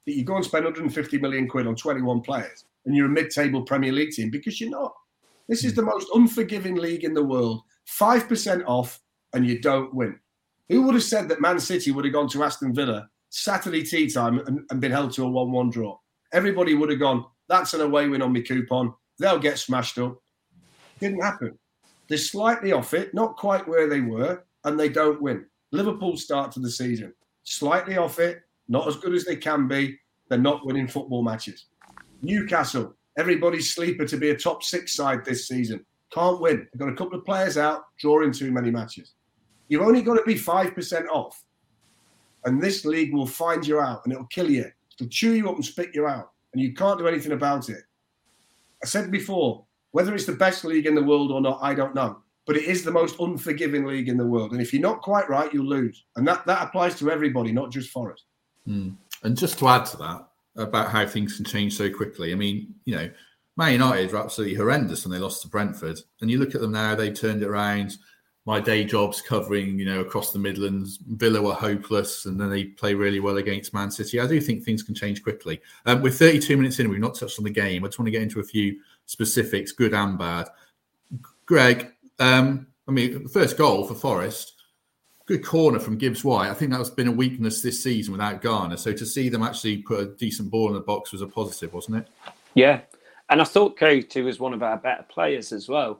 that 0.05 0.15
you 0.15 0.23
go 0.23 0.35
and 0.35 0.45
spend 0.45 0.65
150 0.65 1.17
million 1.19 1.47
quid 1.47 1.67
on 1.67 1.75
21 1.75 2.21
players 2.21 2.65
and 2.85 2.95
you're 2.95 3.07
a 3.07 3.09
mid-table 3.09 3.63
Premier 3.63 3.91
League 3.91 4.11
team 4.11 4.29
because 4.29 4.61
you're 4.61 4.69
not. 4.69 4.93
This 5.47 5.63
is 5.63 5.71
hmm. 5.71 5.77
the 5.77 5.85
most 5.85 6.07
unforgiving 6.13 6.75
league 6.75 7.03
in 7.03 7.13
the 7.13 7.23
world. 7.23 7.61
Five 7.85 8.27
percent 8.27 8.63
off 8.65 8.99
and 9.33 9.45
you 9.45 9.59
don't 9.59 9.93
win. 9.93 10.19
Who 10.69 10.83
would 10.83 10.95
have 10.95 11.03
said 11.03 11.29
that 11.29 11.41
Man 11.41 11.59
City 11.59 11.91
would 11.91 12.05
have 12.05 12.13
gone 12.13 12.29
to 12.29 12.43
Aston 12.43 12.73
Villa 12.73 13.09
Saturday 13.29 13.83
tea 13.83 14.09
time 14.09 14.39
and, 14.39 14.61
and 14.69 14.81
been 14.81 14.91
held 14.91 15.11
to 15.13 15.23
a 15.23 15.29
1 15.29 15.51
1 15.51 15.69
draw? 15.69 15.97
Everybody 16.33 16.73
would 16.73 16.89
have 16.89 16.99
gone, 16.99 17.25
that's 17.47 17.73
an 17.73 17.81
away 17.81 18.07
win 18.07 18.21
on 18.21 18.33
my 18.33 18.41
coupon. 18.41 18.93
They'll 19.19 19.39
get 19.39 19.59
smashed 19.59 19.99
up. 19.99 20.17
Didn't 20.99 21.21
happen. 21.21 21.57
They're 22.07 22.17
slightly 22.17 22.71
off 22.71 22.93
it, 22.93 23.13
not 23.13 23.37
quite 23.37 23.67
where 23.67 23.87
they 23.87 24.01
were, 24.01 24.43
and 24.63 24.79
they 24.79 24.89
don't 24.89 25.21
win. 25.21 25.45
Liverpool 25.71 26.17
start 26.17 26.51
to 26.53 26.59
the 26.59 26.71
season 26.71 27.13
slightly 27.45 27.95
off 27.97 28.19
it, 28.19 28.41
not 28.67 28.87
as 28.87 28.95
good 28.95 29.13
as 29.13 29.25
they 29.25 29.35
can 29.35 29.67
be. 29.67 29.97
They're 30.29 30.37
not 30.37 30.65
winning 30.65 30.87
football 30.87 31.23
matches. 31.23 31.65
Newcastle, 32.21 32.95
everybody's 33.17 33.73
sleeper 33.73 34.05
to 34.05 34.17
be 34.17 34.31
a 34.31 34.37
top 34.37 34.63
six 34.63 34.95
side 34.95 35.23
this 35.23 35.47
season. 35.47 35.85
Can't 36.11 36.39
win. 36.39 36.67
They've 36.71 36.79
got 36.79 36.89
a 36.89 36.95
couple 36.95 37.17
of 37.19 37.25
players 37.25 37.57
out, 37.57 37.83
drawing 37.99 38.31
too 38.31 38.51
many 38.51 38.71
matches. 38.71 39.13
You've 39.67 39.81
only 39.81 40.01
got 40.01 40.15
to 40.15 40.23
be 40.23 40.35
5% 40.35 41.07
off. 41.07 41.43
And 42.45 42.61
this 42.61 42.85
league 42.85 43.13
will 43.13 43.25
find 43.25 43.65
you 43.65 43.79
out 43.79 44.01
and 44.03 44.13
it'll 44.13 44.27
kill 44.27 44.49
you. 44.49 44.71
It'll 44.99 45.09
chew 45.09 45.33
you 45.33 45.49
up 45.49 45.55
and 45.55 45.65
spit 45.65 45.89
you 45.93 46.07
out. 46.07 46.31
And 46.53 46.61
you 46.61 46.73
can't 46.73 46.99
do 46.99 47.07
anything 47.07 47.31
about 47.31 47.69
it. 47.69 47.83
I 48.83 48.87
said 48.87 49.11
before, 49.11 49.65
whether 49.91 50.13
it's 50.13 50.25
the 50.25 50.33
best 50.33 50.63
league 50.63 50.85
in 50.85 50.95
the 50.95 51.03
world 51.03 51.31
or 51.31 51.41
not, 51.41 51.59
I 51.61 51.73
don't 51.73 51.95
know. 51.95 52.19
But 52.45 52.57
it 52.57 52.65
is 52.65 52.83
the 52.83 52.91
most 52.91 53.19
unforgiving 53.19 53.85
league 53.85 54.09
in 54.09 54.17
the 54.17 54.25
world. 54.25 54.51
And 54.51 54.61
if 54.61 54.71
you're 54.71 54.81
not 54.81 55.01
quite 55.01 55.27
right, 55.27 55.51
you'll 55.51 55.65
lose. 55.65 56.05
And 56.15 56.27
that, 56.27 56.45
that 56.45 56.67
applies 56.67 56.97
to 56.99 57.09
everybody, 57.09 57.51
not 57.51 57.71
just 57.71 57.89
Forest. 57.89 58.25
Mm. 58.67 58.95
And 59.23 59.37
just 59.37 59.59
to 59.59 59.67
add 59.67 59.85
to 59.87 59.97
that, 59.97 60.27
about 60.57 60.89
how 60.89 61.05
things 61.05 61.35
can 61.35 61.45
change 61.45 61.75
so 61.75 61.89
quickly. 61.89 62.31
I 62.31 62.35
mean, 62.35 62.73
you 62.85 62.95
know, 62.95 63.09
Man 63.57 63.73
United 63.73 64.11
were 64.11 64.19
absolutely 64.19 64.55
horrendous 64.55 65.05
when 65.05 65.11
they 65.11 65.19
lost 65.19 65.41
to 65.41 65.47
Brentford. 65.47 65.99
And 66.21 66.29
you 66.29 66.39
look 66.39 66.55
at 66.55 66.61
them 66.61 66.71
now, 66.71 66.95
they 66.95 67.11
turned 67.11 67.41
it 67.41 67.47
around 67.47 67.97
my 68.45 68.59
day 68.59 68.83
job's 68.83 69.21
covering, 69.21 69.79
you 69.79 69.85
know, 69.85 70.01
across 70.01 70.31
the 70.31 70.39
Midlands. 70.39 70.99
Villa 71.07 71.41
were 71.41 71.53
hopeless, 71.53 72.25
and 72.25 72.39
then 72.39 72.49
they 72.49 72.65
play 72.65 72.93
really 72.93 73.19
well 73.19 73.37
against 73.37 73.73
Man 73.73 73.89
City. 73.89 74.19
I 74.19 74.27
do 74.27 74.39
think 74.39 74.63
things 74.63 74.83
can 74.83 74.93
change 74.93 75.23
quickly. 75.23 75.61
Um, 75.85 76.01
we're 76.01 76.11
32 76.11 76.55
minutes 76.55 76.79
in, 76.79 76.89
we've 76.89 76.99
not 76.99 77.15
touched 77.15 77.39
on 77.39 77.45
the 77.45 77.49
game. 77.49 77.83
I 77.83 77.87
just 77.87 77.97
want 77.97 78.07
to 78.07 78.11
get 78.11 78.21
into 78.21 78.39
a 78.39 78.43
few 78.43 78.79
specifics, 79.07 79.71
good 79.71 79.95
and 79.95 80.17
bad. 80.17 80.47
Greg, 81.47 81.91
um, 82.19 82.67
I 82.87 82.91
mean, 82.91 83.23
the 83.23 83.29
first 83.29 83.57
goal 83.57 83.87
for 83.87 83.95
Forest, 83.95 84.53
good 85.25 85.43
corner 85.43 85.79
from 85.79 85.97
Gibbs 85.97 86.23
White. 86.23 86.49
I 86.49 86.53
think 86.53 86.71
that's 86.71 86.89
been 86.89 87.07
a 87.07 87.11
weakness 87.11 87.61
this 87.61 87.81
season 87.81 88.11
without 88.11 88.41
Garner. 88.41 88.77
So 88.77 88.93
to 88.93 89.05
see 89.05 89.29
them 89.29 89.43
actually 89.43 89.77
put 89.77 89.99
a 89.99 90.05
decent 90.05 90.51
ball 90.51 90.67
in 90.67 90.73
the 90.73 90.79
box 90.79 91.11
was 91.11 91.21
a 91.21 91.27
positive, 91.27 91.73
wasn't 91.73 91.97
it? 91.97 92.07
Yeah, 92.53 92.81
and 93.29 93.41
I 93.41 93.43
thought 93.43 93.77
Coates 93.77 94.15
was 94.15 94.39
one 94.39 94.53
of 94.53 94.63
our 94.63 94.77
better 94.77 95.03
players 95.03 95.51
as 95.51 95.67
well. 95.67 95.99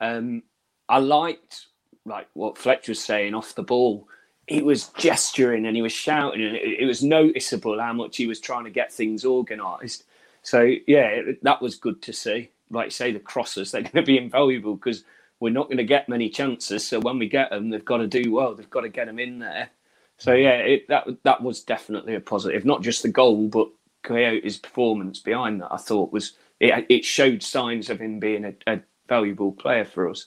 Um, 0.00 0.42
I 0.88 0.98
liked 0.98 1.66
like 2.06 2.28
what 2.34 2.56
Fletcher 2.56 2.92
was 2.92 3.02
saying 3.02 3.34
off 3.34 3.54
the 3.54 3.62
ball, 3.62 4.08
he 4.46 4.62
was 4.62 4.88
gesturing 4.88 5.66
and 5.66 5.76
he 5.76 5.82
was 5.82 5.92
shouting, 5.92 6.42
and 6.42 6.56
it, 6.56 6.80
it 6.80 6.86
was 6.86 7.02
noticeable 7.02 7.78
how 7.78 7.92
much 7.92 8.16
he 8.16 8.26
was 8.26 8.40
trying 8.40 8.64
to 8.64 8.70
get 8.70 8.92
things 8.92 9.24
organised. 9.24 10.04
So 10.42 10.74
yeah, 10.86 11.20
that 11.42 11.60
was 11.60 11.76
good 11.76 12.00
to 12.02 12.12
see. 12.12 12.50
Like 12.70 12.86
you 12.86 12.90
say, 12.90 13.12
the 13.12 13.20
crosses 13.20 13.72
they're 13.72 13.82
going 13.82 13.92
to 13.92 14.02
be 14.02 14.18
invaluable 14.18 14.76
because 14.76 15.04
we're 15.40 15.50
not 15.50 15.66
going 15.66 15.78
to 15.78 15.84
get 15.84 16.08
many 16.08 16.28
chances. 16.28 16.86
So 16.86 17.00
when 17.00 17.18
we 17.18 17.28
get 17.28 17.50
them, 17.50 17.70
they've 17.70 17.84
got 17.84 17.98
to 17.98 18.06
do 18.06 18.32
well. 18.32 18.54
They've 18.54 18.70
got 18.70 18.82
to 18.82 18.88
get 18.88 19.06
them 19.06 19.18
in 19.18 19.38
there. 19.38 19.70
So 20.18 20.34
yeah, 20.34 20.58
it, 20.58 20.86
that 20.88 21.06
that 21.24 21.42
was 21.42 21.62
definitely 21.62 22.14
a 22.14 22.20
positive. 22.20 22.64
Not 22.64 22.82
just 22.82 23.02
the 23.02 23.08
goal, 23.08 23.48
but 23.48 23.68
Kouyaté's 24.04 24.58
performance 24.58 25.18
behind 25.18 25.62
that. 25.62 25.72
I 25.72 25.78
thought 25.78 26.12
was 26.12 26.34
it. 26.60 26.86
It 26.90 27.04
showed 27.04 27.42
signs 27.42 27.88
of 27.88 28.00
him 28.00 28.20
being 28.20 28.44
a, 28.44 28.54
a 28.66 28.80
valuable 29.08 29.52
player 29.52 29.86
for 29.86 30.08
us. 30.10 30.26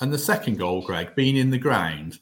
And 0.00 0.10
the 0.10 0.18
second 0.18 0.58
goal, 0.58 0.80
Greg, 0.80 1.14
being 1.14 1.36
in 1.36 1.50
the 1.50 1.58
ground, 1.58 2.18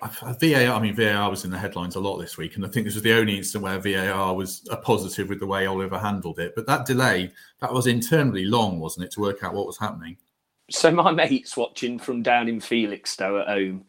VAR, 0.00 0.72
I 0.74 0.80
mean, 0.80 0.96
VAR 0.96 1.28
was 1.28 1.44
in 1.44 1.50
the 1.50 1.58
headlines 1.58 1.94
a 1.94 2.00
lot 2.00 2.18
this 2.18 2.38
week, 2.38 2.56
and 2.56 2.64
I 2.64 2.68
think 2.68 2.86
this 2.86 2.94
was 2.94 3.02
the 3.02 3.12
only 3.12 3.36
instant 3.36 3.62
where 3.62 3.78
VAR 3.78 4.34
was 4.34 4.66
a 4.70 4.76
positive 4.78 5.28
with 5.28 5.38
the 5.38 5.46
way 5.46 5.66
Oliver 5.66 5.98
handled 5.98 6.38
it. 6.38 6.54
But 6.56 6.66
that 6.66 6.86
delay, 6.86 7.30
that 7.60 7.72
was 7.72 7.86
internally 7.86 8.46
long, 8.46 8.80
wasn't 8.80 9.04
it, 9.04 9.12
to 9.12 9.20
work 9.20 9.44
out 9.44 9.52
what 9.52 9.66
was 9.66 9.76
happening? 9.76 10.16
So 10.72 10.90
my 10.90 11.10
mate's 11.10 11.56
watching 11.56 11.98
from 11.98 12.22
down 12.22 12.48
in 12.48 12.58
Felixstowe 12.58 13.42
at 13.42 13.48
home, 13.48 13.84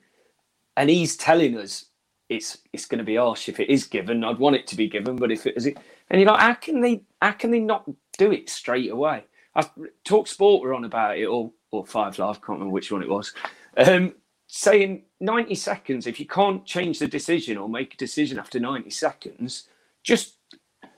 and 0.76 0.90
he's 0.90 1.16
telling 1.16 1.58
us 1.58 1.86
it's 2.30 2.58
it's 2.74 2.86
going 2.86 3.00
to 3.00 3.06
be 3.06 3.16
harsh 3.16 3.48
if 3.48 3.60
it 3.60 3.70
is 3.70 3.86
given. 3.86 4.24
I'd 4.24 4.38
want 4.38 4.58
it 4.58 4.68
to 4.68 4.76
be 4.76 4.90
given, 4.90 5.16
but 5.16 5.32
if 5.32 5.46
it 5.48 5.56
is 5.56 5.66
it, 5.66 5.78
and 6.10 6.20
you're 6.20 6.30
like, 6.30 6.42
how 6.42 6.54
can 6.56 6.82
they 6.82 7.04
how 7.22 7.32
can 7.32 7.52
they 7.52 7.60
not 7.60 7.90
do 8.18 8.32
it 8.32 8.50
straight 8.50 8.92
away? 8.92 9.24
I, 9.56 9.70
Talk 10.04 10.28
Sport 10.28 10.62
were 10.62 10.74
on 10.74 10.84
about 10.84 11.18
it 11.18 11.26
all 11.26 11.54
or 11.72 11.86
Five 11.86 12.20
Live, 12.20 12.42
can't 12.42 12.60
remember 12.60 12.74
which 12.74 12.92
one 12.92 13.02
it 13.02 13.10
was, 13.10 13.34
um, 13.78 14.14
saying 14.48 15.04
90 15.20 15.56
seconds, 15.56 16.06
if 16.06 16.20
you 16.20 16.28
can't 16.28 16.66
change 16.66 17.00
the 17.00 17.08
decision 17.08 17.58
or 17.58 17.68
make 17.68 17.96
a 17.96 17.98
decision 17.98 18.38
after 18.38 18.60
90 18.60 18.90
seconds, 18.92 19.70
just 20.04 20.38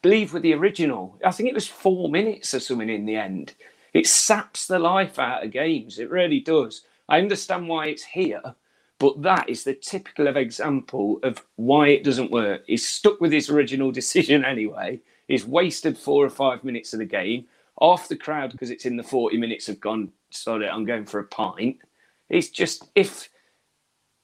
leave 0.04 0.34
with 0.34 0.44
the 0.44 0.54
original. 0.54 1.18
I 1.24 1.32
think 1.32 1.48
it 1.48 1.56
was 1.56 1.68
four 1.68 2.10
minutes 2.10 2.54
or 2.54 2.60
something 2.60 2.90
in 2.90 3.06
the 3.06 3.16
end. 3.16 3.54
It 3.96 4.08
saps 4.08 4.68
the 4.68 4.78
life 4.78 5.20
out 5.20 5.46
of 5.46 5.52
games. 5.52 6.00
It 6.00 6.10
really 6.10 6.42
does. 6.42 6.82
I 7.08 7.18
understand 7.18 7.70
why 7.70 7.88
it's 7.88 8.04
here, 8.04 8.42
but 9.00 9.22
that 9.22 9.48
is 9.48 9.64
the 9.64 9.74
typical 9.74 10.28
of 10.28 10.36
example 10.36 11.18
of 11.24 11.42
why 11.56 11.88
it 11.88 12.04
doesn't 12.04 12.30
work. 12.30 12.64
He's 12.68 12.86
stuck 12.86 13.22
with 13.22 13.32
his 13.32 13.50
original 13.50 13.92
decision 13.94 14.44
anyway. 14.44 15.00
He's 15.30 15.46
wasted 15.48 15.98
four 15.98 16.26
or 16.26 16.30
five 16.30 16.66
minutes 16.66 16.92
of 16.92 17.00
the 17.00 17.06
game. 17.06 17.46
Half 17.80 18.10
the 18.10 18.18
crowd, 18.18 18.52
because 18.52 18.70
it's 18.70 18.86
in 18.86 18.98
the 18.98 19.04
40 19.04 19.38
minutes, 19.38 19.68
have 19.68 19.80
gone, 19.80 20.12
sorry, 20.30 20.68
I'm 20.68 20.84
going 20.84 21.06
for 21.06 21.22
a 21.22 21.28
pint. 21.28 21.78
It's 22.30 22.50
just 22.50 22.90
if 22.96 23.30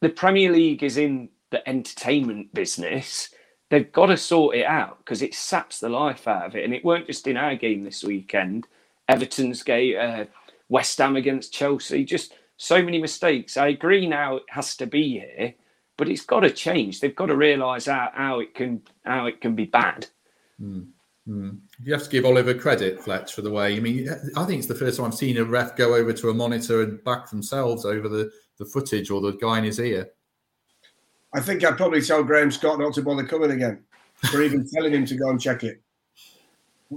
the 0.01 0.09
Premier 0.09 0.51
League 0.51 0.83
is 0.83 0.97
in 0.97 1.29
the 1.49 1.67
entertainment 1.67 2.53
business, 2.53 3.29
they've 3.69 3.91
got 3.93 4.07
to 4.07 4.17
sort 4.17 4.57
it 4.57 4.65
out 4.65 4.97
because 4.97 5.21
it 5.21 5.33
saps 5.33 5.79
the 5.79 5.87
life 5.87 6.27
out 6.27 6.47
of 6.47 6.55
it. 6.57 6.65
And 6.65 6.73
it 6.73 6.83
weren't 6.83 7.07
just 7.07 7.25
in 7.25 7.37
our 7.37 7.55
game 7.55 7.85
this 7.85 8.03
weekend. 8.03 8.67
Everton's 9.11 9.63
game, 9.63 9.97
uh, 9.99 10.25
West 10.69 10.97
Ham 10.97 11.15
against 11.15 11.53
Chelsea, 11.53 12.05
just 12.05 12.33
so 12.57 12.81
many 12.81 13.01
mistakes. 13.01 13.57
I 13.57 13.67
agree 13.67 14.07
now 14.07 14.37
it 14.37 14.43
has 14.49 14.75
to 14.77 14.87
be 14.87 15.19
here, 15.19 15.53
but 15.97 16.09
it's 16.09 16.25
got 16.25 16.41
to 16.41 16.51
change. 16.51 16.99
They've 16.99 17.15
got 17.15 17.27
to 17.27 17.35
realise 17.35 17.87
how, 17.87 18.09
how 18.13 18.39
it 18.39 18.53
can 18.53 18.81
how 19.03 19.25
it 19.25 19.41
can 19.41 19.55
be 19.55 19.65
bad. 19.65 20.07
Mm. 20.61 20.87
Mm. 21.27 21.59
You 21.83 21.93
have 21.93 22.03
to 22.03 22.09
give 22.09 22.25
Oliver 22.25 22.53
credit, 22.53 23.01
Fletch, 23.01 23.33
for 23.33 23.41
the 23.41 23.51
way. 23.51 23.75
I 23.75 23.79
mean, 23.79 24.09
I 24.35 24.45
think 24.45 24.59
it's 24.59 24.67
the 24.67 24.75
first 24.75 24.97
time 24.97 25.07
I've 25.07 25.13
seen 25.13 25.37
a 25.37 25.43
ref 25.43 25.75
go 25.75 25.93
over 25.93 26.13
to 26.13 26.29
a 26.29 26.33
monitor 26.33 26.81
and 26.81 27.03
back 27.03 27.29
themselves 27.29 27.85
over 27.85 28.09
the, 28.09 28.31
the 28.57 28.65
footage 28.65 29.11
or 29.11 29.21
the 29.21 29.33
guy 29.33 29.59
in 29.59 29.65
his 29.65 29.79
ear. 29.79 30.09
I 31.33 31.39
think 31.39 31.63
I'd 31.63 31.77
probably 31.77 32.01
tell 32.01 32.23
Graham 32.23 32.51
Scott 32.51 32.79
not 32.79 32.93
to 32.95 33.01
bother 33.01 33.23
coming 33.23 33.51
again 33.51 33.83
for 34.15 34.41
even 34.41 34.67
telling 34.73 34.93
him 34.93 35.05
to 35.05 35.15
go 35.15 35.29
and 35.29 35.39
check 35.39 35.63
it. 35.63 35.81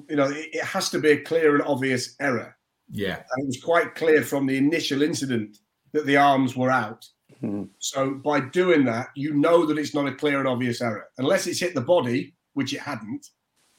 You 0.09 0.17
know, 0.17 0.29
it, 0.29 0.49
it 0.53 0.65
has 0.65 0.91
to 0.91 0.99
be 0.99 1.11
a 1.11 1.21
clear 1.21 1.55
and 1.55 1.65
obvious 1.65 2.17
error. 2.21 2.57
Yeah. 2.91 3.17
And 3.17 3.45
it 3.45 3.47
was 3.47 3.63
quite 3.63 3.95
clear 3.95 4.23
from 4.23 4.47
the 4.47 4.57
initial 4.57 5.03
incident 5.03 5.59
that 5.93 6.07
the 6.07 6.17
arms 6.17 6.57
were 6.57 6.71
out. 6.71 7.07
Mm-hmm. 7.43 7.65
So 7.79 8.15
by 8.15 8.41
doing 8.41 8.85
that, 8.87 9.09
you 9.15 9.35
know 9.35 9.67
that 9.67 9.79
it's 9.79 9.95
not 9.95 10.09
a 10.09 10.15
clear 10.15 10.39
and 10.39 10.49
obvious 10.49 10.81
error. 10.81 11.09
Unless 11.19 11.47
it's 11.47 11.61
hit 11.61 11.75
the 11.75 11.81
body, 11.81 12.35
which 12.55 12.75
it 12.75 12.81
hadn't, 12.81 13.29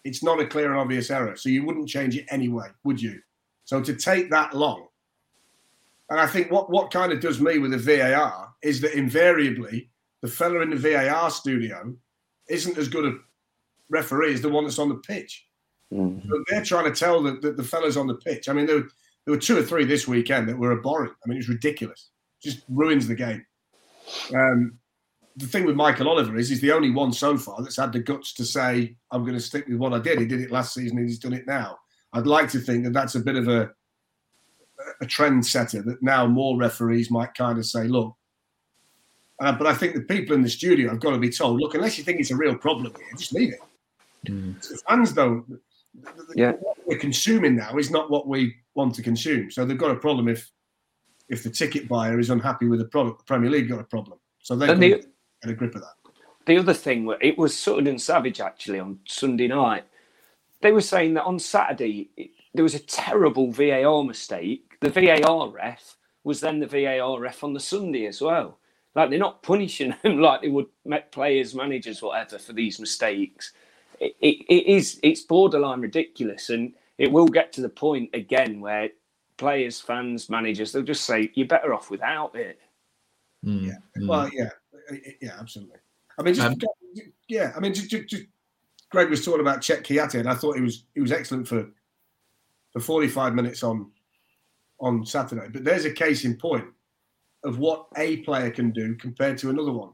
it's 0.03 0.23
not 0.23 0.39
a 0.39 0.47
clear 0.47 0.71
and 0.71 0.79
obvious 0.79 1.09
error. 1.09 1.35
So 1.35 1.49
you 1.49 1.65
wouldn't 1.65 1.89
change 1.89 2.15
it 2.15 2.25
anyway, 2.29 2.67
would 2.83 3.01
you? 3.01 3.19
So 3.65 3.81
to 3.81 3.95
take 3.95 4.29
that 4.29 4.55
long, 4.55 4.87
and 6.09 6.19
I 6.19 6.27
think 6.27 6.51
what, 6.51 6.69
what 6.69 6.91
kind 6.91 7.11
of 7.11 7.19
does 7.19 7.41
me 7.41 7.57
with 7.57 7.71
the 7.71 7.77
VAR 7.77 8.53
is 8.61 8.79
that 8.81 8.93
invariably 8.93 9.89
the 10.21 10.27
fella 10.27 10.61
in 10.61 10.69
the 10.69 10.75
VAR 10.75 11.31
studio 11.31 11.95
isn't 12.47 12.77
as 12.77 12.87
good 12.87 13.05
a 13.05 13.17
referee 13.89 14.33
as 14.33 14.41
the 14.41 14.49
one 14.49 14.63
that's 14.63 14.79
on 14.79 14.89
the 14.89 14.95
pitch. 14.95 15.44
Mm-hmm. 15.93 16.29
They're 16.49 16.63
trying 16.63 16.91
to 16.91 16.97
tell 16.97 17.21
the, 17.21 17.33
the, 17.33 17.51
the 17.51 17.63
fellas 17.63 17.97
on 17.97 18.07
the 18.07 18.15
pitch. 18.15 18.49
I 18.49 18.53
mean, 18.53 18.65
there, 18.65 18.79
there 18.79 19.33
were 19.33 19.37
two 19.37 19.57
or 19.57 19.63
three 19.63 19.85
this 19.85 20.07
weekend 20.07 20.49
that 20.49 20.57
were 20.57 20.77
abhorrent. 20.77 21.13
I 21.23 21.29
mean, 21.29 21.37
it 21.37 21.39
was 21.39 21.49
ridiculous. 21.49 22.09
It 22.41 22.49
just 22.49 22.63
ruins 22.69 23.07
the 23.07 23.15
game. 23.15 23.45
Um, 24.33 24.77
the 25.37 25.47
thing 25.47 25.65
with 25.65 25.75
Michael 25.75 26.07
Oliver 26.07 26.37
is 26.37 26.49
he's 26.49 26.61
the 26.61 26.71
only 26.71 26.91
one 26.91 27.11
so 27.11 27.37
far 27.37 27.61
that's 27.61 27.77
had 27.77 27.91
the 27.91 27.99
guts 27.99 28.33
to 28.35 28.45
say, 28.45 28.95
I'm 29.11 29.23
going 29.23 29.33
to 29.33 29.39
stick 29.39 29.67
with 29.67 29.77
what 29.77 29.93
I 29.93 29.99
did. 29.99 30.19
He 30.19 30.25
did 30.25 30.41
it 30.41 30.51
last 30.51 30.73
season 30.73 30.97
and 30.97 31.07
he's 31.07 31.19
done 31.19 31.33
it 31.33 31.47
now. 31.47 31.77
I'd 32.13 32.27
like 32.27 32.49
to 32.51 32.59
think 32.59 32.85
that 32.85 32.93
that's 32.93 33.15
a 33.15 33.19
bit 33.19 33.35
of 33.35 33.47
a, 33.47 33.71
a 35.01 35.05
trend 35.05 35.45
setter 35.45 35.81
that 35.81 36.01
now 36.01 36.25
more 36.25 36.57
referees 36.57 37.11
might 37.11 37.33
kind 37.33 37.59
of 37.59 37.65
say, 37.65 37.83
look, 37.83 38.15
uh, 39.41 39.51
but 39.51 39.67
I 39.67 39.73
think 39.73 39.95
the 39.95 40.01
people 40.01 40.33
in 40.33 40.41
the 40.41 40.49
studio 40.49 40.89
have 40.89 41.01
got 41.01 41.11
to 41.11 41.17
be 41.17 41.29
told, 41.29 41.59
look, 41.59 41.75
unless 41.75 41.97
you 41.97 42.05
think 42.05 42.21
it's 42.21 42.31
a 42.31 42.37
real 42.37 42.55
problem 42.55 42.93
here, 42.95 43.17
just 43.17 43.33
leave 43.33 43.51
it. 43.51 43.59
Mm. 44.27 44.61
The 44.61 44.77
fans 44.87 45.11
don't. 45.11 45.59
Yeah. 46.35 46.53
What 46.53 46.77
we're 46.85 46.99
consuming 46.99 47.55
now 47.55 47.77
is 47.77 47.91
not 47.91 48.09
what 48.09 48.27
we 48.27 48.55
want 48.73 48.95
to 48.95 49.01
consume. 49.01 49.51
So 49.51 49.65
they've 49.65 49.77
got 49.77 49.91
a 49.91 49.95
problem 49.95 50.27
if 50.27 50.51
if 51.27 51.43
the 51.43 51.49
ticket 51.49 51.87
buyer 51.87 52.19
is 52.19 52.29
unhappy 52.29 52.67
with 52.67 52.79
the 52.79 52.85
product. 52.85 53.19
The 53.19 53.25
Premier 53.25 53.49
League 53.49 53.69
got 53.69 53.79
a 53.79 53.85
problem. 53.85 54.19
So 54.39 54.55
they've 54.55 54.79
the, 54.79 54.89
get 54.89 55.51
a 55.51 55.53
grip 55.53 55.75
of 55.75 55.81
that. 55.81 55.93
The 56.45 56.57
other 56.57 56.73
thing, 56.73 57.11
it 57.21 57.37
was 57.37 57.57
Sutton 57.57 57.87
and 57.87 57.99
Savage 57.99 58.39
actually 58.39 58.79
on 58.79 58.99
Sunday 59.07 59.47
night. 59.47 59.85
They 60.61 60.71
were 60.71 60.81
saying 60.81 61.15
that 61.15 61.23
on 61.23 61.39
Saturday 61.39 62.09
it, 62.15 62.31
there 62.53 62.63
was 62.63 62.75
a 62.75 62.79
terrible 62.79 63.51
VAR 63.51 64.03
mistake. 64.03 64.77
The 64.81 64.89
VAR 64.89 65.49
ref 65.49 65.97
was 66.23 66.39
then 66.39 66.59
the 66.59 66.67
VAR 66.67 67.19
ref 67.19 67.43
on 67.43 67.53
the 67.53 67.59
Sunday 67.59 68.05
as 68.05 68.21
well. 68.21 68.59
Like 68.95 69.09
they're 69.09 69.19
not 69.19 69.43
punishing 69.43 69.93
them 70.03 70.19
like 70.19 70.41
they 70.41 70.49
would 70.49 70.67
players, 71.11 71.53
managers, 71.53 72.01
whatever 72.01 72.37
for 72.37 72.53
these 72.53 72.79
mistakes. 72.79 73.53
It, 73.99 74.15
it, 74.21 74.45
it 74.49 74.65
is 74.67 74.99
it's 75.03 75.21
borderline 75.21 75.81
ridiculous, 75.81 76.49
and 76.49 76.73
it 76.97 77.11
will 77.11 77.27
get 77.27 77.53
to 77.53 77.61
the 77.61 77.69
point 77.69 78.09
again 78.13 78.59
where 78.59 78.89
players, 79.37 79.81
fans, 79.81 80.29
managers 80.29 80.71
they'll 80.71 80.83
just 80.83 81.05
say 81.05 81.31
you're 81.33 81.47
better 81.47 81.73
off 81.73 81.89
without 81.89 82.35
it. 82.35 82.59
Mm. 83.45 83.67
Yeah, 83.67 84.01
mm. 84.01 84.07
well, 84.07 84.29
yeah, 84.33 84.49
yeah, 85.21 85.35
absolutely. 85.39 85.77
I 86.17 86.23
mean, 86.23 86.33
just, 86.33 86.47
um, 86.47 86.57
yeah, 87.27 87.51
I 87.55 87.59
mean, 87.59 87.73
just, 87.73 87.89
just, 87.89 88.07
just, 88.07 88.23
Greg 88.89 89.09
was 89.09 89.25
talking 89.25 89.41
about 89.41 89.61
Cheick 89.61 89.83
Kouyaté, 89.83 90.19
and 90.19 90.29
I 90.29 90.35
thought 90.35 90.55
he 90.55 90.61
was 90.61 90.85
he 90.93 91.01
was 91.01 91.11
excellent 91.11 91.47
for 91.47 91.67
for 92.71 92.79
45 92.79 93.33
minutes 93.33 93.63
on 93.63 93.91
on 94.79 95.05
Saturday. 95.05 95.47
But 95.51 95.63
there's 95.63 95.85
a 95.85 95.91
case 95.91 96.25
in 96.25 96.35
point 96.37 96.65
of 97.43 97.59
what 97.59 97.87
a 97.97 98.17
player 98.17 98.49
can 98.49 98.71
do 98.71 98.95
compared 98.95 99.37
to 99.39 99.49
another 99.49 99.71
one. 99.71 99.91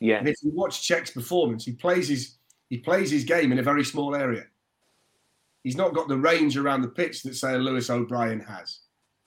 Yeah. 0.00 0.18
And 0.18 0.28
if 0.28 0.36
you 0.42 0.50
watch 0.52 0.88
Cheick's 0.88 1.10
performance, 1.10 1.64
he 1.64 1.72
plays 1.72 2.08
his 2.08 2.36
he 2.72 2.78
plays 2.78 3.10
his 3.10 3.24
game 3.24 3.52
in 3.52 3.58
a 3.58 3.62
very 3.62 3.84
small 3.84 4.14
area. 4.14 4.44
He's 5.62 5.76
not 5.76 5.92
got 5.92 6.08
the 6.08 6.16
range 6.16 6.56
around 6.56 6.80
the 6.80 6.88
pitch 6.88 7.22
that 7.22 7.36
say 7.36 7.54
Lewis 7.58 7.90
O'Brien 7.90 8.40
has. 8.40 8.78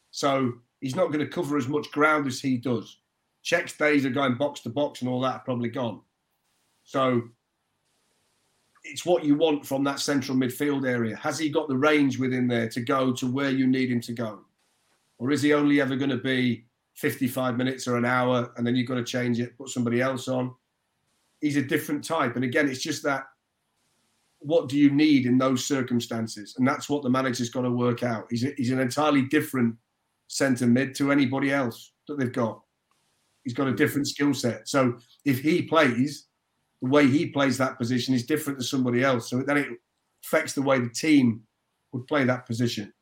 So 0.09 0.53
he's 0.81 0.95
not 0.95 1.11
going 1.11 1.19
to 1.19 1.27
cover 1.27 1.55
as 1.55 1.67
much 1.67 1.91
ground 1.91 2.25
as 2.25 2.41
he 2.41 2.57
does. 2.57 2.97
Cheick's 3.43 3.77
days 3.77 4.03
are 4.03 4.09
going 4.09 4.33
box 4.33 4.61
to 4.61 4.69
box 4.69 5.01
and 5.01 5.09
all 5.11 5.21
that 5.21 5.35
are 5.35 5.43
probably 5.45 5.69
gone. 5.69 6.01
So 6.85 7.21
it's 8.83 9.05
what 9.05 9.23
you 9.23 9.35
want 9.35 9.63
from 9.63 9.83
that 9.83 9.99
central 9.99 10.35
midfield 10.35 10.89
area. 10.89 11.15
Has 11.15 11.37
he 11.37 11.49
got 11.49 11.67
the 11.67 11.77
range 11.77 12.17
within 12.17 12.47
there 12.47 12.67
to 12.69 12.81
go 12.81 13.13
to 13.13 13.31
where 13.31 13.51
you 13.51 13.67
need 13.67 13.91
him 13.91 14.01
to 14.01 14.13
go? 14.13 14.39
Or 15.19 15.29
is 15.29 15.43
he 15.43 15.53
only 15.53 15.81
ever 15.81 15.95
going 15.95 16.09
to 16.09 16.17
be 16.17 16.65
55 16.95 17.57
minutes 17.57 17.87
or 17.87 17.95
an 17.95 18.05
hour, 18.05 18.51
and 18.57 18.65
then 18.65 18.75
you've 18.75 18.87
got 18.87 18.95
to 18.95 19.03
change 19.03 19.39
it, 19.39 19.55
put 19.55 19.69
somebody 19.69 20.01
else 20.01 20.27
on. 20.27 20.55
He's 21.41 21.57
a 21.57 21.61
different 21.61 22.03
type. 22.03 22.37
And 22.37 22.43
again, 22.43 22.67
it's 22.67 22.81
just 22.81 23.03
that 23.03 23.27
what 24.45 24.69
do 24.69 24.77
you 24.77 24.91
need 24.91 25.25
in 25.25 25.39
those 25.39 25.65
circumstances? 25.65 26.55
And 26.57 26.67
that's 26.67 26.87
what 26.87 27.01
the 27.01 27.09
manager's 27.09 27.49
got 27.49 27.63
to 27.63 27.71
work 27.71 28.03
out. 28.03 28.27
He's, 28.29 28.43
a, 28.43 28.53
he's 28.57 28.71
an 28.71 28.79
entirely 28.79 29.23
different 29.23 29.75
centre 30.27 30.67
mid 30.67 30.93
to 30.95 31.11
anybody 31.11 31.51
else 31.51 31.93
that 32.07 32.19
they've 32.19 32.31
got. 32.31 32.61
He's 33.43 33.55
got 33.55 33.67
a 33.67 33.73
different 33.73 34.07
skill 34.07 34.35
set. 34.35 34.67
So 34.67 34.97
if 35.25 35.39
he 35.39 35.63
plays, 35.63 36.27
the 36.81 36.89
way 36.89 37.07
he 37.07 37.25
plays 37.25 37.57
that 37.57 37.79
position 37.79 38.13
is 38.13 38.25
different 38.25 38.59
to 38.59 38.65
somebody 38.65 39.03
else. 39.03 39.29
So 39.31 39.41
then 39.41 39.57
it 39.57 39.67
affects 40.23 40.53
the 40.53 40.61
way 40.61 40.79
the 40.79 40.89
team 40.89 41.41
would 41.91 42.05
play 42.05 42.23
that 42.23 42.45
position. 42.45 42.93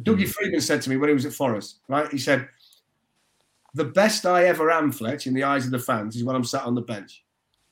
Dougie 0.00 0.24
hmm. 0.24 0.30
Freedman 0.30 0.60
said 0.60 0.82
to 0.82 0.90
me 0.90 0.96
when 0.96 1.08
he 1.08 1.14
was 1.14 1.26
at 1.26 1.32
Forest, 1.32 1.80
right? 1.88 2.10
He 2.10 2.18
said, 2.18 2.48
the 3.74 3.84
best 3.84 4.26
I 4.26 4.46
ever 4.46 4.72
am, 4.72 4.90
Fletch, 4.90 5.28
in 5.28 5.34
the 5.34 5.44
eyes 5.44 5.66
of 5.66 5.70
the 5.70 5.78
fans, 5.78 6.16
is 6.16 6.24
when 6.24 6.34
I'm 6.34 6.44
sat 6.44 6.64
on 6.64 6.74
the 6.74 6.80
bench. 6.80 7.24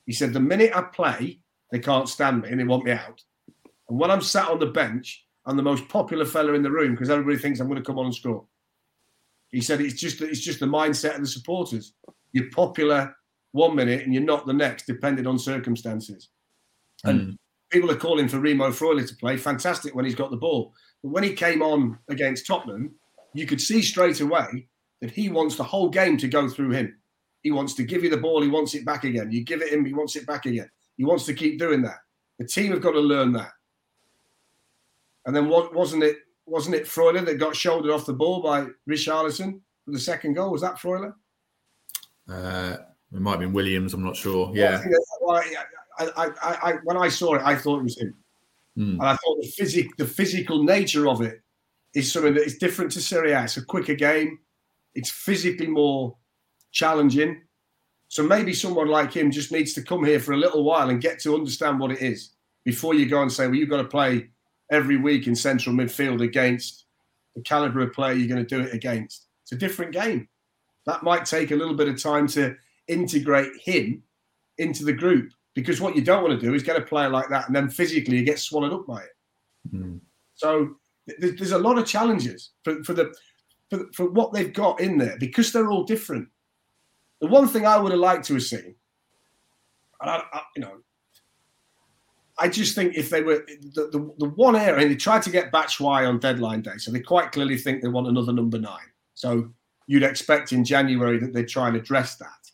He 0.05 0.13
said, 0.13 0.33
the 0.33 0.39
minute 0.39 0.71
I 0.75 0.81
play, 0.81 1.39
they 1.73 1.79
can't 1.79 2.07
stand 2.07 2.43
me 2.43 2.49
and 2.49 2.59
they 2.59 2.63
want 2.65 2.85
me 2.85 2.91
out. 2.91 3.19
And 3.89 3.97
when 3.99 4.11
I'm 4.11 4.21
sat 4.21 4.47
on 4.47 4.59
the 4.59 4.67
bench, 4.67 5.25
I'm 5.47 5.57
the 5.57 5.63
most 5.63 5.89
popular 5.89 6.23
fella 6.23 6.53
in 6.53 6.61
the 6.61 6.69
room 6.69 6.91
because 6.91 7.09
everybody 7.09 7.37
thinks 7.37 7.59
I'm 7.59 7.67
going 7.67 7.81
to 7.81 7.85
come 7.85 7.97
on 7.97 8.05
and 8.05 8.13
score. 8.15 8.45
He 9.49 9.59
said 9.59 9.81
it's 9.81 9.99
just 9.99 10.21
it's 10.21 10.39
just 10.39 10.59
the 10.59 10.67
mindset 10.67 11.15
of 11.15 11.21
the 11.21 11.27
supporters. 11.27 11.93
You're 12.31 12.51
popular 12.51 13.15
one 13.53 13.75
minute 13.75 14.03
and 14.03 14.13
you're 14.13 14.21
not 14.21 14.45
the 14.45 14.53
next, 14.53 14.85
depending 14.85 15.25
on 15.25 15.39
circumstances. 15.39 16.29
Mm. 17.07 17.09
And 17.09 17.37
people 17.71 17.89
are 17.89 17.97
calling 17.97 18.27
for 18.27 18.39
Remo 18.39 18.69
Freuler 18.69 19.07
to 19.07 19.15
play. 19.15 19.35
Fantastic 19.37 19.95
when 19.95 20.05
he's 20.05 20.13
got 20.13 20.29
the 20.29 20.37
ball. 20.37 20.75
But 21.01 21.09
when 21.09 21.23
he 21.23 21.33
came 21.33 21.63
on 21.63 21.97
against 22.07 22.45
Tottenham, 22.45 22.93
you 23.33 23.47
could 23.47 23.59
see 23.59 23.81
straight 23.81 24.21
away 24.21 24.67
that 25.01 25.09
he 25.09 25.29
wants 25.29 25.55
the 25.55 25.63
whole 25.63 25.89
game 25.89 26.17
to 26.17 26.27
go 26.27 26.47
through 26.47 26.73
him. 26.73 26.95
He 27.41 27.49
wants 27.49 27.73
to 27.73 27.83
give 27.83 28.03
you 28.03 28.11
the 28.11 28.17
ball, 28.17 28.43
he 28.43 28.47
wants 28.47 28.75
it 28.75 28.85
back 28.85 29.05
again. 29.05 29.31
You 29.31 29.43
give 29.43 29.63
it 29.63 29.73
him, 29.73 29.83
he 29.83 29.93
wants 29.93 30.15
it 30.15 30.27
back 30.27 30.45
again. 30.45 30.69
He 30.97 31.05
wants 31.05 31.25
to 31.25 31.33
keep 31.33 31.59
doing 31.59 31.81
that. 31.83 31.99
The 32.39 32.45
team 32.45 32.71
have 32.71 32.81
got 32.81 32.91
to 32.91 32.99
learn 32.99 33.33
that. 33.33 33.51
And 35.25 35.35
then 35.35 35.47
what 35.47 35.73
wasn't 35.73 36.03
it? 36.03 36.17
Wasn't 36.45 36.75
it 36.75 36.85
Freuler 36.85 37.25
that 37.25 37.35
got 37.35 37.55
shouldered 37.55 37.91
off 37.91 38.05
the 38.05 38.13
ball 38.13 38.41
by 38.41 38.67
Richarlison 38.89 39.61
for 39.85 39.91
the 39.91 39.99
second 39.99 40.33
goal? 40.33 40.51
Was 40.51 40.61
that 40.61 40.75
Freuler? 40.75 41.13
Uh, 42.29 42.77
it 43.13 43.19
might 43.21 43.31
have 43.31 43.39
been 43.39 43.53
Williams. 43.53 43.93
I'm 43.93 44.03
not 44.03 44.15
sure. 44.15 44.51
Yeah. 44.53 44.83
I, 45.29 46.05
I, 46.17 46.31
I, 46.41 46.73
when 46.83 46.97
I 46.97 47.07
saw 47.07 47.35
it, 47.35 47.41
I 47.43 47.55
thought 47.55 47.79
it 47.79 47.83
was 47.83 47.99
him, 47.99 48.15
mm. 48.77 48.93
and 48.93 49.03
I 49.03 49.15
thought 49.15 49.41
the 49.41 49.47
physic, 49.47 49.95
the 49.97 50.05
physical 50.05 50.63
nature 50.63 51.07
of 51.07 51.21
it 51.21 51.41
is 51.93 52.11
something 52.11 52.33
that 52.33 52.43
is 52.43 52.57
different 52.57 52.91
to 52.93 53.01
Serie 53.01 53.31
A. 53.31 53.43
It's 53.43 53.57
a 53.57 53.63
quicker 53.63 53.93
game. 53.93 54.39
It's 54.95 55.11
physically 55.11 55.67
more 55.67 56.15
challenging. 56.71 57.41
So 58.13 58.21
maybe 58.21 58.53
someone 58.53 58.89
like 58.89 59.11
him 59.11 59.31
just 59.31 59.51
needs 59.51 59.73
to 59.73 59.81
come 59.81 60.05
here 60.05 60.19
for 60.19 60.33
a 60.33 60.37
little 60.37 60.63
while 60.63 60.91
and 60.91 61.01
get 61.01 61.17
to 61.21 61.33
understand 61.33 61.79
what 61.79 61.89
it 61.89 61.99
is 61.99 62.35
before 62.63 62.93
you 62.93 63.07
go 63.07 63.23
and 63.23 63.31
say, 63.31 63.47
well, 63.47 63.55
you've 63.55 63.71
got 63.71 63.81
to 63.81 63.85
play 63.85 64.29
every 64.71 64.97
week 64.97 65.25
in 65.25 65.35
central 65.35 65.75
midfield 65.75 66.21
against 66.21 66.85
the 67.35 67.41
caliber 67.41 67.79
of 67.79 67.91
player 67.91 68.13
you're 68.13 68.27
going 68.27 68.45
to 68.45 68.55
do 68.55 68.61
it 68.61 68.71
against. 68.71 69.25
It's 69.41 69.53
a 69.53 69.55
different 69.55 69.93
game. 69.93 70.27
That 70.85 71.01
might 71.01 71.25
take 71.25 71.49
a 71.49 71.55
little 71.55 71.73
bit 71.73 71.87
of 71.87 71.99
time 71.99 72.27
to 72.27 72.55
integrate 72.87 73.59
him 73.59 74.03
into 74.59 74.85
the 74.85 74.93
group 74.93 75.31
because 75.55 75.81
what 75.81 75.95
you 75.95 76.03
don't 76.03 76.21
want 76.21 76.39
to 76.39 76.45
do 76.45 76.53
is 76.53 76.61
get 76.61 76.77
a 76.77 76.81
player 76.81 77.09
like 77.09 77.29
that 77.29 77.47
and 77.47 77.55
then 77.55 77.67
physically 77.67 78.17
you 78.17 78.23
get 78.23 78.37
swallowed 78.37 78.73
up 78.73 78.85
by 78.85 79.01
it. 79.01 79.73
Mm. 79.75 80.01
So 80.35 80.75
there's 81.17 81.51
a 81.51 81.57
lot 81.57 81.79
of 81.79 81.87
challenges 81.87 82.51
for, 82.63 82.83
for 82.83 82.93
the 82.93 83.11
for, 83.71 83.87
for 83.91 84.11
what 84.11 84.33
they've 84.33 84.53
got 84.53 84.81
in 84.81 84.99
there 84.99 85.17
because 85.19 85.51
they're 85.51 85.71
all 85.71 85.83
different. 85.83 86.27
The 87.23 87.29
one 87.29 87.47
thing 87.47 87.65
I 87.65 87.77
would 87.77 87.93
have 87.93 88.01
liked 88.01 88.25
to 88.25 88.33
have 88.33 88.43
seen, 88.43 88.75
and 90.01 90.09
I, 90.09 90.23
I, 90.33 90.41
you 90.57 90.61
know, 90.61 90.79
I 92.37 92.49
just 92.49 92.75
think 92.75 92.97
if 92.97 93.09
they 93.09 93.21
were 93.21 93.45
the, 93.47 93.87
the, 93.93 94.13
the 94.17 94.29
one 94.31 94.57
area, 94.57 94.81
and 94.81 94.91
they 94.91 94.97
tried 94.97 95.21
to 95.21 95.29
get 95.29 95.49
Batshuayi 95.49 96.05
on 96.05 96.19
deadline 96.19 96.61
day, 96.61 96.75
so 96.75 96.91
they 96.91 96.99
quite 96.99 97.31
clearly 97.31 97.55
think 97.57 97.81
they 97.81 97.87
want 97.87 98.09
another 98.09 98.33
number 98.33 98.59
nine. 98.59 98.91
So 99.13 99.53
you'd 99.87 100.03
expect 100.03 100.51
in 100.51 100.65
January 100.65 101.17
that 101.19 101.31
they'd 101.31 101.47
try 101.47 101.69
and 101.69 101.77
address 101.77 102.17
that. 102.17 102.51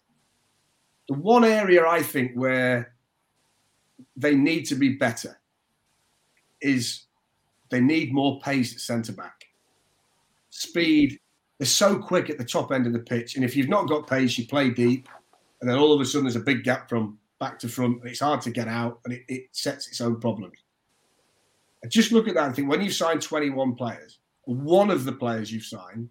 The 1.08 1.16
one 1.16 1.46
area 1.46 1.88
I 1.88 2.04
think 2.04 2.34
where 2.36 2.94
they 4.16 4.36
need 4.36 4.66
to 4.66 4.76
be 4.76 4.90
better 4.90 5.40
is 6.62 7.06
they 7.72 7.82
need 7.82 8.14
more 8.14 8.40
pace 8.42 8.76
at 8.76 8.82
centre 8.82 9.14
back. 9.14 9.46
Speed, 10.52 11.20
they're 11.60 11.66
so 11.66 12.00
quick 12.00 12.30
at 12.30 12.38
the 12.38 12.46
top 12.46 12.72
end 12.72 12.88
of 12.88 12.94
the 12.94 13.00
pitch. 13.00 13.36
And 13.36 13.44
if 13.44 13.56
you've 13.56 13.70
not 13.70 13.88
got 13.88 14.08
pace, 14.08 14.38
you 14.38 14.48
play 14.48 14.70
deep. 14.70 15.08
And 15.60 15.70
then 15.70 15.78
all 15.78 15.94
of 15.94 16.00
a 16.00 16.06
sudden 16.06 16.24
there's 16.24 16.38
a 16.38 16.42
big 16.42 16.64
gap 16.64 16.88
from 16.88 17.20
back 17.40 17.60
to 17.60 17.68
front. 17.68 18.00
And 18.00 18.10
it's 18.10 18.22
hard 18.22 18.42
to 18.42 18.50
get 18.50 18.70
out 18.70 19.00
and 19.04 19.14
it, 19.14 19.24
it 19.28 19.44
sets 19.52 19.88
its 19.90 20.00
own 20.00 20.20
problems. 20.22 20.58
I 21.84 21.88
just 21.88 22.14
look 22.14 22.28
at 22.28 22.36
that 22.36 22.48
and 22.48 22.56
think 22.56 22.70
when 22.70 22.82
you 22.82 22.90
sign 22.90 23.20
21 23.20 23.76
players, 23.76 24.20
one 24.46 24.90
of 24.90 25.04
the 25.04 25.12
players 25.12 25.52
you've 25.52 25.64
signed 25.64 26.10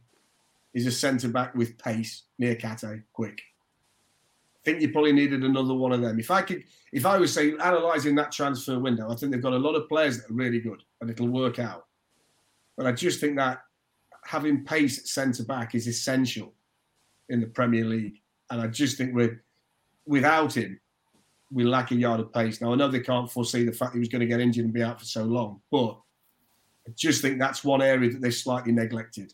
is 0.74 0.86
a 0.86 0.92
centre 0.92 1.28
back 1.28 1.54
with 1.54 1.78
pace, 1.78 2.24
Niakhaté, 2.40 3.02
quick. 3.12 3.40
I 4.56 4.64
think 4.64 4.82
you 4.82 4.92
probably 4.92 5.12
needed 5.12 5.44
another 5.44 5.74
one 5.74 5.92
of 5.92 6.02
them. 6.02 6.20
If 6.20 6.30
I 6.30 6.42
could, 6.42 6.64
if 6.92 7.06
I 7.06 7.16
was 7.16 7.32
saying 7.32 7.54
analysing 7.54 8.14
that 8.16 8.32
transfer 8.32 8.78
window, 8.78 9.10
I 9.10 9.14
think 9.14 9.32
they've 9.32 9.42
got 9.42 9.54
a 9.54 9.58
lot 9.58 9.74
of 9.74 9.88
players 9.88 10.18
that 10.18 10.30
are 10.30 10.34
really 10.34 10.60
good 10.60 10.82
and 11.00 11.08
it'll 11.08 11.28
work 11.28 11.58
out. 11.58 11.86
But 12.76 12.86
I 12.86 12.92
just 12.92 13.20
think 13.20 13.36
that 13.36 13.62
having 14.28 14.62
pace 14.62 14.98
at 14.98 15.06
centre 15.06 15.42
back 15.42 15.74
is 15.74 15.86
essential 15.86 16.52
in 17.30 17.40
the 17.40 17.46
Premier 17.46 17.86
League. 17.86 18.20
And 18.50 18.60
I 18.60 18.66
just 18.66 18.98
think 18.98 19.14
we're 19.14 19.42
without 20.04 20.54
him, 20.54 20.78
we 21.50 21.64
lack 21.64 21.92
a 21.92 21.94
yard 21.94 22.20
of 22.20 22.30
pace. 22.30 22.60
Now 22.60 22.72
I 22.72 22.76
know 22.76 22.88
they 22.88 23.00
can't 23.00 23.30
foresee 23.30 23.64
the 23.64 23.72
fact 23.72 23.94
he 23.94 24.00
was 24.00 24.10
going 24.10 24.20
to 24.20 24.26
get 24.26 24.40
injured 24.40 24.66
and 24.66 24.74
be 24.74 24.82
out 24.82 25.00
for 25.00 25.06
so 25.06 25.24
long, 25.24 25.62
but 25.70 25.98
I 26.86 26.90
just 26.94 27.22
think 27.22 27.38
that's 27.38 27.64
one 27.64 27.80
area 27.80 28.10
that 28.10 28.20
they 28.20 28.30
slightly 28.30 28.70
neglected. 28.70 29.32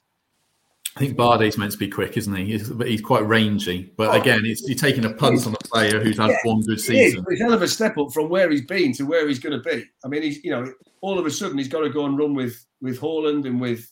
I 0.97 1.01
think 1.01 1.17
Badé's 1.17 1.59
meant 1.59 1.73
to 1.73 1.79
be 1.79 1.89
quick, 1.89 2.17
isn't 2.17 2.37
he? 2.37 2.53
He's, 2.53 2.69
he's 2.85 3.01
quite 3.01 3.27
rangy, 3.27 3.93
but 3.97 4.11
oh, 4.11 4.21
again, 4.21 4.43
it's, 4.45 4.63
you're 4.69 4.79
taking 4.79 5.05
a 5.07 5.13
punt 5.13 5.45
on 5.45 5.55
a 5.55 5.69
player 5.69 5.99
who's 5.99 6.19
had 6.19 6.31
yeah, 6.31 6.37
one 6.45 6.61
good 6.61 6.79
season. 6.79 7.25
It's 7.29 7.41
hell 7.41 7.53
of 7.53 7.63
a 7.63 7.69
step 7.69 7.99
up 7.99 8.13
from 8.13 8.29
where 8.29 8.49
he's 8.49 8.65
been 8.65 8.93
to 8.93 9.03
where 9.03 9.27
he's 9.27 9.41
going 9.41 9.61
to 9.61 9.69
be. 9.69 9.85
I 10.05 10.09
mean, 10.09 10.23
he's 10.23 10.45
you 10.45 10.53
know, 10.53 10.73
all 11.01 11.19
of 11.19 11.27
a 11.27 11.33
sudden 11.33 11.59
he's 11.59 11.67
got 11.67 11.81
to 11.81 11.91
go 11.91 12.07
and 12.07 12.17
run 12.17 12.33
with 12.33 12.65
with 12.81 13.01
Haaland 13.01 13.45
and 13.45 13.61
with 13.61 13.91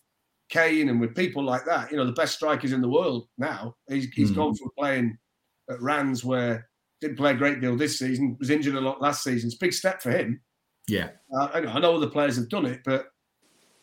Kane 0.53 0.88
and 0.88 1.00
with 1.00 1.16
people 1.16 1.42
like 1.42 1.64
that. 1.64 1.90
You 1.90 1.96
know, 1.96 2.07
the 2.07 2.12
best 2.12 2.34
strikers 2.34 2.72
in 2.72 2.80
the 2.80 2.88
world 2.88 3.26
now. 3.38 3.74
He's, 3.88 4.07
he's 4.11 4.30
mm. 4.30 4.36
gone 4.36 4.55
from 4.55 4.70
playing 4.78 5.18
at 5.70 5.80
Rennes 5.80 6.24
where 6.24 6.68
didn't 7.00 7.16
play 7.16 7.32
a 7.32 7.34
great 7.34 7.61
deal 7.61 7.76
this 7.76 7.98
season, 7.98 8.36
was 8.38 8.50
injured 8.50 8.76
a 8.76 8.80
lot 8.80 9.00
last 9.03 9.24
season. 9.24 9.48
It's 9.48 9.57
a 9.57 9.64
big 9.64 9.72
step 9.72 10.00
for 10.03 10.11
him. 10.11 10.40
Yeah, 10.88 11.11
uh, 11.36 11.48
I, 11.55 11.61
know, 11.61 11.70
I 11.70 11.78
know 11.80 11.96
other 11.96 12.09
players 12.09 12.36
have 12.36 12.48
done 12.48 12.66
it, 12.66 12.80
but 12.84 13.07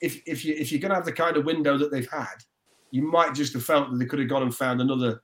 if 0.01 0.22
if 0.26 0.45
you 0.45 0.53
if 0.57 0.72
you're 0.72 0.82
going 0.82 0.89
to 0.89 0.95
have 0.95 1.05
the 1.05 1.11
kind 1.11 1.38
of 1.38 1.45
window 1.45 1.78
that 1.78 1.91
they've 1.91 2.09
had 2.09 2.36
you 2.91 3.03
might 3.03 3.34
just 3.34 3.53
have 3.53 3.63
felt 3.63 3.91
that 3.91 3.97
they 3.97 4.05
could 4.05 4.20
have 4.20 4.30
gone 4.30 4.43
and 4.43 4.55
found 4.55 4.82
another 4.82 5.22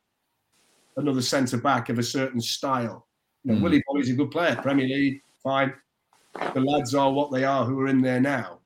another 0.97 1.21
centre 1.21 1.57
back 1.57 1.89
of 1.89 1.99
a 1.99 2.03
certain 2.03 2.39
style. 2.39 3.07
You 3.43 3.53
know, 3.53 3.67
mm. 3.67 3.81
Boly's 3.85 4.09
a 4.09 4.13
good 4.13 4.31
player, 4.31 4.55
Premier 4.55 4.87
League, 4.87 5.21
fine. 5.43 5.73
The 6.53 6.61
lads 6.61 6.95
are 6.95 7.11
what 7.11 7.31
they 7.31 7.43
are 7.43 7.65
who 7.65 7.79
are 7.81 7.87
in 7.87 8.01
there 8.01 8.21
now. 8.21 8.59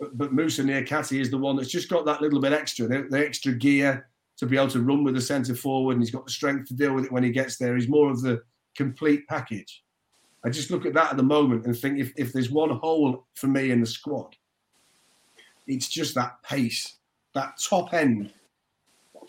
But, 0.00 0.18
but 0.18 0.32
Moussa 0.32 0.62
Niakhaté 0.62 1.20
is 1.20 1.30
the 1.30 1.38
one 1.38 1.56
that's 1.56 1.70
just 1.70 1.90
got 1.90 2.06
that 2.06 2.22
little 2.22 2.40
bit 2.40 2.52
extra, 2.52 2.88
the, 2.88 3.06
the 3.10 3.24
extra 3.24 3.52
gear 3.52 4.08
to 4.38 4.46
be 4.46 4.56
able 4.56 4.68
to 4.68 4.80
run 4.80 5.04
with 5.04 5.14
the 5.14 5.20
centre 5.20 5.54
forward, 5.54 5.92
and 5.92 6.02
he's 6.02 6.10
got 6.10 6.24
the 6.24 6.32
strength 6.32 6.66
to 6.68 6.74
deal 6.74 6.94
with 6.94 7.04
it 7.04 7.12
when 7.12 7.22
he 7.22 7.30
gets 7.30 7.58
there. 7.58 7.76
He's 7.76 7.88
more 7.88 8.10
of 8.10 8.22
the 8.22 8.42
complete 8.74 9.28
package. 9.28 9.84
I 10.42 10.48
just 10.48 10.70
look 10.70 10.86
at 10.86 10.94
that 10.94 11.10
at 11.10 11.16
the 11.18 11.22
moment 11.22 11.66
and 11.66 11.78
think 11.78 11.98
if, 11.98 12.12
if 12.16 12.32
there's 12.32 12.50
one 12.50 12.70
hole 12.70 13.26
for 13.34 13.46
me 13.46 13.70
in 13.70 13.80
the 13.80 13.86
squad, 13.86 14.34
it's 15.66 15.88
just 15.88 16.14
that 16.14 16.42
pace 16.42 16.96
that 17.34 17.60
top 17.62 17.94
end, 17.94 18.32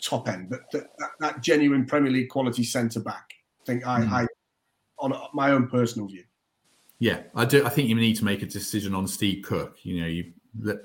top 0.02 0.28
end, 0.28 0.50
but 0.50 0.60
that, 0.72 0.86
that, 0.98 1.10
that 1.20 1.40
genuine 1.40 1.86
Premier 1.86 2.10
League 2.10 2.28
quality 2.28 2.64
centre 2.64 3.00
back. 3.00 3.30
I 3.62 3.64
think 3.66 3.86
I, 3.86 4.00
mm. 4.00 4.10
I, 4.10 4.26
on 4.98 5.12
my 5.32 5.50
own 5.50 5.68
personal 5.68 6.08
view. 6.08 6.24
Yeah, 6.98 7.22
I 7.34 7.44
do. 7.44 7.64
I 7.64 7.68
think 7.68 7.88
you 7.88 7.96
need 7.96 8.16
to 8.16 8.24
make 8.24 8.42
a 8.42 8.46
decision 8.46 8.94
on 8.94 9.08
Steve 9.08 9.44
Cook. 9.44 9.76
You 9.82 10.00
know, 10.00 10.06
you 10.06 10.32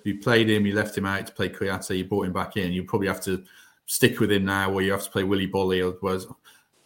you 0.04 0.20
played 0.20 0.50
him, 0.50 0.66
you 0.66 0.74
left 0.74 0.98
him 0.98 1.06
out 1.06 1.28
to 1.28 1.34
play 1.34 1.50
Kouyaté, 1.50 1.98
you 1.98 2.06
brought 2.06 2.26
him 2.26 2.34
back 2.34 2.58
in. 2.58 2.72
You 2.72 2.84
probably 2.84 3.08
have 3.08 3.22
to 3.22 3.44
stick 3.86 4.20
with 4.20 4.32
him 4.32 4.46
now, 4.46 4.72
or 4.72 4.82
you 4.82 4.92
have 4.92 5.04
to 5.04 5.10
play 5.10 5.24
Willy 5.24 5.48
Boly. 5.48 5.86
Otherwise, 5.86 6.28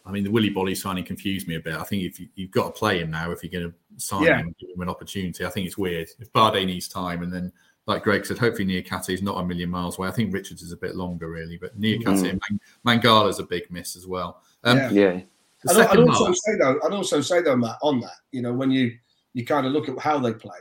I 0.04 0.10
mean, 0.10 0.24
the 0.24 0.30
Willy 0.30 0.50
Boly 0.50 0.76
signing 0.76 1.04
confused 1.04 1.46
me 1.46 1.56
a 1.56 1.60
bit. 1.60 1.74
I 1.74 1.84
think 1.84 2.02
if 2.02 2.18
you, 2.18 2.28
have 2.38 2.50
got 2.50 2.74
to 2.74 2.78
play 2.78 3.00
him 3.00 3.10
now, 3.10 3.30
if 3.30 3.42
you're 3.42 3.52
going 3.52 3.72
to 3.72 4.02
sign 4.02 4.24
yeah. 4.24 4.38
him, 4.38 4.54
give 4.58 4.70
him 4.70 4.80
an 4.80 4.88
opportunity. 4.88 5.44
I 5.44 5.50
think 5.50 5.66
it's 5.66 5.78
weird. 5.78 6.08
If 6.18 6.32
Badé 6.32 6.66
needs 6.66 6.88
time, 6.88 7.22
and 7.22 7.32
then 7.32 7.52
like 7.86 8.02
Greg 8.02 8.24
said, 8.24 8.38
hopefully 8.38 8.66
Niakhaté 8.66 9.10
is 9.10 9.22
not 9.22 9.38
a 9.38 9.44
million 9.44 9.70
miles 9.70 9.98
away. 9.98 10.08
I 10.08 10.12
think 10.12 10.32
Richards 10.32 10.62
is 10.62 10.72
a 10.72 10.76
bit 10.76 10.96
longer, 10.96 11.28
really, 11.28 11.56
but 11.56 11.78
Niakhaté 11.80 12.04
mm. 12.04 12.30
and 12.30 12.42
Man- 12.84 13.00
Mangala 13.00 13.28
is 13.28 13.38
a 13.38 13.44
big 13.44 13.70
miss 13.70 13.96
as 13.96 14.06
well. 14.06 14.42
Um, 14.64 14.78
yeah. 14.78 14.90
yeah. 14.90 15.20
I'd, 15.68 15.76
I'd, 15.76 15.98
also 15.98 16.26
half, 16.26 16.34
say 16.36 16.56
though, 16.58 16.80
I'd 16.84 16.92
also 16.92 17.20
say 17.20 17.40
though, 17.40 17.56
Matt, 17.56 17.78
on 17.82 18.00
that, 18.00 18.16
you 18.32 18.42
know, 18.42 18.52
when 18.52 18.70
you 18.70 18.98
you 19.32 19.46
kind 19.46 19.66
of 19.66 19.72
look 19.72 19.88
at 19.88 19.98
how 19.98 20.18
they 20.18 20.32
play, 20.32 20.58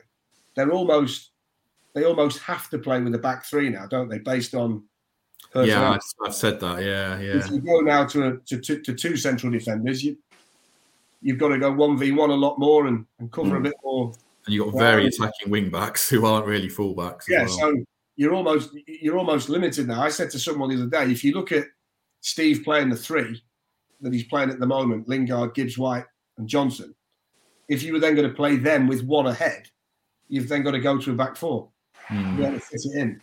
they're 0.55 0.71
almost 0.71 1.30
they 1.93 2.05
almost 2.05 2.39
have 2.39 2.69
to 2.69 2.77
play 2.77 3.01
with 3.01 3.13
a 3.15 3.19
back 3.19 3.45
three 3.45 3.69
now, 3.69 3.87
don't 3.87 4.09
they? 4.09 4.19
Based 4.19 4.55
on 4.55 4.83
yeah, 5.55 5.91
I've, 5.91 5.99
I've, 6.25 6.35
said 6.35 6.59
that. 6.61 6.81
Yeah, 6.83 7.19
yeah. 7.19 7.37
If 7.37 7.49
you 7.49 7.59
go 7.59 7.79
now 7.79 8.05
to, 8.05 8.27
a, 8.27 8.37
to, 8.37 8.59
to, 8.59 8.79
to 8.79 8.93
two 8.93 9.17
central 9.17 9.51
defenders, 9.51 10.03
you 10.03 10.17
you've 11.21 11.37
got 11.37 11.49
to 11.49 11.59
go 11.59 11.71
one 11.71 11.97
v 11.97 12.11
one 12.11 12.29
a 12.29 12.35
lot 12.35 12.59
more 12.59 12.87
and, 12.87 13.05
and 13.19 13.31
cover 13.31 13.55
mm. 13.55 13.57
a 13.57 13.61
bit 13.61 13.75
more 13.83 14.13
and 14.45 14.55
you've 14.55 14.71
got 14.71 14.79
very 14.79 15.07
attacking 15.07 15.49
wing 15.49 15.69
backs 15.69 16.09
who 16.09 16.25
aren't 16.25 16.45
really 16.45 16.69
fullbacks. 16.69 17.23
Yeah, 17.27 17.43
well. 17.43 17.57
so 17.57 17.83
you're 18.15 18.33
almost 18.33 18.71
you're 18.87 19.17
almost 19.17 19.49
limited 19.49 19.87
now. 19.87 20.01
I 20.01 20.09
said 20.09 20.31
to 20.31 20.39
someone 20.39 20.69
the 20.69 20.81
other 20.81 21.05
day, 21.05 21.11
if 21.11 21.23
you 21.23 21.33
look 21.33 21.51
at 21.51 21.65
Steve 22.21 22.63
playing 22.63 22.89
the 22.89 22.95
three 22.95 23.43
that 24.01 24.13
he's 24.13 24.23
playing 24.23 24.49
at 24.49 24.59
the 24.59 24.65
moment, 24.65 25.07
Lingard, 25.07 25.53
Gibbs 25.53 25.77
White, 25.77 26.05
and 26.37 26.47
Johnson, 26.47 26.95
if 27.67 27.83
you 27.83 27.93
were 27.93 27.99
then 27.99 28.15
going 28.15 28.27
to 28.27 28.35
play 28.35 28.55
them 28.55 28.87
with 28.87 29.03
one 29.03 29.27
ahead, 29.27 29.69
you've 30.27 30.49
then 30.49 30.63
got 30.63 30.71
to 30.71 30.79
go 30.79 30.97
to 30.97 31.11
a 31.11 31.15
back 31.15 31.35
four. 31.35 31.69
Mm. 32.11 32.37
You 32.37 32.51
to 32.51 32.59
fit 32.59 32.81
it 32.83 32.99
in. 32.99 33.21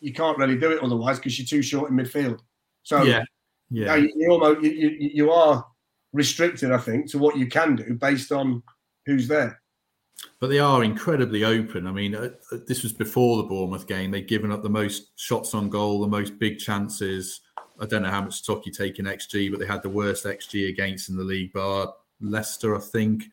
You 0.00 0.12
can't 0.12 0.38
really 0.38 0.58
do 0.58 0.72
it 0.72 0.82
otherwise 0.82 1.18
because 1.18 1.38
you're 1.38 1.46
too 1.46 1.62
short 1.62 1.90
in 1.90 1.96
midfield. 1.96 2.40
So 2.82 3.02
yeah, 3.02 3.22
yeah, 3.70 3.96
you, 3.96 4.12
you 4.16 4.30
almost 4.30 4.62
you, 4.62 4.70
you, 4.70 5.10
you 5.14 5.30
are 5.30 5.64
restricted, 6.12 6.72
I 6.72 6.78
think, 6.78 7.10
to 7.10 7.18
what 7.18 7.36
you 7.36 7.46
can 7.46 7.76
do 7.76 7.94
based 7.94 8.32
on 8.32 8.62
who's 9.06 9.28
there. 9.28 9.60
But 10.40 10.48
they 10.48 10.58
are 10.58 10.82
incredibly 10.82 11.44
open. 11.44 11.86
I 11.86 11.92
mean, 11.92 12.14
uh, 12.14 12.30
uh, 12.50 12.58
this 12.66 12.82
was 12.82 12.92
before 12.92 13.36
the 13.36 13.48
Bournemouth 13.48 13.86
game. 13.86 14.10
They'd 14.10 14.26
given 14.26 14.50
up 14.50 14.62
the 14.62 14.68
most 14.68 15.10
shots 15.16 15.54
on 15.54 15.68
goal, 15.68 16.00
the 16.00 16.08
most 16.08 16.38
big 16.38 16.58
chances. 16.58 17.40
I 17.80 17.86
don't 17.86 18.02
know 18.02 18.10
how 18.10 18.22
much 18.22 18.34
stock 18.34 18.66
you 18.66 18.72
take 18.72 18.98
in 18.98 19.04
XG, 19.04 19.50
but 19.50 19.60
they 19.60 19.66
had 19.66 19.82
the 19.82 19.88
worst 19.88 20.24
XG 20.24 20.68
against 20.68 21.08
in 21.08 21.16
the 21.16 21.22
league, 21.22 21.52
bar 21.52 21.94
Leicester, 22.20 22.76
I 22.76 22.80
think. 22.80 23.24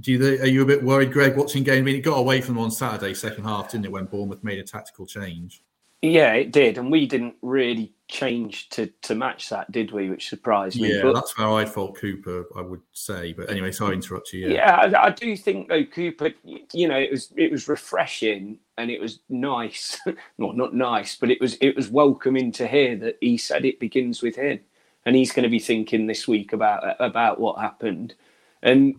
Do 0.00 0.12
you, 0.12 0.40
are 0.40 0.46
you 0.46 0.62
a 0.62 0.66
bit 0.66 0.82
worried, 0.82 1.12
Greg, 1.12 1.36
watching 1.36 1.64
game? 1.64 1.78
I 1.78 1.82
mean, 1.82 1.96
it 1.96 2.00
got 2.00 2.18
away 2.18 2.40
from 2.40 2.54
them 2.54 2.64
on 2.64 2.70
Saturday, 2.70 3.14
second 3.14 3.44
half, 3.44 3.72
didn't 3.72 3.86
it, 3.86 3.92
when 3.92 4.04
Bournemouth 4.04 4.44
made 4.44 4.58
a 4.58 4.62
tactical 4.62 5.06
change? 5.06 5.62
Yeah, 6.00 6.34
it 6.34 6.52
did, 6.52 6.78
and 6.78 6.92
we 6.92 7.06
didn't 7.06 7.34
really 7.42 7.92
change 8.06 8.68
to 8.70 8.86
to 9.02 9.16
match 9.16 9.48
that, 9.48 9.70
did 9.72 9.90
we? 9.90 10.08
Which 10.08 10.28
surprised 10.28 10.80
me. 10.80 10.94
Yeah, 10.94 11.02
but, 11.02 11.14
that's 11.14 11.36
where 11.36 11.48
I'd 11.48 11.68
fault 11.68 11.96
Cooper, 11.96 12.46
I 12.56 12.60
would 12.60 12.82
say. 12.92 13.32
But 13.32 13.50
anyway, 13.50 13.72
sorry 13.72 13.90
to 13.90 13.94
interrupt 13.96 14.32
you. 14.32 14.48
Yeah, 14.48 14.54
yeah 14.54 14.98
I, 14.98 15.06
I, 15.06 15.10
do 15.10 15.36
think 15.36 15.68
though 15.68 15.84
Cooper, 15.84 16.30
you 16.44 16.86
know, 16.86 16.96
it 16.96 17.10
was 17.10 17.32
it 17.36 17.50
was 17.50 17.66
refreshing 17.66 18.60
and 18.76 18.92
it 18.92 19.00
was 19.00 19.18
nice. 19.28 19.98
not 20.38 20.56
not 20.56 20.72
nice, 20.72 21.16
but 21.16 21.32
it 21.32 21.40
was 21.40 21.56
it 21.60 21.74
was 21.74 21.90
welcoming 21.90 22.52
to 22.52 22.68
hear 22.68 22.96
that 22.96 23.18
he 23.20 23.36
said 23.36 23.64
it 23.64 23.80
begins 23.80 24.22
with 24.22 24.36
him, 24.36 24.60
and 25.04 25.16
he's 25.16 25.32
going 25.32 25.42
to 25.42 25.48
be 25.48 25.58
thinking 25.58 26.06
this 26.06 26.28
week 26.28 26.52
about 26.52 26.94
about 27.00 27.40
what 27.40 27.58
happened, 27.58 28.14
and 28.62 28.94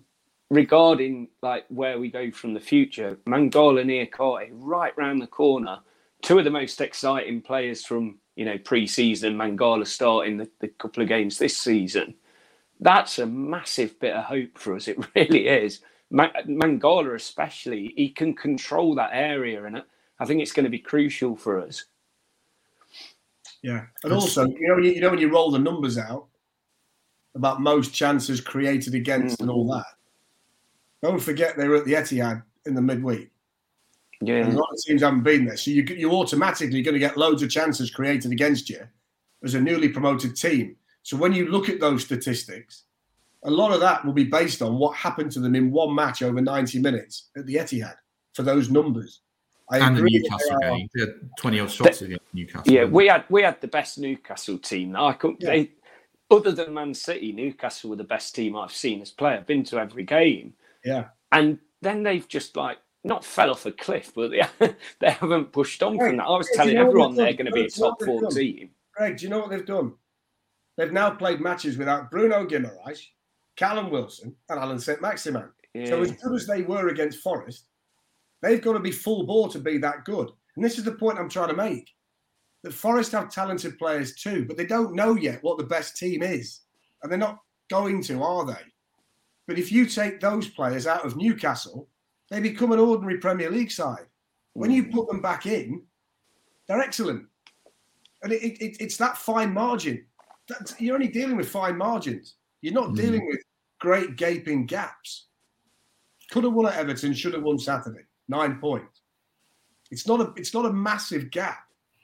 regarding 0.49 1.29
like 1.41 1.65
where 1.69 1.99
we 1.99 2.09
go 2.09 2.31
from 2.31 2.53
the 2.53 2.59
future, 2.59 3.17
Mangala 3.27 3.83
Niakhaté 3.83 4.49
right 4.53 4.95
round 4.97 5.21
the 5.21 5.27
corner 5.27 5.79
two 6.21 6.37
of 6.37 6.43
the 6.43 6.51
most 6.51 6.81
exciting 6.81 7.41
players 7.41 7.85
from 7.85 8.17
you 8.35 8.45
know 8.45 8.57
pre-season, 8.57 9.35
Mangala 9.35 9.85
starting 9.87 10.37
the, 10.37 10.49
the 10.59 10.67
couple 10.67 11.03
of 11.03 11.09
games 11.09 11.37
this 11.37 11.57
season. 11.57 12.15
That's 12.79 13.19
a 13.19 13.25
massive 13.25 13.99
bit 13.99 14.15
of 14.15 14.23
hope 14.23 14.57
for 14.57 14.75
us. 14.75 14.87
It 14.87 14.97
really 15.15 15.47
is. 15.47 15.81
Mangala, 16.11 17.15
especially, 17.15 17.93
he 17.95 18.09
can 18.09 18.33
control 18.35 18.95
that 18.95 19.11
area, 19.13 19.63
and 19.65 19.77
it 19.77 19.85
I 20.19 20.25
think 20.25 20.41
it's 20.41 20.51
going 20.51 20.65
to 20.65 20.69
be 20.69 20.79
crucial 20.79 21.35
for 21.35 21.61
us. 21.61 21.85
Yeah, 23.61 23.85
and 24.03 24.13
also, 24.13 24.47
you 24.47 24.67
know, 24.67 24.75
when 24.75 24.83
you, 24.85 24.91
you 24.91 25.01
know 25.01 25.09
when 25.09 25.19
you 25.19 25.31
roll 25.31 25.51
the 25.51 25.59
numbers 25.59 25.97
out 25.97 26.27
about 27.35 27.61
most 27.61 27.93
chances 27.93 28.41
created 28.41 28.95
against 28.95 29.37
mm. 29.37 29.41
and 29.41 29.51
all 29.51 29.67
that. 29.71 29.85
Don't 31.01 31.19
forget 31.19 31.57
they 31.57 31.67
were 31.67 31.77
at 31.77 31.85
the 31.85 31.93
Etihad 31.93 32.43
in 32.65 32.73
the 32.73 32.81
midweek. 32.81 33.29
Yeah. 34.21 34.45
a 34.45 34.51
lot 34.51 34.69
of 34.73 34.81
teams 34.85 35.01
haven't 35.01 35.23
been 35.23 35.45
there. 35.45 35.55
So 35.55 35.71
you, 35.71 35.83
you're 35.83 36.11
automatically 36.11 36.81
going 36.81 36.93
to 36.93 36.99
get 36.99 37.17
loads 37.17 37.41
of 37.41 37.49
chances 37.49 37.89
created 37.89 38.31
against 38.31 38.69
you 38.69 38.85
as 39.43 39.53
a 39.53 39.61
newly 39.61 39.89
promoted 39.89 40.35
team. 40.35 40.75
So 41.03 41.15
when 41.15 41.31
you 41.31 41.47
look 41.47 41.69
at 41.69 41.79
those 41.79 42.03
statistics, 42.03 42.83
a 43.43 43.49
lot 43.49 43.71
of 43.71 43.79
that 43.79 44.03
will 44.03 44.13
be 44.13 44.25
based 44.25 44.61
on 44.61 44.77
what 44.77 44.97
happened 44.97 45.31
to 45.31 45.39
them 45.39 45.55
in 45.55 45.71
one 45.71 45.95
match 45.95 46.21
over 46.21 46.41
90 46.41 46.79
minutes 46.79 47.29
at 47.37 47.45
the 47.45 47.55
Etihad 47.55 47.95
for 48.33 48.43
those 48.43 48.69
numbers. 48.69 49.21
I 49.71 49.77
and 49.79 49.95
the 49.95 50.01
Newcastle 50.01 50.57
game, 50.59 50.89
they 50.95 51.01
had 51.01 51.13
20 51.37 51.59
odd 51.59 51.71
shots 51.71 52.01
against 52.01 52.23
Newcastle. 52.33 52.73
Yeah, 52.73 52.85
we 52.85 53.07
had 53.07 53.23
we 53.29 53.43
had 53.43 53.61
the 53.61 53.67
best 53.67 53.99
Newcastle 53.99 54.57
team. 54.57 54.95
I 54.95 55.13
couldn't. 55.13 55.41
Yeah. 55.41 55.49
They, 55.49 55.71
other 56.31 56.51
than 56.51 56.73
Man 56.73 56.93
City, 56.93 57.31
Newcastle 57.31 57.91
were 57.91 57.95
the 57.95 58.03
best 58.03 58.33
team 58.33 58.55
I've 58.55 58.71
seen 58.71 59.01
as 59.01 59.11
player. 59.11 59.43
Been 59.45 59.63
to 59.65 59.79
every 59.79 60.03
game. 60.03 60.53
Yeah, 60.83 61.05
and 61.31 61.59
then 61.81 62.03
they've 62.03 62.27
just 62.27 62.55
like 62.55 62.77
not 63.03 63.23
fell 63.23 63.51
off 63.51 63.65
a 63.65 63.71
cliff, 63.71 64.11
but 64.13 64.31
they, 64.31 64.41
they 64.99 65.11
haven't 65.11 65.51
pushed 65.51 65.81
on 65.83 65.97
from 65.97 66.17
that. 66.17 66.25
I 66.25 66.37
was 66.37 66.49
telling 66.53 66.77
everyone 66.77 67.15
they're 67.15 67.33
going 67.33 67.45
to 67.45 67.51
be 67.51 67.65
a 67.65 67.69
top 67.69 68.01
four 68.03 68.21
done? 68.21 68.31
team. 68.31 68.71
Greg, 68.95 69.17
do 69.17 69.23
you 69.23 69.29
know 69.29 69.39
what 69.39 69.49
they've 69.49 69.65
done? 69.65 69.93
They've 70.77 70.91
now 70.91 71.11
played 71.11 71.41
matches 71.41 71.77
without 71.77 72.11
Bruno 72.11 72.45
Guimaraes, 72.45 73.01
Callum 73.55 73.89
Wilson, 73.89 74.35
and 74.49 74.59
Allan 74.59 74.79
Saint-Maximin. 74.79 75.49
Yeah. 75.73 75.85
So 75.87 76.01
as 76.01 76.11
good 76.11 76.35
as 76.35 76.47
they 76.47 76.61
were 76.61 76.89
against 76.89 77.19
Forest, 77.19 77.65
they've 78.41 78.61
got 78.61 78.73
to 78.73 78.79
be 78.79 78.91
full 78.91 79.25
bore 79.25 79.49
to 79.49 79.59
be 79.59 79.77
that 79.79 80.05
good. 80.05 80.29
And 80.55 80.63
this 80.63 80.77
is 80.77 80.83
the 80.83 80.93
point 80.93 81.19
I'm 81.19 81.29
trying 81.29 81.49
to 81.49 81.55
make. 81.55 81.89
That 82.63 82.73
Forest 82.73 83.13
have 83.13 83.29
talented 83.29 83.77
players 83.77 84.15
too, 84.15 84.45
but 84.45 84.57
they 84.57 84.65
don't 84.65 84.95
know 84.95 85.15
yet 85.15 85.43
what 85.43 85.57
the 85.57 85.63
best 85.63 85.95
team 85.95 86.23
is. 86.23 86.61
And 87.01 87.11
they're 87.11 87.19
not 87.19 87.39
going 87.69 88.01
to, 88.03 88.23
are 88.23 88.45
they? 88.45 88.63
But 89.49 89.57
if 89.57 89.71
you 89.71 89.87
take 89.87 90.19
those 90.19 90.47
players 90.47 90.85
out 90.85 91.03
of 91.03 91.17
Newcastle, 91.17 91.87
they 92.29 92.39
become 92.39 92.71
an 92.71 92.77
ordinary 92.77 93.17
Premier 93.17 93.49
League 93.49 93.71
side. 93.71 94.05
When 94.53 94.69
you 94.69 94.83
put 94.83 95.07
them 95.07 95.23
back 95.23 95.47
in, 95.47 95.81
they're 96.67 96.81
excellent. 96.81 97.25
And 98.21 98.31
it, 98.31 98.43
it, 98.43 98.77
it's 98.79 98.97
that 98.97 99.17
fine 99.17 99.51
margin. 99.51 100.05
That's, 100.47 100.79
you're 100.79 100.93
only 100.93 101.07
dealing 101.07 101.35
with 101.35 101.49
fine 101.49 101.79
margins. 101.79 102.35
You're 102.61 102.75
not 102.75 102.89
mm. 102.89 102.97
dealing 102.97 103.25
with 103.25 103.39
great 103.79 104.17
gaping 104.17 104.67
gaps. 104.67 105.29
Could 106.29 106.43
have 106.43 106.53
won 106.53 106.67
at 106.67 106.77
Everton, 106.77 107.15
should 107.15 107.33
have 107.33 107.41
won 107.41 107.57
Saturday. 107.57 108.05
Nine 108.27 108.59
points. 108.59 109.01
It's 109.89 110.07
not 110.07 110.21
a 110.21 110.31
it's 110.35 110.53
not 110.53 110.67
a 110.67 110.71
massive 110.71 111.31
gap. 111.31 111.63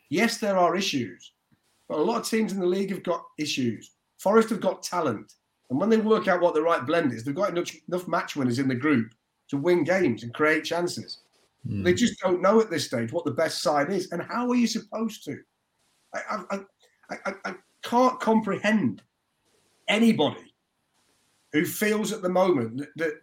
Yes, 0.09 0.39
there 0.39 0.57
are 0.57 0.75
issues, 0.75 1.33
but 1.87 1.99
a 1.99 2.01
lot 2.01 2.21
of 2.21 2.27
teams 2.27 2.53
in 2.53 2.59
the 2.59 2.65
league 2.65 2.89
have 2.89 3.03
got 3.03 3.23
issues. 3.37 3.91
Forest 4.17 4.49
have 4.49 4.61
got 4.61 4.81
talent, 4.81 5.33
and 5.69 5.79
when 5.79 5.89
they 5.89 5.97
work 5.97 6.27
out 6.27 6.41
what 6.41 6.53
the 6.53 6.61
right 6.61 6.85
blend 6.85 7.11
is, 7.13 7.23
they've 7.23 7.33
got 7.33 7.49
enough, 7.49 7.71
enough 7.87 8.07
match 8.07 8.35
winners 8.35 8.59
in 8.59 8.67
the 8.67 8.75
group 8.75 9.13
to 9.49 9.57
win 9.57 9.83
games 9.83 10.23
and 10.23 10.33
create 10.33 10.63
chances. 10.63 11.19
Mm. 11.67 11.83
They 11.83 11.93
just 11.93 12.19
don't 12.19 12.41
know 12.41 12.59
at 12.61 12.69
this 12.69 12.85
stage 12.85 13.11
what 13.11 13.25
the 13.25 13.31
best 13.31 13.61
side 13.61 13.91
is, 13.91 14.11
and 14.11 14.21
how 14.21 14.49
are 14.49 14.55
you 14.55 14.67
supposed 14.67 15.23
to? 15.25 15.39
I, 16.13 16.43
I, 16.49 16.59
I, 17.09 17.33
I 17.45 17.55
can't 17.83 18.19
comprehend 18.19 19.01
anybody 19.87 20.53
who 21.51 21.65
feels 21.65 22.11
at 22.11 22.21
the 22.21 22.29
moment 22.29 22.77
that, 22.77 22.89
that 22.97 23.13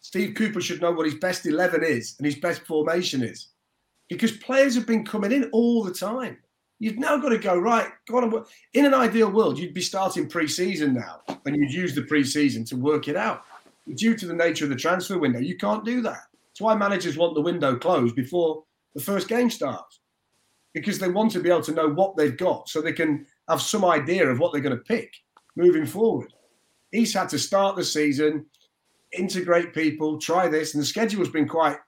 Steve 0.00 0.34
Cooper 0.34 0.60
should 0.60 0.80
know 0.80 0.92
what 0.92 1.06
his 1.06 1.14
best 1.16 1.46
11 1.46 1.82
is 1.84 2.14
and 2.18 2.26
his 2.26 2.36
best 2.36 2.62
formation 2.62 3.22
is 3.22 3.48
because 4.08 4.32
players 4.32 4.74
have 4.74 4.86
been 4.86 5.04
coming 5.04 5.32
in 5.32 5.44
all 5.52 5.82
the 5.82 5.92
time. 5.92 6.36
You've 6.82 6.98
now 6.98 7.16
got 7.16 7.28
to 7.28 7.38
go, 7.38 7.56
right, 7.56 7.86
go 8.08 8.18
on. 8.18 8.44
In 8.74 8.86
an 8.86 8.92
ideal 8.92 9.30
world, 9.30 9.56
you'd 9.56 9.72
be 9.72 9.80
starting 9.80 10.28
pre 10.28 10.48
season 10.48 10.94
now 10.94 11.20
and 11.46 11.54
you'd 11.54 11.72
use 11.72 11.94
the 11.94 12.02
pre 12.02 12.24
season 12.24 12.64
to 12.64 12.76
work 12.76 13.06
it 13.06 13.14
out 13.14 13.44
due 13.94 14.16
to 14.16 14.26
the 14.26 14.34
nature 14.34 14.64
of 14.64 14.70
the 14.70 14.76
transfer 14.76 15.16
window, 15.16 15.38
you 15.38 15.56
can't 15.56 15.84
do 15.84 16.00
that. 16.02 16.22
That's 16.48 16.60
why 16.60 16.74
managers 16.74 17.16
want 17.16 17.36
the 17.36 17.40
window 17.40 17.76
closed 17.76 18.16
before 18.16 18.64
the 18.96 19.00
first 19.00 19.28
game 19.28 19.48
starts, 19.48 20.00
because 20.74 20.98
they 20.98 21.08
want 21.08 21.30
to 21.32 21.40
be 21.40 21.50
able 21.50 21.62
to 21.62 21.72
know 21.72 21.88
what 21.88 22.16
they've 22.16 22.36
got 22.36 22.68
so 22.68 22.80
they 22.80 22.92
can 22.92 23.26
have 23.48 23.62
some 23.62 23.84
idea 23.84 24.28
of 24.28 24.40
what 24.40 24.52
they're 24.52 24.60
going 24.60 24.76
to 24.76 24.82
pick 24.82 25.12
moving 25.54 25.86
forward. 25.86 26.32
He's 26.90 27.14
had 27.14 27.28
to 27.28 27.38
start 27.38 27.76
the 27.76 27.84
season, 27.84 28.46
integrate 29.16 29.72
people, 29.72 30.18
try 30.18 30.48
this, 30.48 30.74
and 30.74 30.82
the 30.82 30.86
schedule's 30.86 31.30
been 31.30 31.48
quite 31.48 31.78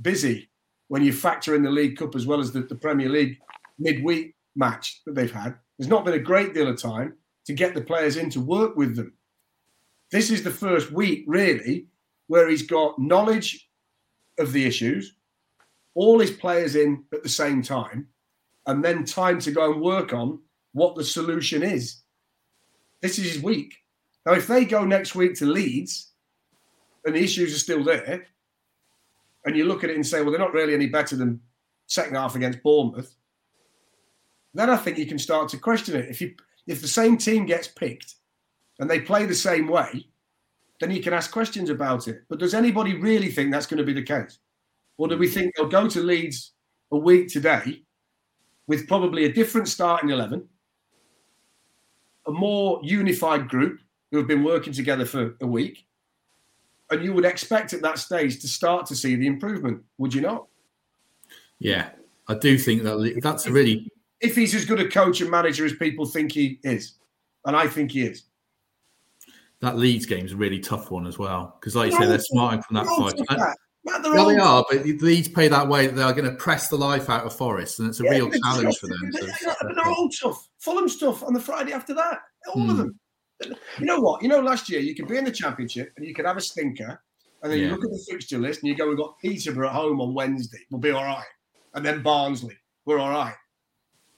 busy 0.00 0.48
when 0.86 1.02
you 1.02 1.12
factor 1.12 1.56
in 1.56 1.64
the 1.64 1.70
League 1.70 1.96
Cup 1.96 2.14
as 2.14 2.24
well 2.24 2.38
as 2.38 2.52
the, 2.52 2.60
the 2.60 2.76
Premier 2.76 3.08
League 3.08 3.38
midweek 3.78 4.34
match 4.56 5.02
that 5.06 5.14
they've 5.14 5.32
had. 5.32 5.54
There's 5.78 5.88
not 5.88 6.04
been 6.04 6.14
a 6.14 6.18
great 6.18 6.54
deal 6.54 6.68
of 6.68 6.80
time 6.80 7.14
to 7.46 7.52
get 7.52 7.74
the 7.74 7.80
players 7.80 8.16
in 8.16 8.30
to 8.30 8.40
work 8.40 8.76
with 8.76 8.96
them. 8.96 9.12
This 10.10 10.30
is 10.30 10.42
the 10.42 10.50
first 10.50 10.90
week, 10.90 11.24
really, 11.26 11.86
where 12.26 12.48
he's 12.48 12.62
got 12.62 12.98
knowledge 12.98 13.68
of 14.38 14.52
the 14.52 14.64
issues, 14.64 15.14
all 15.94 16.18
his 16.18 16.30
players 16.30 16.76
in 16.76 17.04
at 17.12 17.22
the 17.22 17.28
same 17.28 17.62
time, 17.62 18.08
and 18.66 18.84
then 18.84 19.04
time 19.04 19.38
to 19.40 19.50
go 19.50 19.72
and 19.72 19.80
work 19.80 20.12
on 20.12 20.40
what 20.72 20.94
the 20.94 21.04
solution 21.04 21.62
is. 21.62 22.02
This 23.00 23.18
is 23.18 23.34
his 23.34 23.42
week. 23.42 23.74
Now, 24.26 24.32
if 24.32 24.46
they 24.46 24.64
go 24.64 24.84
next 24.84 25.14
week 25.14 25.34
to 25.36 25.46
Leeds 25.46 26.12
and 27.04 27.14
the 27.14 27.22
issues 27.22 27.54
are 27.54 27.58
still 27.58 27.82
there, 27.82 28.26
and 29.44 29.56
you 29.56 29.64
look 29.64 29.84
at 29.84 29.90
it 29.90 29.96
and 29.96 30.06
say, 30.06 30.20
well, 30.20 30.30
they're 30.30 30.40
not 30.40 30.52
really 30.52 30.74
any 30.74 30.86
better 30.86 31.16
than 31.16 31.40
second 31.86 32.16
half 32.16 32.34
against 32.34 32.62
Bournemouth, 32.62 33.14
then 34.58 34.70
I 34.70 34.76
think 34.76 34.98
you 34.98 35.06
can 35.06 35.20
start 35.20 35.48
to 35.50 35.56
question 35.56 35.94
it. 35.94 36.08
If 36.08 36.20
you 36.20 36.34
if 36.66 36.82
the 36.82 36.88
same 36.88 37.16
team 37.16 37.46
gets 37.46 37.68
picked 37.68 38.16
and 38.80 38.90
they 38.90 39.00
play 39.00 39.24
the 39.24 39.34
same 39.34 39.68
way, 39.68 40.08
then 40.80 40.90
you 40.90 41.00
can 41.00 41.14
ask 41.14 41.30
questions 41.30 41.70
about 41.70 42.08
it. 42.08 42.24
But 42.28 42.40
does 42.40 42.54
anybody 42.54 42.94
really 42.96 43.30
think 43.30 43.52
that's 43.52 43.66
going 43.66 43.78
to 43.78 43.84
be 43.84 43.92
the 43.92 44.02
case? 44.02 44.38
Or 44.96 45.06
do 45.06 45.16
we 45.16 45.28
hmm. 45.28 45.34
think 45.34 45.54
they'll 45.54 45.68
go 45.68 45.88
to 45.88 46.02
Leeds 46.02 46.54
a 46.90 46.96
week 46.96 47.28
today 47.28 47.84
with 48.66 48.88
probably 48.88 49.26
a 49.26 49.32
different 49.32 49.68
starting 49.68 50.10
11, 50.10 50.46
a 52.26 52.32
more 52.32 52.80
unified 52.82 53.48
group 53.48 53.78
who 54.10 54.18
have 54.18 54.26
been 54.26 54.42
working 54.42 54.72
together 54.72 55.06
for 55.06 55.36
a 55.40 55.46
week? 55.46 55.86
And 56.90 57.04
you 57.04 57.12
would 57.12 57.24
expect 57.24 57.72
at 57.74 57.82
that 57.82 58.00
stage 58.00 58.40
to 58.40 58.48
start 58.48 58.86
to 58.86 58.96
see 58.96 59.14
the 59.14 59.26
improvement, 59.28 59.84
would 59.98 60.12
you 60.12 60.20
not? 60.20 60.48
Yeah, 61.60 61.90
I 62.26 62.34
do 62.34 62.58
think 62.58 62.82
that 62.82 63.20
that's 63.22 63.46
a 63.46 63.52
really. 63.52 63.88
If 64.20 64.34
he's 64.34 64.54
as 64.54 64.64
good 64.64 64.80
a 64.80 64.88
coach 64.88 65.20
and 65.20 65.30
manager 65.30 65.64
as 65.64 65.74
people 65.74 66.06
think 66.06 66.32
he 66.32 66.58
is, 66.64 66.94
and 67.44 67.56
I 67.56 67.68
think 67.68 67.92
he 67.92 68.02
is, 68.02 68.24
that 69.60 69.76
Leeds 69.76 70.06
game 70.06 70.24
is 70.24 70.32
a 70.32 70.36
really 70.36 70.60
tough 70.60 70.90
one 70.90 71.06
as 71.06 71.18
well 71.18 71.56
because, 71.58 71.74
like 71.74 71.90
you 71.90 71.98
say, 71.98 72.06
they're 72.06 72.18
smarting 72.18 72.62
from 72.62 72.76
that 72.76 72.86
fight. 72.86 73.14
yeah, 73.84 73.98
they 74.02 74.36
are, 74.36 74.64
but 74.70 74.84
Leeds 74.84 75.28
play 75.28 75.48
that 75.48 75.66
way. 75.66 75.88
They 75.88 76.02
are 76.02 76.12
going 76.12 76.30
to 76.30 76.36
press 76.36 76.68
the 76.68 76.76
life 76.76 77.10
out 77.10 77.24
of 77.24 77.34
Forest, 77.34 77.80
and 77.80 77.88
it's 77.88 78.00
a 78.00 78.04
yeah, 78.04 78.10
real 78.10 78.30
challenge 78.30 78.76
for 78.78 78.86
them. 78.86 79.10
They're, 79.12 79.56
they're 79.74 79.86
all 79.86 80.08
tough. 80.10 80.48
Fulham 80.58 80.88
stuff 80.88 81.22
on 81.24 81.32
the 81.32 81.40
Friday 81.40 81.72
after 81.72 81.94
that. 81.94 82.20
All 82.48 82.62
mm. 82.62 82.70
of 82.70 82.76
hmm. 82.76 82.82
them. 82.82 83.00
You 83.78 83.86
know 83.86 84.00
what? 84.00 84.22
You 84.22 84.28
know, 84.28 84.40
last 84.40 84.68
year 84.68 84.80
you 84.80 84.94
could 84.94 85.06
be 85.06 85.16
in 85.16 85.24
the 85.24 85.30
Championship 85.30 85.92
and 85.96 86.06
you 86.06 86.14
could 86.14 86.26
have 86.26 86.36
a 86.36 86.40
stinker, 86.40 87.00
and 87.42 87.52
then 87.52 87.58
yeah. 87.58 87.66
you 87.66 87.70
look 87.72 87.84
at 87.84 87.90
the 87.90 88.04
fixture 88.10 88.38
list 88.38 88.62
and 88.62 88.68
you 88.68 88.76
go, 88.76 88.88
"We've 88.88 88.96
got 88.96 89.18
Peterborough 89.20 89.68
at 89.68 89.74
home 89.74 90.00
on 90.00 90.14
Wednesday. 90.14 90.58
We'll 90.70 90.80
be 90.80 90.90
all 90.90 91.04
right," 91.04 91.26
and 91.74 91.84
then 91.84 92.02
Barnsley, 92.02 92.56
we're 92.84 92.98
all 92.98 93.10
right. 93.10 93.34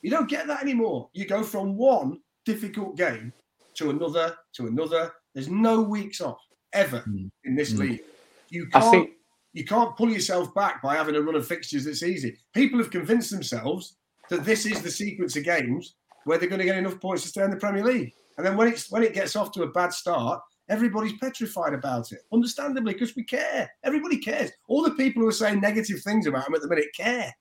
You 0.02 0.10
don't 0.10 0.28
get 0.28 0.46
that 0.46 0.62
anymore. 0.62 1.08
You 1.12 1.26
go 1.26 1.42
from 1.42 1.76
one 1.76 2.20
difficult 2.44 2.96
game 2.96 3.32
to 3.74 3.90
another, 3.90 4.36
to 4.54 4.66
another, 4.66 5.12
there's 5.34 5.48
no 5.48 5.82
weeks 5.82 6.20
off 6.20 6.40
ever 6.72 7.00
mm. 7.08 7.30
in 7.44 7.54
this 7.54 7.72
mm. 7.72 7.78
league. 7.80 8.02
You 8.48 8.66
can't 8.66 8.90
think... 8.90 9.10
you 9.52 9.64
can't 9.64 9.96
pull 9.96 10.10
yourself 10.10 10.52
back 10.54 10.82
by 10.82 10.96
having 10.96 11.16
a 11.16 11.22
run 11.22 11.34
of 11.34 11.46
fixtures 11.46 11.84
that's 11.84 12.02
easy. 12.02 12.36
People 12.54 12.78
have 12.78 12.90
convinced 12.90 13.30
themselves 13.30 13.96
that 14.28 14.44
this 14.44 14.66
is 14.66 14.82
the 14.82 14.90
sequence 14.90 15.36
of 15.36 15.44
games 15.44 15.94
where 16.24 16.38
they're 16.38 16.48
going 16.48 16.60
to 16.60 16.64
get 16.64 16.78
enough 16.78 17.00
points 17.00 17.22
to 17.22 17.28
stay 17.28 17.42
in 17.44 17.50
the 17.50 17.56
Premier 17.56 17.84
League. 17.84 18.12
And 18.36 18.46
then 18.46 18.56
when 18.56 18.68
it's 18.68 18.90
when 18.90 19.02
it 19.02 19.14
gets 19.14 19.36
off 19.36 19.52
to 19.52 19.64
a 19.64 19.70
bad 19.70 19.92
start, 19.92 20.40
everybody's 20.68 21.18
petrified 21.18 21.74
about 21.74 22.12
it. 22.12 22.20
Understandably, 22.32 22.92
because 22.92 23.14
we 23.14 23.24
care. 23.24 23.70
Everybody 23.84 24.18
cares. 24.18 24.50
All 24.68 24.82
the 24.82 24.92
people 24.92 25.22
who 25.22 25.28
are 25.28 25.32
saying 25.32 25.60
negative 25.60 26.00
things 26.02 26.26
about 26.26 26.46
them 26.46 26.54
at 26.54 26.62
the 26.62 26.68
minute 26.68 26.86
care. 26.96 27.34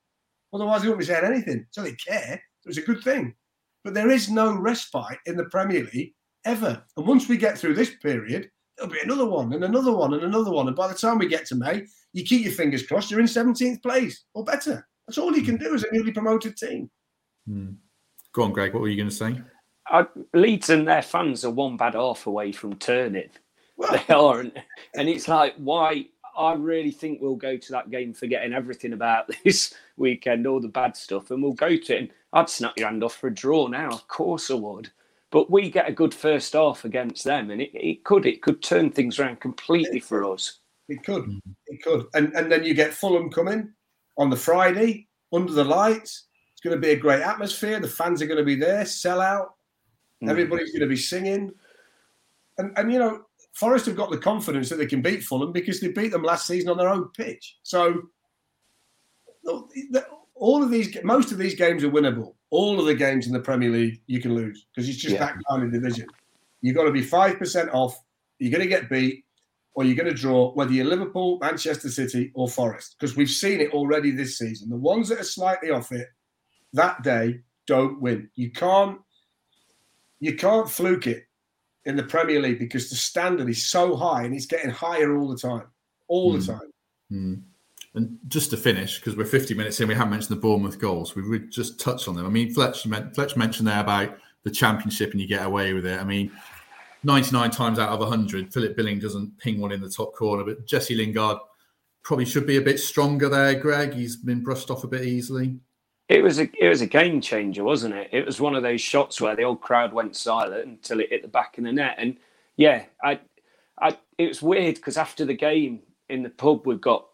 Otherwise, 0.52 0.82
they 0.82 0.88
wouldn't 0.88 1.00
be 1.00 1.06
saying 1.06 1.24
anything. 1.24 1.66
So 1.70 1.82
they 1.82 1.92
care. 1.92 2.42
So 2.62 2.68
it's 2.68 2.78
a 2.78 2.82
good 2.82 3.02
thing. 3.02 3.34
But 3.84 3.94
there 3.94 4.10
is 4.10 4.30
no 4.30 4.54
respite 4.54 5.18
in 5.26 5.36
the 5.36 5.46
Premier 5.46 5.88
League 5.92 6.14
ever. 6.44 6.82
And 6.96 7.06
once 7.06 7.28
we 7.28 7.36
get 7.36 7.58
through 7.58 7.74
this 7.74 7.94
period, 7.96 8.50
there'll 8.76 8.92
be 8.92 9.00
another 9.00 9.26
one 9.26 9.52
and 9.52 9.64
another 9.64 9.92
one 9.92 10.14
and 10.14 10.22
another 10.22 10.50
one. 10.50 10.66
And 10.66 10.76
by 10.76 10.88
the 10.88 10.94
time 10.94 11.18
we 11.18 11.26
get 11.26 11.46
to 11.46 11.54
May, 11.54 11.86
you 12.12 12.24
keep 12.24 12.44
your 12.44 12.52
fingers 12.52 12.86
crossed, 12.86 13.10
you're 13.10 13.20
in 13.20 13.26
17th 13.26 13.82
place 13.82 14.24
or 14.34 14.44
better. 14.44 14.86
That's 15.06 15.18
all 15.18 15.34
you 15.34 15.42
can 15.42 15.56
do 15.56 15.74
as 15.74 15.84
a 15.84 15.92
newly 15.92 16.12
promoted 16.12 16.56
team. 16.56 16.90
Hmm. 17.46 17.72
Go 18.32 18.42
on, 18.44 18.52
Greg. 18.52 18.72
What 18.72 18.80
were 18.80 18.88
you 18.88 18.96
going 18.96 19.08
to 19.08 19.14
say? 19.14 19.40
Uh, 19.90 20.04
Leeds 20.34 20.70
and 20.70 20.86
their 20.86 21.02
fans 21.02 21.44
are 21.44 21.50
one 21.50 21.76
bad 21.76 21.94
half 21.94 22.26
away 22.26 22.52
from 22.52 22.76
turning. 22.76 23.30
Well, 23.76 23.92
they 23.92 24.14
aren't. 24.14 24.56
And 24.94 25.08
it's 25.08 25.26
like, 25.26 25.54
why? 25.56 26.06
I 26.36 26.52
really 26.52 26.92
think 26.92 27.20
we'll 27.20 27.36
go 27.36 27.56
to 27.56 27.72
that 27.72 27.90
game 27.90 28.14
forgetting 28.14 28.52
everything 28.52 28.92
about 28.92 29.30
this 29.44 29.74
weekend, 29.96 30.46
all 30.46 30.60
the 30.60 30.68
bad 30.68 30.96
stuff, 30.96 31.30
and 31.30 31.42
we'll 31.42 31.52
go 31.52 31.76
to 31.76 32.04
it. 32.04 32.12
I'd 32.32 32.48
snap 32.48 32.74
your 32.76 32.88
hand 32.88 33.02
off 33.02 33.16
for 33.16 33.28
a 33.28 33.34
draw 33.34 33.66
now. 33.66 33.90
Of 33.90 34.06
course 34.08 34.50
I 34.50 34.54
would. 34.54 34.90
But 35.30 35.50
we 35.50 35.70
get 35.70 35.88
a 35.88 35.92
good 35.92 36.12
first 36.12 36.52
half 36.54 36.84
against 36.84 37.24
them, 37.24 37.50
and 37.50 37.60
it, 37.60 37.70
it 37.72 38.04
could 38.04 38.26
it 38.26 38.42
could 38.42 38.62
turn 38.62 38.90
things 38.90 39.18
around 39.18 39.40
completely 39.40 40.00
for 40.00 40.24
us. 40.24 40.58
It 40.88 41.04
could, 41.04 41.22
mm-hmm. 41.22 41.50
it 41.68 41.82
could, 41.82 42.06
and 42.14 42.32
and 42.34 42.50
then 42.50 42.64
you 42.64 42.74
get 42.74 42.92
Fulham 42.92 43.30
coming 43.30 43.72
on 44.18 44.28
the 44.28 44.36
Friday 44.36 45.06
under 45.32 45.52
the 45.52 45.64
lights. 45.64 46.26
It's 46.52 46.60
going 46.60 46.76
to 46.76 46.80
be 46.80 46.92
a 46.92 46.96
great 46.96 47.22
atmosphere. 47.22 47.78
The 47.80 47.88
fans 47.88 48.20
are 48.20 48.26
going 48.26 48.38
to 48.38 48.44
be 48.44 48.56
there, 48.56 48.84
sell 48.84 49.20
out. 49.20 49.54
Mm. 50.22 50.30
Everybody's 50.30 50.72
going 50.72 50.80
to 50.80 50.86
be 50.86 50.96
singing. 50.96 51.52
And, 52.58 52.76
and 52.76 52.92
you 52.92 52.98
know, 52.98 53.22
Forest 53.52 53.86
have 53.86 53.96
got 53.96 54.10
the 54.10 54.18
confidence 54.18 54.68
that 54.68 54.76
they 54.76 54.86
can 54.86 55.00
beat 55.00 55.22
Fulham 55.22 55.52
because 55.52 55.80
they 55.80 55.88
beat 55.88 56.10
them 56.10 56.22
last 56.22 56.46
season 56.46 56.68
on 56.68 56.76
their 56.76 56.88
own 56.88 57.08
pitch. 57.16 57.56
So 57.62 58.02
all 60.40 60.62
of 60.62 60.70
these, 60.70 60.96
most 61.04 61.30
of 61.32 61.38
these 61.38 61.54
games 61.54 61.84
are 61.84 61.90
winnable. 61.90 62.34
All 62.48 62.80
of 62.80 62.86
the 62.86 62.94
games 62.94 63.26
in 63.26 63.32
the 63.32 63.40
Premier 63.40 63.70
League 63.70 64.00
you 64.06 64.20
can 64.20 64.34
lose 64.34 64.66
because 64.74 64.88
it's 64.88 64.98
just 64.98 65.14
yeah. 65.14 65.26
that 65.26 65.36
kind 65.48 65.62
of 65.62 65.70
division. 65.70 66.06
You've 66.62 66.74
got 66.74 66.84
to 66.84 66.90
be 66.90 67.02
five 67.02 67.38
percent 67.38 67.70
off. 67.72 67.96
You're 68.38 68.50
going 68.50 68.62
to 68.62 68.68
get 68.68 68.88
beat, 68.88 69.24
or 69.74 69.84
you're 69.84 69.96
going 69.96 70.08
to 70.08 70.14
draw, 70.14 70.52
whether 70.54 70.72
you're 70.72 70.86
Liverpool, 70.86 71.38
Manchester 71.40 71.90
City, 71.90 72.32
or 72.34 72.48
Forest, 72.48 72.96
because 72.98 73.16
we've 73.16 73.30
seen 73.30 73.60
it 73.60 73.72
already 73.72 74.10
this 74.10 74.38
season. 74.38 74.70
The 74.70 74.76
ones 74.76 75.10
that 75.10 75.20
are 75.20 75.24
slightly 75.24 75.70
off 75.70 75.92
it 75.92 76.08
that 76.72 77.02
day 77.02 77.40
don't 77.66 78.00
win. 78.00 78.30
You 78.34 78.50
can't, 78.50 78.98
you 80.20 80.36
can't 80.36 80.68
fluke 80.68 81.06
it 81.06 81.24
in 81.84 81.96
the 81.96 82.02
Premier 82.02 82.40
League 82.40 82.58
because 82.58 82.88
the 82.88 82.96
standard 82.96 83.48
is 83.48 83.66
so 83.66 83.94
high 83.94 84.22
and 84.24 84.34
it's 84.34 84.46
getting 84.46 84.70
higher 84.70 85.16
all 85.16 85.28
the 85.28 85.38
time, 85.38 85.66
all 86.08 86.32
mm. 86.32 86.44
the 86.44 86.52
hmm. 86.52 86.58
time. 86.58 86.70
Mm. 87.12 87.42
And 87.94 88.18
just 88.28 88.50
to 88.50 88.56
finish, 88.56 88.98
because 88.98 89.16
we're 89.16 89.24
50 89.24 89.54
minutes 89.54 89.80
in, 89.80 89.88
we 89.88 89.94
haven't 89.94 90.10
mentioned 90.10 90.36
the 90.36 90.40
Bournemouth 90.40 90.78
goals. 90.78 91.16
We 91.16 91.28
would 91.28 91.50
just 91.50 91.80
touch 91.80 92.06
on 92.06 92.14
them. 92.14 92.24
I 92.24 92.28
mean, 92.28 92.54
Fletch, 92.54 92.86
Fletch 93.14 93.36
mentioned 93.36 93.66
there 93.66 93.80
about 93.80 94.16
the 94.44 94.50
championship 94.50 95.10
and 95.10 95.20
you 95.20 95.26
get 95.26 95.44
away 95.44 95.72
with 95.72 95.86
it. 95.86 96.00
I 96.00 96.04
mean, 96.04 96.30
99 97.02 97.50
times 97.50 97.78
out 97.78 97.88
of 97.88 98.00
100, 98.00 98.52
Philip 98.52 98.76
Billing 98.76 99.00
doesn't 99.00 99.36
ping 99.38 99.60
one 99.60 99.72
in 99.72 99.80
the 99.80 99.88
top 99.88 100.14
corner, 100.14 100.44
but 100.44 100.66
Jesse 100.66 100.94
Lingard 100.94 101.38
probably 102.02 102.26
should 102.26 102.46
be 102.46 102.56
a 102.56 102.62
bit 102.62 102.78
stronger 102.78 103.28
there, 103.28 103.54
Greg. 103.54 103.92
He's 103.92 104.16
been 104.16 104.42
brushed 104.42 104.70
off 104.70 104.84
a 104.84 104.88
bit 104.88 105.04
easily. 105.04 105.58
It 106.08 106.22
was 106.22 106.40
a 106.40 106.50
it 106.60 106.68
was 106.68 106.80
a 106.80 106.86
game 106.86 107.20
changer, 107.20 107.62
wasn't 107.62 107.94
it? 107.94 108.08
It 108.10 108.26
was 108.26 108.40
one 108.40 108.56
of 108.56 108.64
those 108.64 108.80
shots 108.80 109.20
where 109.20 109.36
the 109.36 109.44
old 109.44 109.60
crowd 109.60 109.92
went 109.92 110.16
silent 110.16 110.66
until 110.66 110.98
it 110.98 111.10
hit 111.10 111.22
the 111.22 111.28
back 111.28 111.56
of 111.56 111.64
the 111.64 111.72
net. 111.72 111.94
And 111.98 112.16
yeah, 112.56 112.86
I, 113.04 113.20
I 113.80 113.96
it 114.18 114.26
was 114.26 114.42
weird 114.42 114.74
because 114.74 114.96
after 114.96 115.24
the 115.24 115.34
game 115.34 115.82
in 116.08 116.24
the 116.24 116.30
pub, 116.30 116.66
we've 116.66 116.80
got 116.80 117.06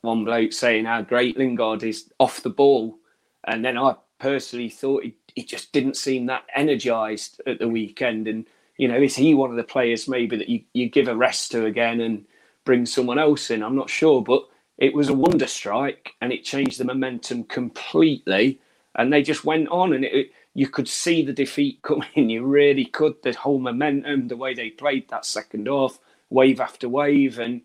one 0.00 0.24
bloke 0.24 0.52
saying 0.52 0.84
how 0.84 1.02
great 1.02 1.36
Lingard 1.36 1.82
is 1.82 2.10
off 2.18 2.42
the 2.42 2.50
ball, 2.50 2.98
and 3.46 3.64
then 3.64 3.78
I 3.78 3.94
personally 4.18 4.68
thought 4.68 5.04
he, 5.04 5.14
he 5.34 5.44
just 5.44 5.72
didn't 5.72 5.96
seem 5.96 6.26
that 6.26 6.44
energised 6.54 7.40
at 7.46 7.58
the 7.58 7.68
weekend. 7.68 8.28
And 8.28 8.46
you 8.76 8.88
know, 8.88 9.00
is 9.00 9.16
he 9.16 9.34
one 9.34 9.50
of 9.50 9.56
the 9.56 9.64
players 9.64 10.08
maybe 10.08 10.36
that 10.36 10.48
you, 10.48 10.62
you 10.72 10.88
give 10.88 11.08
a 11.08 11.16
rest 11.16 11.52
to 11.52 11.66
again 11.66 12.00
and 12.00 12.24
bring 12.64 12.86
someone 12.86 13.18
else 13.18 13.50
in? 13.50 13.62
I'm 13.62 13.76
not 13.76 13.90
sure, 13.90 14.22
but 14.22 14.44
it 14.78 14.94
was 14.94 15.08
a 15.08 15.14
wonder 15.14 15.46
strike 15.46 16.12
and 16.20 16.32
it 16.32 16.44
changed 16.44 16.78
the 16.78 16.84
momentum 16.84 17.44
completely. 17.44 18.60
And 18.96 19.12
they 19.12 19.22
just 19.22 19.44
went 19.44 19.68
on, 19.68 19.92
and 19.92 20.04
it, 20.04 20.32
you 20.54 20.68
could 20.68 20.88
see 20.88 21.24
the 21.24 21.32
defeat 21.32 21.80
coming. 21.84 22.30
You 22.30 22.44
really 22.44 22.86
could. 22.86 23.14
The 23.22 23.32
whole 23.32 23.58
momentum, 23.60 24.28
the 24.28 24.36
way 24.36 24.54
they 24.54 24.70
played 24.70 25.08
that 25.10 25.24
second 25.24 25.68
half, 25.68 25.98
wave 26.30 26.60
after 26.60 26.88
wave, 26.88 27.38
and 27.38 27.62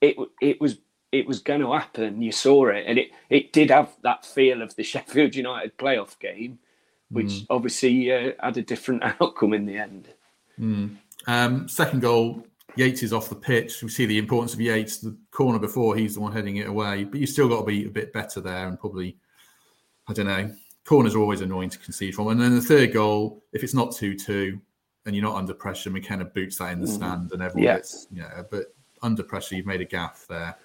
it 0.00 0.16
it 0.40 0.60
was 0.60 0.78
it 1.14 1.26
was 1.26 1.40
going 1.40 1.60
to 1.60 1.72
happen. 1.72 2.20
You 2.20 2.32
saw 2.32 2.68
it, 2.68 2.84
and 2.86 2.98
it 2.98 3.10
it 3.30 3.52
did 3.52 3.70
have 3.70 3.90
that 4.02 4.26
feel 4.26 4.62
of 4.62 4.74
the 4.74 4.82
Sheffield 4.92 5.34
United 5.34 5.78
playoff 5.78 6.18
game, 6.18 6.58
which 7.10 7.26
mm. 7.26 7.46
obviously 7.50 8.12
uh, 8.12 8.32
had 8.40 8.56
a 8.56 8.62
different 8.62 9.02
outcome 9.20 9.54
in 9.54 9.66
the 9.66 9.78
end. 9.78 10.08
Mm. 10.58 10.96
Um, 11.26 11.68
second 11.68 12.00
goal, 12.00 12.44
Yates 12.76 13.02
is 13.02 13.12
off 13.12 13.28
the 13.28 13.36
pitch. 13.36 13.82
We 13.82 13.88
see 13.88 14.06
the 14.06 14.18
importance 14.18 14.54
of 14.54 14.60
Yates. 14.60 14.98
The 14.98 15.16
corner 15.30 15.58
before, 15.58 15.96
he's 15.96 16.14
the 16.14 16.20
one 16.20 16.32
heading 16.32 16.56
it 16.56 16.66
away. 16.66 17.04
But 17.04 17.20
you 17.20 17.26
still 17.26 17.48
got 17.48 17.60
to 17.60 17.66
be 17.66 17.86
a 17.86 17.90
bit 17.90 18.12
better 18.12 18.40
there 18.40 18.68
and 18.68 18.78
probably, 18.78 19.16
I 20.08 20.12
don't 20.12 20.26
know, 20.26 20.50
corners 20.84 21.14
are 21.14 21.20
always 21.20 21.40
annoying 21.40 21.70
to 21.70 21.78
concede 21.78 22.14
from. 22.14 22.28
And 22.28 22.40
then 22.40 22.54
the 22.54 22.60
third 22.60 22.92
goal, 22.92 23.42
if 23.52 23.62
it's 23.62 23.74
not 23.74 23.94
2 23.94 24.16
2 24.16 24.60
and 25.06 25.14
you're 25.14 25.24
not 25.24 25.36
under 25.36 25.54
pressure, 25.54 25.90
McKenna 25.90 26.24
boots 26.24 26.58
that 26.58 26.72
in 26.72 26.80
the 26.80 26.86
mm. 26.86 26.94
stand 26.94 27.32
and 27.32 27.42
everyone 27.42 27.64
yeah. 27.64 27.76
gets, 27.76 28.06
yeah, 28.12 28.42
but 28.50 28.74
under 29.02 29.22
pressure, 29.22 29.54
you've 29.54 29.66
made 29.66 29.80
a 29.80 29.86
gaff 29.86 30.26
there. 30.28 30.56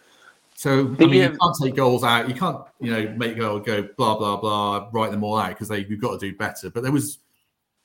So 0.59 0.93
I 0.99 1.05
mean, 1.05 1.13
you 1.13 1.23
uh, 1.23 1.35
can't 1.41 1.55
take 1.63 1.73
goals 1.73 2.03
out. 2.03 2.27
You 2.27 2.35
can't, 2.35 2.61
you 2.81 2.91
know, 2.91 3.07
make 3.15 3.37
goal 3.37 3.61
go 3.61 3.87
blah 3.95 4.17
blah 4.17 4.35
blah, 4.35 4.89
write 4.91 5.09
them 5.09 5.23
all 5.23 5.37
out 5.37 5.51
because 5.51 5.69
they 5.69 5.85
we've 5.85 6.01
got 6.01 6.19
to 6.19 6.31
do 6.31 6.35
better. 6.35 6.69
But 6.69 6.83
there 6.83 6.91
was 6.91 7.19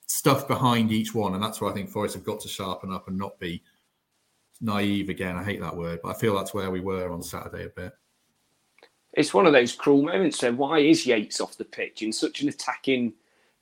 stuff 0.09 0.49
behind 0.49 0.91
each 0.91 1.15
one, 1.15 1.35
and 1.35 1.43
that's 1.43 1.61
where 1.61 1.71
I 1.71 1.73
think 1.73 1.89
Forest 1.89 2.17
have 2.17 2.25
got 2.25 2.41
to 2.41 2.49
sharpen 2.49 2.93
up 2.93 3.07
and 3.07 3.17
not 3.17 3.39
be 3.39 3.63
naive 4.61 5.09
again. 5.09 5.37
I 5.37 5.45
hate 5.45 5.61
that 5.61 5.77
word, 5.77 6.01
but 6.03 6.09
I 6.09 6.19
feel 6.19 6.35
that's 6.35 6.53
where 6.53 6.73
we 6.73 6.81
were 6.81 7.13
on 7.13 7.23
Saturday 7.23 7.67
a 7.67 7.69
bit. 7.69 7.93
It's 9.13 9.33
one 9.33 9.47
of 9.47 9.53
those 9.53 9.73
cruel 9.77 10.03
moments. 10.03 10.41
So 10.41 10.53
why 10.53 10.81
is 10.81 11.07
Yates 11.07 11.41
off 11.41 11.57
the 11.57 11.65
pitch 11.65 12.03
in 12.03 12.13
such 12.13 12.43
an 12.43 12.49
attacking 12.49 13.13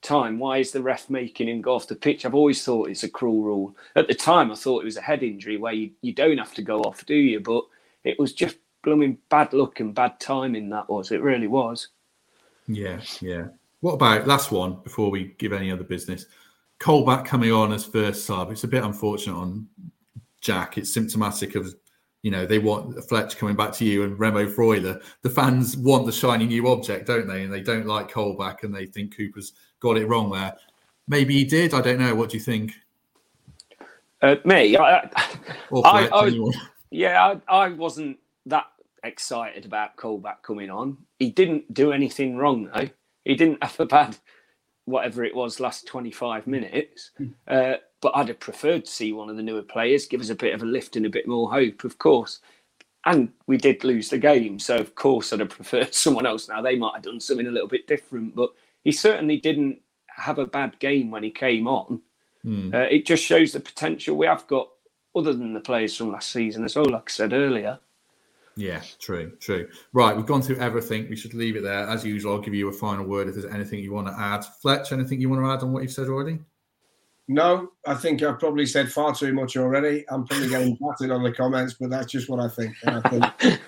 time? 0.00 0.38
Why 0.38 0.56
is 0.56 0.72
the 0.72 0.80
ref 0.80 1.10
making 1.10 1.50
him 1.50 1.60
go 1.60 1.74
off 1.74 1.86
the 1.86 1.96
pitch? 1.96 2.24
I've 2.24 2.34
always 2.34 2.64
thought 2.64 2.88
it's 2.88 3.02
a 3.02 3.10
cruel 3.10 3.42
rule. 3.42 3.76
At 3.94 4.08
the 4.08 4.14
time, 4.14 4.50
I 4.50 4.54
thought 4.54 4.80
it 4.80 4.86
was 4.86 4.96
a 4.96 5.02
head 5.02 5.22
injury 5.22 5.58
where 5.58 5.74
you, 5.74 5.90
you 6.00 6.14
don't 6.14 6.38
have 6.38 6.54
to 6.54 6.62
go 6.62 6.80
off, 6.80 7.04
do 7.04 7.14
you? 7.14 7.40
But 7.40 7.64
it 8.04 8.18
was 8.18 8.32
just 8.32 8.56
blooming 8.82 9.18
bad 9.28 9.52
luck 9.52 9.80
and 9.80 9.94
bad 9.94 10.18
timing 10.20 10.68
that 10.70 10.88
was. 10.88 11.12
It 11.12 11.22
really 11.22 11.46
was. 11.46 11.88
Yeah, 12.66 13.00
yeah. 13.20 13.46
What 13.80 13.94
about 13.94 14.26
last 14.26 14.52
one 14.52 14.78
before 14.84 15.10
we 15.10 15.34
give 15.38 15.52
any 15.52 15.70
other 15.70 15.84
business? 15.84 16.26
Colback 16.78 17.24
coming 17.24 17.52
on 17.52 17.72
as 17.72 17.84
first 17.84 18.24
sub. 18.24 18.50
It's 18.50 18.64
a 18.64 18.68
bit 18.68 18.84
unfortunate 18.84 19.36
on 19.36 19.68
Jack. 20.40 20.78
It's 20.78 20.92
symptomatic 20.92 21.54
of, 21.54 21.74
you 22.22 22.30
know, 22.30 22.46
they 22.46 22.58
want 22.58 23.02
Fletch 23.08 23.36
coming 23.36 23.56
back 23.56 23.72
to 23.74 23.84
you 23.84 24.04
and 24.04 24.18
Remo 24.18 24.46
Freuler. 24.46 25.02
The 25.22 25.30
fans 25.30 25.76
want 25.76 26.06
the 26.06 26.12
shiny 26.12 26.46
new 26.46 26.68
object, 26.68 27.06
don't 27.06 27.26
they? 27.26 27.44
And 27.44 27.52
they 27.52 27.60
don't 27.60 27.86
like 27.86 28.10
Colback 28.10 28.62
and 28.62 28.74
they 28.74 28.86
think 28.86 29.16
Cooper's 29.16 29.52
got 29.80 29.96
it 29.96 30.06
wrong 30.06 30.30
there. 30.30 30.54
Maybe 31.08 31.34
he 31.34 31.44
did. 31.44 31.74
I 31.74 31.80
don't 31.80 31.98
know. 31.98 32.14
What 32.14 32.30
do 32.30 32.36
you 32.36 32.42
think? 32.42 32.72
Uh, 34.20 34.36
me, 34.44 34.76
I, 34.76 35.10
I, 35.84 36.08
I 36.12 36.50
yeah, 36.90 37.38
I, 37.48 37.64
I 37.64 37.68
wasn't 37.70 38.18
that 38.46 38.66
excited 39.04 39.64
about 39.64 39.96
Colback 39.96 40.42
coming 40.42 40.70
on. 40.70 40.96
He 41.18 41.30
didn't 41.30 41.72
do 41.74 41.92
anything 41.92 42.36
wrong 42.36 42.70
though 42.72 42.88
he 43.24 43.34
didn't 43.34 43.62
have 43.62 43.78
a 43.80 43.86
bad 43.86 44.16
whatever 44.84 45.24
it 45.24 45.34
was 45.34 45.60
last 45.60 45.86
25 45.86 46.46
minutes. 46.46 47.12
Hmm. 47.16 47.28
Uh, 47.46 47.74
but 48.00 48.12
I'd 48.16 48.28
have 48.28 48.40
preferred 48.40 48.84
to 48.84 48.90
see 48.90 49.12
one 49.12 49.30
of 49.30 49.36
the 49.36 49.42
newer 49.42 49.62
players 49.62 50.06
give 50.06 50.20
us 50.20 50.30
a 50.30 50.34
bit 50.34 50.54
of 50.54 50.62
a 50.62 50.66
lift 50.66 50.96
and 50.96 51.06
a 51.06 51.10
bit 51.10 51.28
more 51.28 51.50
hope, 51.50 51.84
of 51.84 51.98
course. 51.98 52.40
And 53.04 53.32
we 53.46 53.56
did 53.56 53.84
lose 53.84 54.10
the 54.10 54.18
game, 54.18 54.58
so 54.58 54.76
of 54.76 54.94
course 54.94 55.32
I'd 55.32 55.40
have 55.40 55.50
preferred 55.50 55.94
someone 55.94 56.26
else. 56.26 56.48
Now 56.48 56.62
they 56.62 56.76
might 56.76 56.94
have 56.94 57.04
done 57.04 57.20
something 57.20 57.46
a 57.46 57.52
little 57.52 57.68
bit 57.68 57.86
different, 57.86 58.34
but 58.34 58.50
he 58.82 58.90
certainly 58.90 59.36
didn't 59.36 59.80
have 60.08 60.38
a 60.38 60.46
bad 60.46 60.78
game 60.80 61.10
when 61.10 61.22
he 61.22 61.30
came 61.30 61.68
on. 61.68 62.00
Mm. 62.44 62.74
Uh, 62.74 62.88
it 62.90 63.06
just 63.06 63.22
shows 63.22 63.52
the 63.52 63.60
potential 63.60 64.16
we 64.16 64.26
have 64.26 64.46
got, 64.48 64.68
other 65.14 65.32
than 65.32 65.52
the 65.52 65.60
players 65.60 65.96
from 65.96 66.10
last 66.10 66.32
season 66.32 66.64
as 66.64 66.74
well. 66.74 66.86
Like 66.86 67.08
I 67.08 67.12
said 67.12 67.32
earlier, 67.32 67.78
yeah, 68.56 68.82
true, 68.98 69.32
true. 69.40 69.68
Right, 69.92 70.16
we've 70.16 70.26
gone 70.26 70.42
through 70.42 70.58
everything. 70.58 71.08
We 71.08 71.16
should 71.16 71.34
leave 71.34 71.56
it 71.56 71.62
there. 71.62 71.86
As 71.88 72.04
usual, 72.04 72.34
I'll 72.34 72.40
give 72.40 72.54
you 72.54 72.68
a 72.68 72.72
final 72.72 73.04
word 73.04 73.28
if 73.28 73.34
there's 73.34 73.52
anything 73.52 73.80
you 73.80 73.92
want 73.92 74.08
to 74.08 74.18
add. 74.18 74.44
Fletch, 74.60 74.92
anything 74.92 75.20
you 75.20 75.28
want 75.28 75.42
to 75.42 75.50
add 75.50 75.62
on 75.62 75.72
what 75.72 75.82
you've 75.82 75.92
said 75.92 76.08
already? 76.08 76.38
No, 77.28 77.70
I 77.86 77.94
think 77.94 78.22
I've 78.22 78.38
probably 78.38 78.66
said 78.66 78.90
far 78.90 79.14
too 79.14 79.32
much 79.32 79.56
already. 79.56 80.04
I'm 80.10 80.26
probably 80.26 80.48
getting 80.48 80.76
battered 80.76 81.10
on 81.10 81.22
the 81.22 81.32
comments, 81.32 81.74
but 81.78 81.88
that's 81.88 82.10
just 82.10 82.28
what 82.28 82.40
I 82.40 82.48
think. 82.48 82.74
And 82.82 83.00
I 83.02 83.08
think 83.08 83.60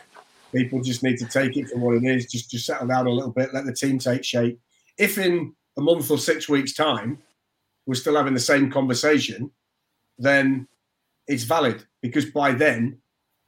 people 0.54 0.82
just 0.82 1.02
need 1.02 1.18
to 1.18 1.26
take 1.26 1.56
it 1.56 1.68
for 1.68 1.78
what 1.78 1.96
it 1.96 2.04
is. 2.04 2.26
Just 2.26 2.50
just 2.50 2.66
settle 2.66 2.88
down 2.88 3.06
a 3.06 3.10
little 3.10 3.30
bit, 3.30 3.54
let 3.54 3.64
the 3.64 3.72
team 3.72 3.98
take 3.98 4.24
shape. 4.24 4.60
If 4.98 5.18
in 5.18 5.54
a 5.78 5.80
month 5.80 6.10
or 6.10 6.18
six 6.18 6.48
weeks' 6.48 6.74
time 6.74 7.18
we're 7.86 7.94
still 7.94 8.16
having 8.16 8.34
the 8.34 8.40
same 8.40 8.70
conversation, 8.70 9.50
then 10.18 10.66
it's 11.26 11.44
valid 11.44 11.84
because 12.02 12.26
by 12.26 12.52
then 12.52 12.98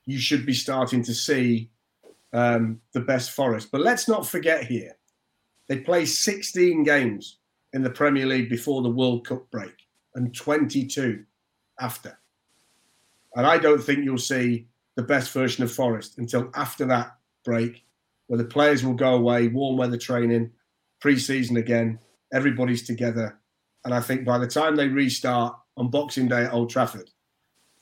you 0.07 0.19
should 0.19 0.47
be 0.47 0.55
starting 0.55 1.03
to 1.03 1.15
see 1.15 1.71
um, 2.33 2.81
the 2.93 3.01
best 3.01 3.33
Forest. 3.33 3.71
But 3.71 3.83
let's 3.83 4.09
not 4.09 4.27
forget 4.27 4.65
here, 4.65 4.97
they 5.69 5.79
play 5.81 6.07
16 6.07 6.85
games 6.85 7.39
in 7.73 7.83
the 7.83 7.91
Premier 7.91 8.27
League 8.27 8.49
before 8.49 8.83
the 8.83 8.91
World 8.91 9.27
Cup 9.27 9.51
break 9.51 9.75
and 10.15 10.35
22 10.35 11.25
after. 11.81 12.19
And 13.35 13.47
I 13.47 13.59
don't 13.59 13.83
think 13.83 14.05
you'll 14.05 14.19
see 14.19 14.67
the 14.95 15.03
best 15.03 15.33
version 15.33 15.63
of 15.63 15.73
Forest 15.73 16.19
until 16.19 16.51
after 16.55 16.87
that 16.87 17.17
break, 17.45 17.85
where 18.29 18.39
the 18.39 18.45
players 18.45 18.85
will 18.85 18.95
go 18.95 19.15
away, 19.15 19.49
warm 19.49 19.77
weather 19.77 19.99
training, 19.99 20.53
pre 21.01 21.19
season 21.19 21.57
again, 21.57 21.99
everybody's 22.33 22.87
together. 22.87 23.39
And 23.85 23.93
I 23.93 24.01
think 24.01 24.25
by 24.25 24.39
the 24.39 24.47
time 24.47 24.77
they 24.77 24.89
restart 24.89 25.57
on 25.77 25.91
Boxing 25.91 26.29
Day 26.29 26.45
at 26.45 26.53
Old 26.53 26.71
Trafford, 26.71 27.11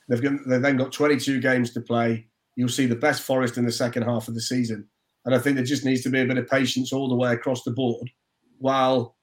They've, 0.07 0.21
got, 0.21 0.33
they've 0.47 0.61
then 0.61 0.77
got 0.77 0.91
22 0.91 1.39
games 1.39 1.71
to 1.73 1.81
play. 1.81 2.27
You'll 2.55 2.69
see 2.69 2.85
the 2.85 2.95
best 2.95 3.23
Forest 3.23 3.57
in 3.57 3.65
the 3.65 3.71
second 3.71 4.03
half 4.03 4.27
of 4.27 4.35
the 4.35 4.41
season. 4.41 4.87
And 5.25 5.33
I 5.33 5.39
think 5.39 5.55
there 5.55 5.65
just 5.65 5.85
needs 5.85 6.03
to 6.03 6.09
be 6.09 6.21
a 6.21 6.25
bit 6.25 6.37
of 6.37 6.47
patience 6.47 6.93
all 6.93 7.09
the 7.09 7.15
way 7.15 7.33
across 7.33 7.63
the 7.63 7.71
board 7.71 8.09
while 8.59 9.15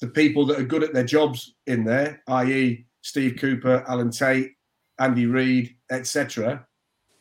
the 0.00 0.08
people 0.08 0.44
that 0.46 0.60
are 0.60 0.64
good 0.64 0.82
at 0.82 0.92
their 0.92 1.04
jobs 1.04 1.54
in 1.66 1.84
there, 1.84 2.22
i.e., 2.28 2.86
Steve 3.02 3.36
Cooper, 3.40 3.84
Alan 3.88 4.10
Tate, 4.10 4.52
Andy 4.98 5.26
Reid, 5.26 5.74
etc., 5.90 6.66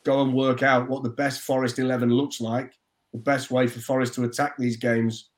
go 0.03 0.22
and 0.22 0.34
work 0.34 0.61
out 0.61 0.89
what 0.89 1.03
the 1.03 1.09
best 1.09 1.41
Forest 1.41 1.80
11 1.80 2.09
looks 2.09 2.41
like, 2.41 2.74
the 3.13 3.20
best 3.20 3.49
way 3.49 3.68
for 3.68 3.80
Forest 3.80 4.13
to 4.16 4.24
attack 4.24 4.55
these 4.57 4.78
games 4.78 5.30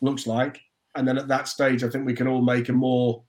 looks 0.00 0.26
like. 0.26 0.60
And 0.96 1.06
then 1.06 1.18
at 1.18 1.28
that 1.28 1.48
stage, 1.48 1.84
I 1.84 1.88
think 1.88 2.06
we 2.06 2.14
can 2.14 2.26
all 2.26 2.42
make 2.42 2.68
a 2.68 2.72
more 2.72 3.22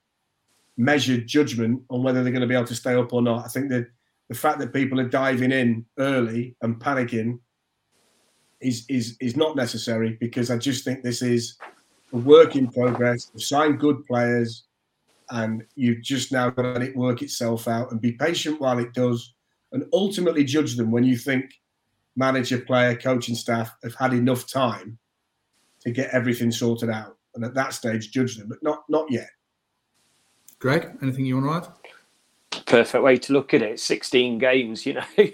measured 0.78 1.26
judgment 1.26 1.82
on 1.90 2.02
whether 2.02 2.22
they're 2.22 2.32
going 2.32 2.40
to 2.40 2.46
be 2.46 2.54
able 2.54 2.64
to 2.64 2.74
stay 2.74 2.94
up 2.94 3.12
or 3.12 3.20
not. 3.20 3.44
I 3.44 3.48
think 3.48 3.68
that 3.70 3.88
the 4.28 4.34
fact 4.34 4.60
that 4.60 4.72
people 4.72 5.00
are 5.00 5.08
diving 5.08 5.52
in 5.52 5.84
early 5.98 6.56
and 6.62 6.80
panicking 6.80 7.40
is 8.60 8.86
is 8.88 9.16
is 9.20 9.36
not 9.36 9.56
necessary 9.56 10.16
because 10.20 10.50
I 10.50 10.56
just 10.56 10.84
think 10.84 11.02
this 11.02 11.20
is 11.20 11.56
a 12.12 12.16
work 12.16 12.56
in 12.56 12.68
progress. 12.68 13.30
You've 13.34 13.42
signed 13.42 13.80
good 13.80 14.06
players, 14.06 14.64
and 15.30 15.64
you've 15.74 16.02
just 16.02 16.32
now 16.32 16.50
got 16.50 16.62
to 16.62 16.72
let 16.72 16.82
it 16.82 16.96
work 16.96 17.22
itself 17.22 17.68
out 17.68 17.90
and 17.90 18.00
be 18.00 18.12
patient 18.12 18.60
while 18.60 18.78
it 18.78 18.94
does, 18.94 19.34
and 19.72 19.84
ultimately 19.92 20.44
judge 20.44 20.76
them 20.76 20.90
when 20.90 21.04
you 21.04 21.16
think 21.16 21.50
manager, 22.16 22.58
player, 22.58 22.96
coaching 22.96 23.34
staff 23.34 23.74
have 23.82 23.94
had 23.94 24.12
enough 24.12 24.46
time 24.46 24.98
to 25.80 25.90
get 25.90 26.10
everything 26.10 26.50
sorted 26.50 26.90
out. 26.90 27.16
And 27.34 27.44
at 27.44 27.54
that 27.54 27.72
stage, 27.72 28.10
judge 28.10 28.36
them, 28.36 28.48
but 28.48 28.62
not 28.62 28.84
not 28.88 29.10
yet. 29.10 29.30
Greg, 30.58 30.90
anything 31.02 31.24
you 31.24 31.40
want 31.40 31.64
to 31.64 31.68
add? 31.68 32.64
Perfect 32.66 33.04
way 33.04 33.16
to 33.18 33.32
look 33.32 33.54
at 33.54 33.62
it. 33.62 33.78
16 33.80 34.38
games, 34.38 34.84
you 34.84 34.94
know. 34.94 35.04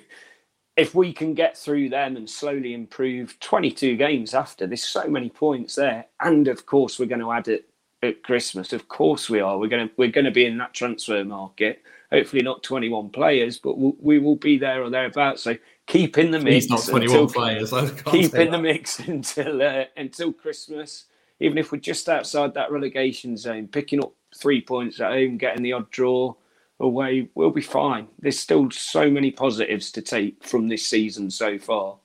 if 0.77 0.95
we 0.95 1.13
can 1.13 1.35
get 1.35 1.57
through 1.57 1.89
them 1.89 2.17
and 2.17 2.29
slowly 2.29 2.75
improve 2.75 3.39
22 3.41 3.97
games 3.97 4.35
after, 4.35 4.67
there's 4.67 4.85
so 4.85 5.07
many 5.07 5.31
points 5.31 5.77
there. 5.77 6.07
And 6.21 6.49
of 6.49 6.67
course, 6.67 6.99
we're 6.99 7.07
going 7.07 7.21
to 7.21 7.33
add 7.33 7.49
it 7.49 7.69
at 8.03 8.23
Christmas. 8.23 8.73
Of 8.73 8.89
course, 8.89 9.31
we 9.31 9.41
are. 9.41 9.59
We're 9.59 9.69
going 9.69 9.89
to 9.89 9.95
we're 9.97 10.11
going 10.11 10.27
to 10.27 10.31
be 10.31 10.47
in 10.47 10.59
that 10.59 10.75
transfer 10.75 11.25
market. 11.25 11.83
Hopefully, 12.13 12.43
not 12.43 12.63
21 12.63 13.11
players, 13.11 13.59
but 13.59 13.79
we'll, 13.79 13.97
we 13.99 14.19
will 14.19 14.37
be 14.37 14.59
there 14.59 14.83
or 14.83 14.91
thereabouts. 14.91 15.43
So 15.43 15.57
keep 15.87 16.19
in 16.19 16.31
the 16.31 16.39
mix. 16.39 16.67
He's 16.67 16.71
not 16.71 16.85
21 16.85 17.19
until, 17.19 17.35
players. 17.35 17.71
keep 18.05 18.35
in 18.35 18.51
that. 18.51 18.51
the 18.51 18.59
mix 18.59 18.99
until 19.09 19.63
uh, 19.63 19.85
until 19.97 20.33
Christmas. 20.33 21.07
Even 21.41 21.59
if 21.59 21.73
we're 21.73 21.79
just 21.79 22.09
outside 22.09 22.55
that 22.55 22.71
relegation 22.71 23.37
zone, 23.37 23.67
picking 23.67 24.03
up 24.03 24.13
three 24.37 24.61
points 24.61 25.01
at 25.01 25.13
home, 25.13 25.39
getting 25.39 25.63
the 25.63 25.73
odd 25.73 25.91
draw 25.91 26.35
away, 26.81 27.29
we'll 27.35 27.51
be 27.51 27.61
fine. 27.61 28.09
There's 28.19 28.39
still 28.39 28.71
so 28.71 29.11
many 29.11 29.31
positives 29.31 29.91
to 29.93 30.03
take 30.03 30.45
from 30.45 30.69
this 30.69 30.87
season 30.87 31.31
so 31.31 31.59
far. 31.59 31.97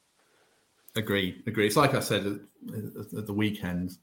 Agree, 0.96 1.42
agree. 1.48 1.68
It's 1.68 1.76
like 1.76 1.94
I 1.94 2.00
said 2.00 2.26
at, 2.26 3.18
at 3.18 3.28
the 3.28 3.34
weekend. 3.34 3.98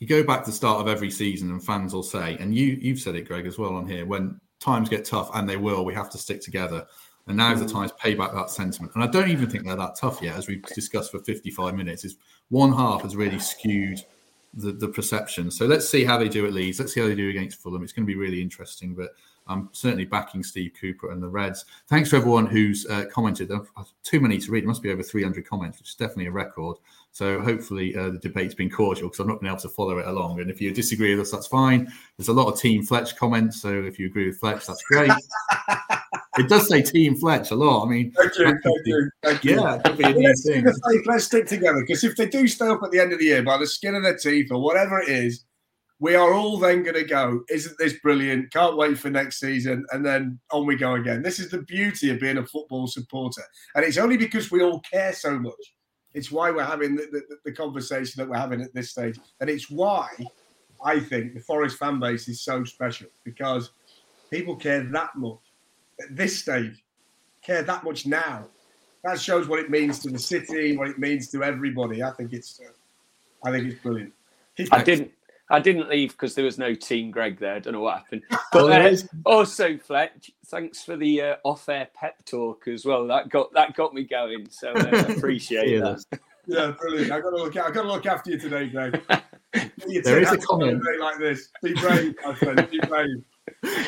You 0.00 0.06
go 0.06 0.24
back 0.24 0.44
to 0.44 0.50
the 0.50 0.56
start 0.56 0.80
of 0.80 0.88
every 0.88 1.10
season, 1.10 1.50
and 1.50 1.64
fans 1.64 1.94
will 1.94 2.02
say, 2.02 2.36
and 2.40 2.54
you 2.54 2.78
you've 2.80 2.98
said 2.98 3.14
it, 3.14 3.28
Greg, 3.28 3.46
as 3.46 3.58
well 3.58 3.76
on 3.76 3.86
here. 3.86 4.04
When 4.04 4.40
times 4.60 4.88
get 4.88 5.04
tough, 5.04 5.30
and 5.34 5.48
they 5.48 5.56
will, 5.56 5.84
we 5.84 5.94
have 5.94 6.10
to 6.10 6.18
stick 6.18 6.40
together. 6.40 6.86
And 7.26 7.36
now's 7.38 7.58
mm. 7.58 7.66
the 7.66 7.72
time 7.72 7.88
to 7.88 7.94
pay 7.94 8.14
back 8.14 8.34
that 8.34 8.50
sentiment. 8.50 8.92
And 8.94 9.02
I 9.02 9.06
don't 9.06 9.30
even 9.30 9.48
think 9.48 9.64
they're 9.64 9.76
that 9.76 9.96
tough 9.96 10.20
yet, 10.20 10.36
as 10.36 10.46
we've 10.46 10.62
discussed 10.62 11.10
for 11.10 11.20
55 11.20 11.74
minutes. 11.74 12.04
Is 12.04 12.16
one 12.50 12.72
half 12.72 13.02
has 13.02 13.16
really 13.16 13.38
skewed 13.38 14.00
the, 14.56 14.72
the 14.72 14.88
perception. 14.88 15.50
So 15.50 15.66
let's 15.66 15.88
see 15.88 16.04
how 16.04 16.18
they 16.18 16.28
do 16.28 16.46
at 16.46 16.52
Leeds. 16.52 16.78
Let's 16.78 16.92
see 16.94 17.00
how 17.00 17.06
they 17.06 17.14
do 17.14 17.30
against 17.30 17.60
Fulham. 17.60 17.82
It's 17.82 17.92
going 17.92 18.06
to 18.06 18.12
be 18.12 18.18
really 18.18 18.40
interesting. 18.40 18.94
But 18.94 19.10
I'm 19.46 19.68
certainly 19.72 20.04
backing 20.04 20.42
Steve 20.42 20.72
Cooper 20.80 21.10
and 21.10 21.22
the 21.22 21.28
Reds. 21.28 21.64
Thanks 21.88 22.10
to 22.10 22.16
everyone 22.16 22.46
who's 22.46 22.86
uh, 22.86 23.04
commented. 23.12 23.50
Too 24.02 24.20
many 24.20 24.38
to 24.38 24.50
read. 24.50 24.64
It 24.64 24.66
must 24.66 24.82
be 24.82 24.90
over 24.90 25.02
300 25.02 25.46
comments, 25.46 25.78
which 25.78 25.90
is 25.90 25.94
definitely 25.94 26.26
a 26.26 26.32
record. 26.32 26.78
So 27.12 27.40
hopefully 27.40 27.94
uh, 27.96 28.10
the 28.10 28.18
debate's 28.18 28.54
been 28.54 28.70
cordial 28.70 29.08
because 29.08 29.20
I've 29.20 29.28
not 29.28 29.40
been 29.40 29.48
able 29.48 29.60
to 29.60 29.68
follow 29.68 29.98
it 29.98 30.06
along. 30.06 30.40
And 30.40 30.50
if 30.50 30.60
you 30.60 30.72
disagree 30.72 31.14
with 31.14 31.26
us, 31.26 31.30
that's 31.30 31.46
fine. 31.46 31.92
There's 32.16 32.28
a 32.28 32.32
lot 32.32 32.52
of 32.52 32.58
Team 32.58 32.82
Fletch 32.82 33.16
comments. 33.16 33.62
So 33.62 33.84
if 33.84 33.98
you 33.98 34.06
agree 34.06 34.26
with 34.26 34.38
Fletch, 34.38 34.66
that's 34.66 34.82
great. 34.82 35.12
it 36.38 36.48
does 36.48 36.68
say 36.68 36.82
Team 36.82 37.14
Fletch 37.14 37.52
a 37.52 37.54
lot. 37.54 37.86
I 37.86 37.88
mean, 37.88 38.10
thank 38.12 38.36
you, 38.36 38.44
thank 38.46 38.86
you, 38.86 39.10
thank 39.22 39.44
you. 39.44 39.60
Yeah, 39.60 39.76
it 39.76 39.84
could 39.84 39.98
be 39.98 40.04
a 40.04 40.12
new 40.12 40.26
let's, 40.26 40.44
thing. 40.44 40.66
Let's 41.04 41.24
stick 41.26 41.46
together 41.46 41.80
because 41.86 42.02
if 42.02 42.16
they 42.16 42.26
do 42.26 42.48
stay 42.48 42.66
up 42.66 42.82
at 42.82 42.90
the 42.90 42.98
end 42.98 43.12
of 43.12 43.20
the 43.20 43.26
year 43.26 43.42
by 43.42 43.58
the 43.58 43.66
skin 43.66 43.94
of 43.94 44.02
their 44.02 44.16
teeth 44.16 44.50
or 44.50 44.60
whatever 44.60 45.00
it 45.00 45.08
is, 45.08 45.44
we 46.04 46.14
are 46.16 46.34
all 46.34 46.58
then 46.58 46.82
going 46.82 46.96
to 46.96 47.04
go, 47.04 47.42
isn't 47.48 47.78
this 47.78 47.94
brilliant? 48.00 48.52
Can't 48.52 48.76
wait 48.76 48.98
for 48.98 49.08
next 49.08 49.40
season. 49.40 49.86
And 49.90 50.04
then 50.04 50.38
on 50.50 50.66
we 50.66 50.76
go 50.76 50.96
again. 50.96 51.22
This 51.22 51.38
is 51.38 51.48
the 51.50 51.62
beauty 51.62 52.10
of 52.10 52.20
being 52.20 52.36
a 52.36 52.44
football 52.44 52.86
supporter. 52.86 53.40
And 53.74 53.86
it's 53.86 53.96
only 53.96 54.18
because 54.18 54.50
we 54.50 54.62
all 54.62 54.80
care 54.80 55.14
so 55.14 55.38
much. 55.38 55.74
It's 56.12 56.30
why 56.30 56.50
we're 56.50 56.62
having 56.62 56.94
the, 56.94 57.08
the, 57.10 57.36
the 57.46 57.52
conversation 57.52 58.20
that 58.20 58.28
we're 58.28 58.36
having 58.36 58.60
at 58.60 58.74
this 58.74 58.90
stage. 58.90 59.18
And 59.40 59.48
it's 59.48 59.70
why 59.70 60.10
I 60.84 61.00
think 61.00 61.32
the 61.32 61.40
Forest 61.40 61.78
fan 61.78 61.98
base 62.00 62.28
is 62.28 62.42
so 62.42 62.64
special 62.64 63.06
because 63.24 63.70
people 64.30 64.56
care 64.56 64.82
that 64.82 65.16
much 65.16 65.40
at 66.02 66.14
this 66.14 66.38
stage, 66.38 66.84
care 67.40 67.62
that 67.62 67.82
much 67.82 68.04
now. 68.04 68.44
That 69.04 69.18
shows 69.18 69.48
what 69.48 69.58
it 69.58 69.70
means 69.70 70.00
to 70.00 70.10
the 70.10 70.18
city, 70.18 70.76
what 70.76 70.88
it 70.88 70.98
means 70.98 71.30
to 71.30 71.42
everybody. 71.42 72.02
I 72.02 72.10
think 72.10 72.34
it's, 72.34 72.60
uh, 72.60 72.68
I 73.42 73.50
think 73.50 73.72
it's 73.72 73.80
brilliant. 73.80 74.12
I 74.70 74.82
didn't, 74.84 75.10
I 75.50 75.60
didn't 75.60 75.90
leave 75.90 76.12
because 76.12 76.34
there 76.34 76.44
was 76.44 76.58
no 76.58 76.74
team 76.74 77.10
Greg 77.10 77.38
there. 77.38 77.54
I 77.54 77.58
don't 77.58 77.74
know 77.74 77.80
what 77.80 77.98
happened. 77.98 78.22
But 78.52 78.70
uh, 78.70 78.96
also, 79.26 79.76
Fletch, 79.76 80.30
thanks 80.46 80.84
for 80.84 80.96
the 80.96 81.20
uh, 81.20 81.36
off-air 81.42 81.88
pep 81.92 82.24
talk 82.24 82.68
as 82.68 82.84
well. 82.84 83.06
That 83.08 83.28
got 83.28 83.52
that 83.54 83.74
got 83.74 83.92
me 83.92 84.04
going. 84.04 84.48
So 84.48 84.72
uh, 84.72 85.04
appreciate 85.16 85.80
that. 85.80 86.04
Yeah, 86.46 86.72
brilliant. 86.78 87.10
I 87.10 87.20
got 87.20 87.30
to 87.30 87.36
look. 87.36 87.56
I 87.56 87.70
got 87.72 87.82
to 87.82 87.88
look 87.88 88.06
after 88.06 88.30
you 88.30 88.38
today, 88.38 88.68
Greg. 88.68 89.02
there 90.04 90.20
is 90.20 90.30
a 90.30 90.38
comment 90.38 90.84
like 91.00 91.18
this. 91.18 91.48
Be 91.62 91.74
brave, 91.74 92.14
my 92.24 92.34
friend. 92.34 92.68
Be 92.70 92.78
brave. 92.80 93.24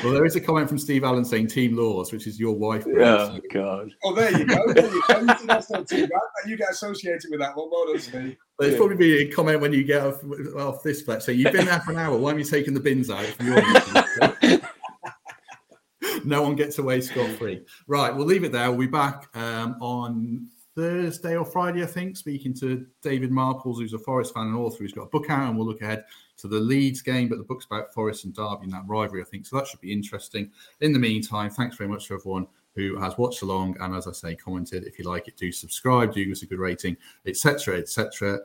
Well, 0.04 0.12
there 0.12 0.24
is 0.24 0.36
a 0.36 0.40
comment 0.40 0.68
from 0.68 0.78
Steve 0.78 1.04
Allen 1.04 1.24
saying 1.24 1.48
Team 1.48 1.76
Laws, 1.76 2.12
which 2.12 2.26
is 2.26 2.38
your 2.38 2.54
wife. 2.54 2.86
Oh, 2.86 3.38
God. 3.52 3.90
Oh, 4.04 4.14
there 4.14 4.38
you 4.38 4.44
go. 4.44 4.72
There 4.72 4.86
you 4.86 5.02
go. 5.08 5.26
That's 5.46 5.70
not 5.70 5.88
too 5.88 6.06
bad. 6.06 6.20
You 6.46 6.56
get 6.56 6.70
associated 6.70 7.30
with 7.30 7.40
that 7.40 7.56
one, 7.56 7.70
well 7.70 7.86
done, 7.86 7.98
Steve. 7.98 8.36
Well, 8.58 8.68
it's 8.68 8.76
probably 8.76 8.96
be 8.96 9.18
a 9.18 9.30
comment 9.30 9.60
when 9.60 9.72
you 9.72 9.84
get 9.84 10.02
off, 10.02 10.22
off 10.56 10.82
this 10.82 11.02
flat. 11.02 11.22
So 11.22 11.32
you've 11.32 11.52
been 11.52 11.66
there 11.66 11.80
for 11.80 11.92
an 11.92 11.98
hour. 11.98 12.16
Why 12.16 12.32
are 12.32 12.38
you 12.38 12.44
taking 12.44 12.74
the 12.74 12.80
bins 12.80 13.10
out? 13.10 13.26
no 16.24 16.42
one 16.42 16.56
gets 16.56 16.78
away 16.78 17.00
scot 17.00 17.30
free. 17.32 17.64
Right, 17.86 18.14
we'll 18.14 18.26
leave 18.26 18.44
it 18.44 18.52
there. 18.52 18.70
We'll 18.70 18.80
be 18.80 18.86
back 18.86 19.28
um, 19.34 19.76
on 19.80 20.48
Thursday 20.74 21.36
or 21.36 21.44
Friday, 21.44 21.82
I 21.82 21.86
think, 21.86 22.16
speaking 22.16 22.54
to 22.54 22.86
David 23.02 23.30
Marples, 23.30 23.76
who's 23.76 23.94
a 23.94 23.98
Forest 23.98 24.34
fan 24.34 24.48
and 24.48 24.56
author. 24.56 24.84
He's 24.84 24.92
got 24.92 25.02
a 25.02 25.10
book 25.10 25.30
out, 25.30 25.48
and 25.48 25.56
we'll 25.56 25.66
look 25.66 25.82
ahead 25.82 26.04
to 26.38 26.48
the 26.48 26.60
Leeds 26.60 27.02
game. 27.02 27.28
But 27.28 27.38
the 27.38 27.44
book's 27.44 27.66
about 27.66 27.92
Forest 27.92 28.24
and 28.24 28.34
Derby 28.34 28.64
and 28.64 28.72
that 28.72 28.84
rivalry, 28.86 29.22
I 29.22 29.24
think. 29.24 29.46
So 29.46 29.56
that 29.56 29.66
should 29.66 29.80
be 29.80 29.92
interesting. 29.92 30.50
In 30.80 30.92
the 30.92 30.98
meantime, 30.98 31.50
thanks 31.50 31.76
very 31.76 31.88
much 31.88 32.08
to 32.08 32.14
everyone 32.14 32.46
who 32.74 32.98
has 32.98 33.16
watched 33.16 33.42
along 33.42 33.76
and, 33.80 33.94
as 33.94 34.06
I 34.06 34.12
say, 34.12 34.34
commented. 34.34 34.84
If 34.84 34.98
you 34.98 35.06
like 35.06 35.28
it, 35.28 35.36
do 35.36 35.50
subscribe, 35.50 36.12
do 36.12 36.24
give 36.24 36.32
us 36.32 36.42
a 36.42 36.46
good 36.46 36.58
rating, 36.58 36.96
etc., 37.26 37.78
etc. 37.78 38.40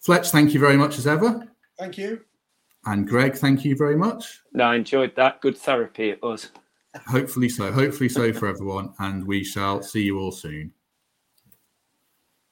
Fletch, 0.00 0.30
thank 0.30 0.52
you 0.54 0.60
very 0.60 0.76
much 0.76 0.98
as 0.98 1.06
ever. 1.06 1.48
Thank 1.78 1.96
you. 1.96 2.20
And 2.86 3.06
Greg, 3.06 3.34
thank 3.34 3.64
you 3.64 3.76
very 3.76 3.96
much. 3.96 4.40
No, 4.52 4.64
I 4.64 4.76
enjoyed 4.76 5.14
that. 5.16 5.40
Good 5.40 5.56
therapy 5.56 6.10
it 6.10 6.22
was. 6.22 6.50
Hopefully 7.06 7.48
so. 7.48 7.70
Hopefully 7.70 8.08
so 8.08 8.32
for 8.32 8.48
everyone. 8.48 8.92
And 8.98 9.26
we 9.26 9.44
shall 9.44 9.82
see 9.82 10.02
you 10.02 10.18
all 10.18 10.32
soon. 10.32 10.72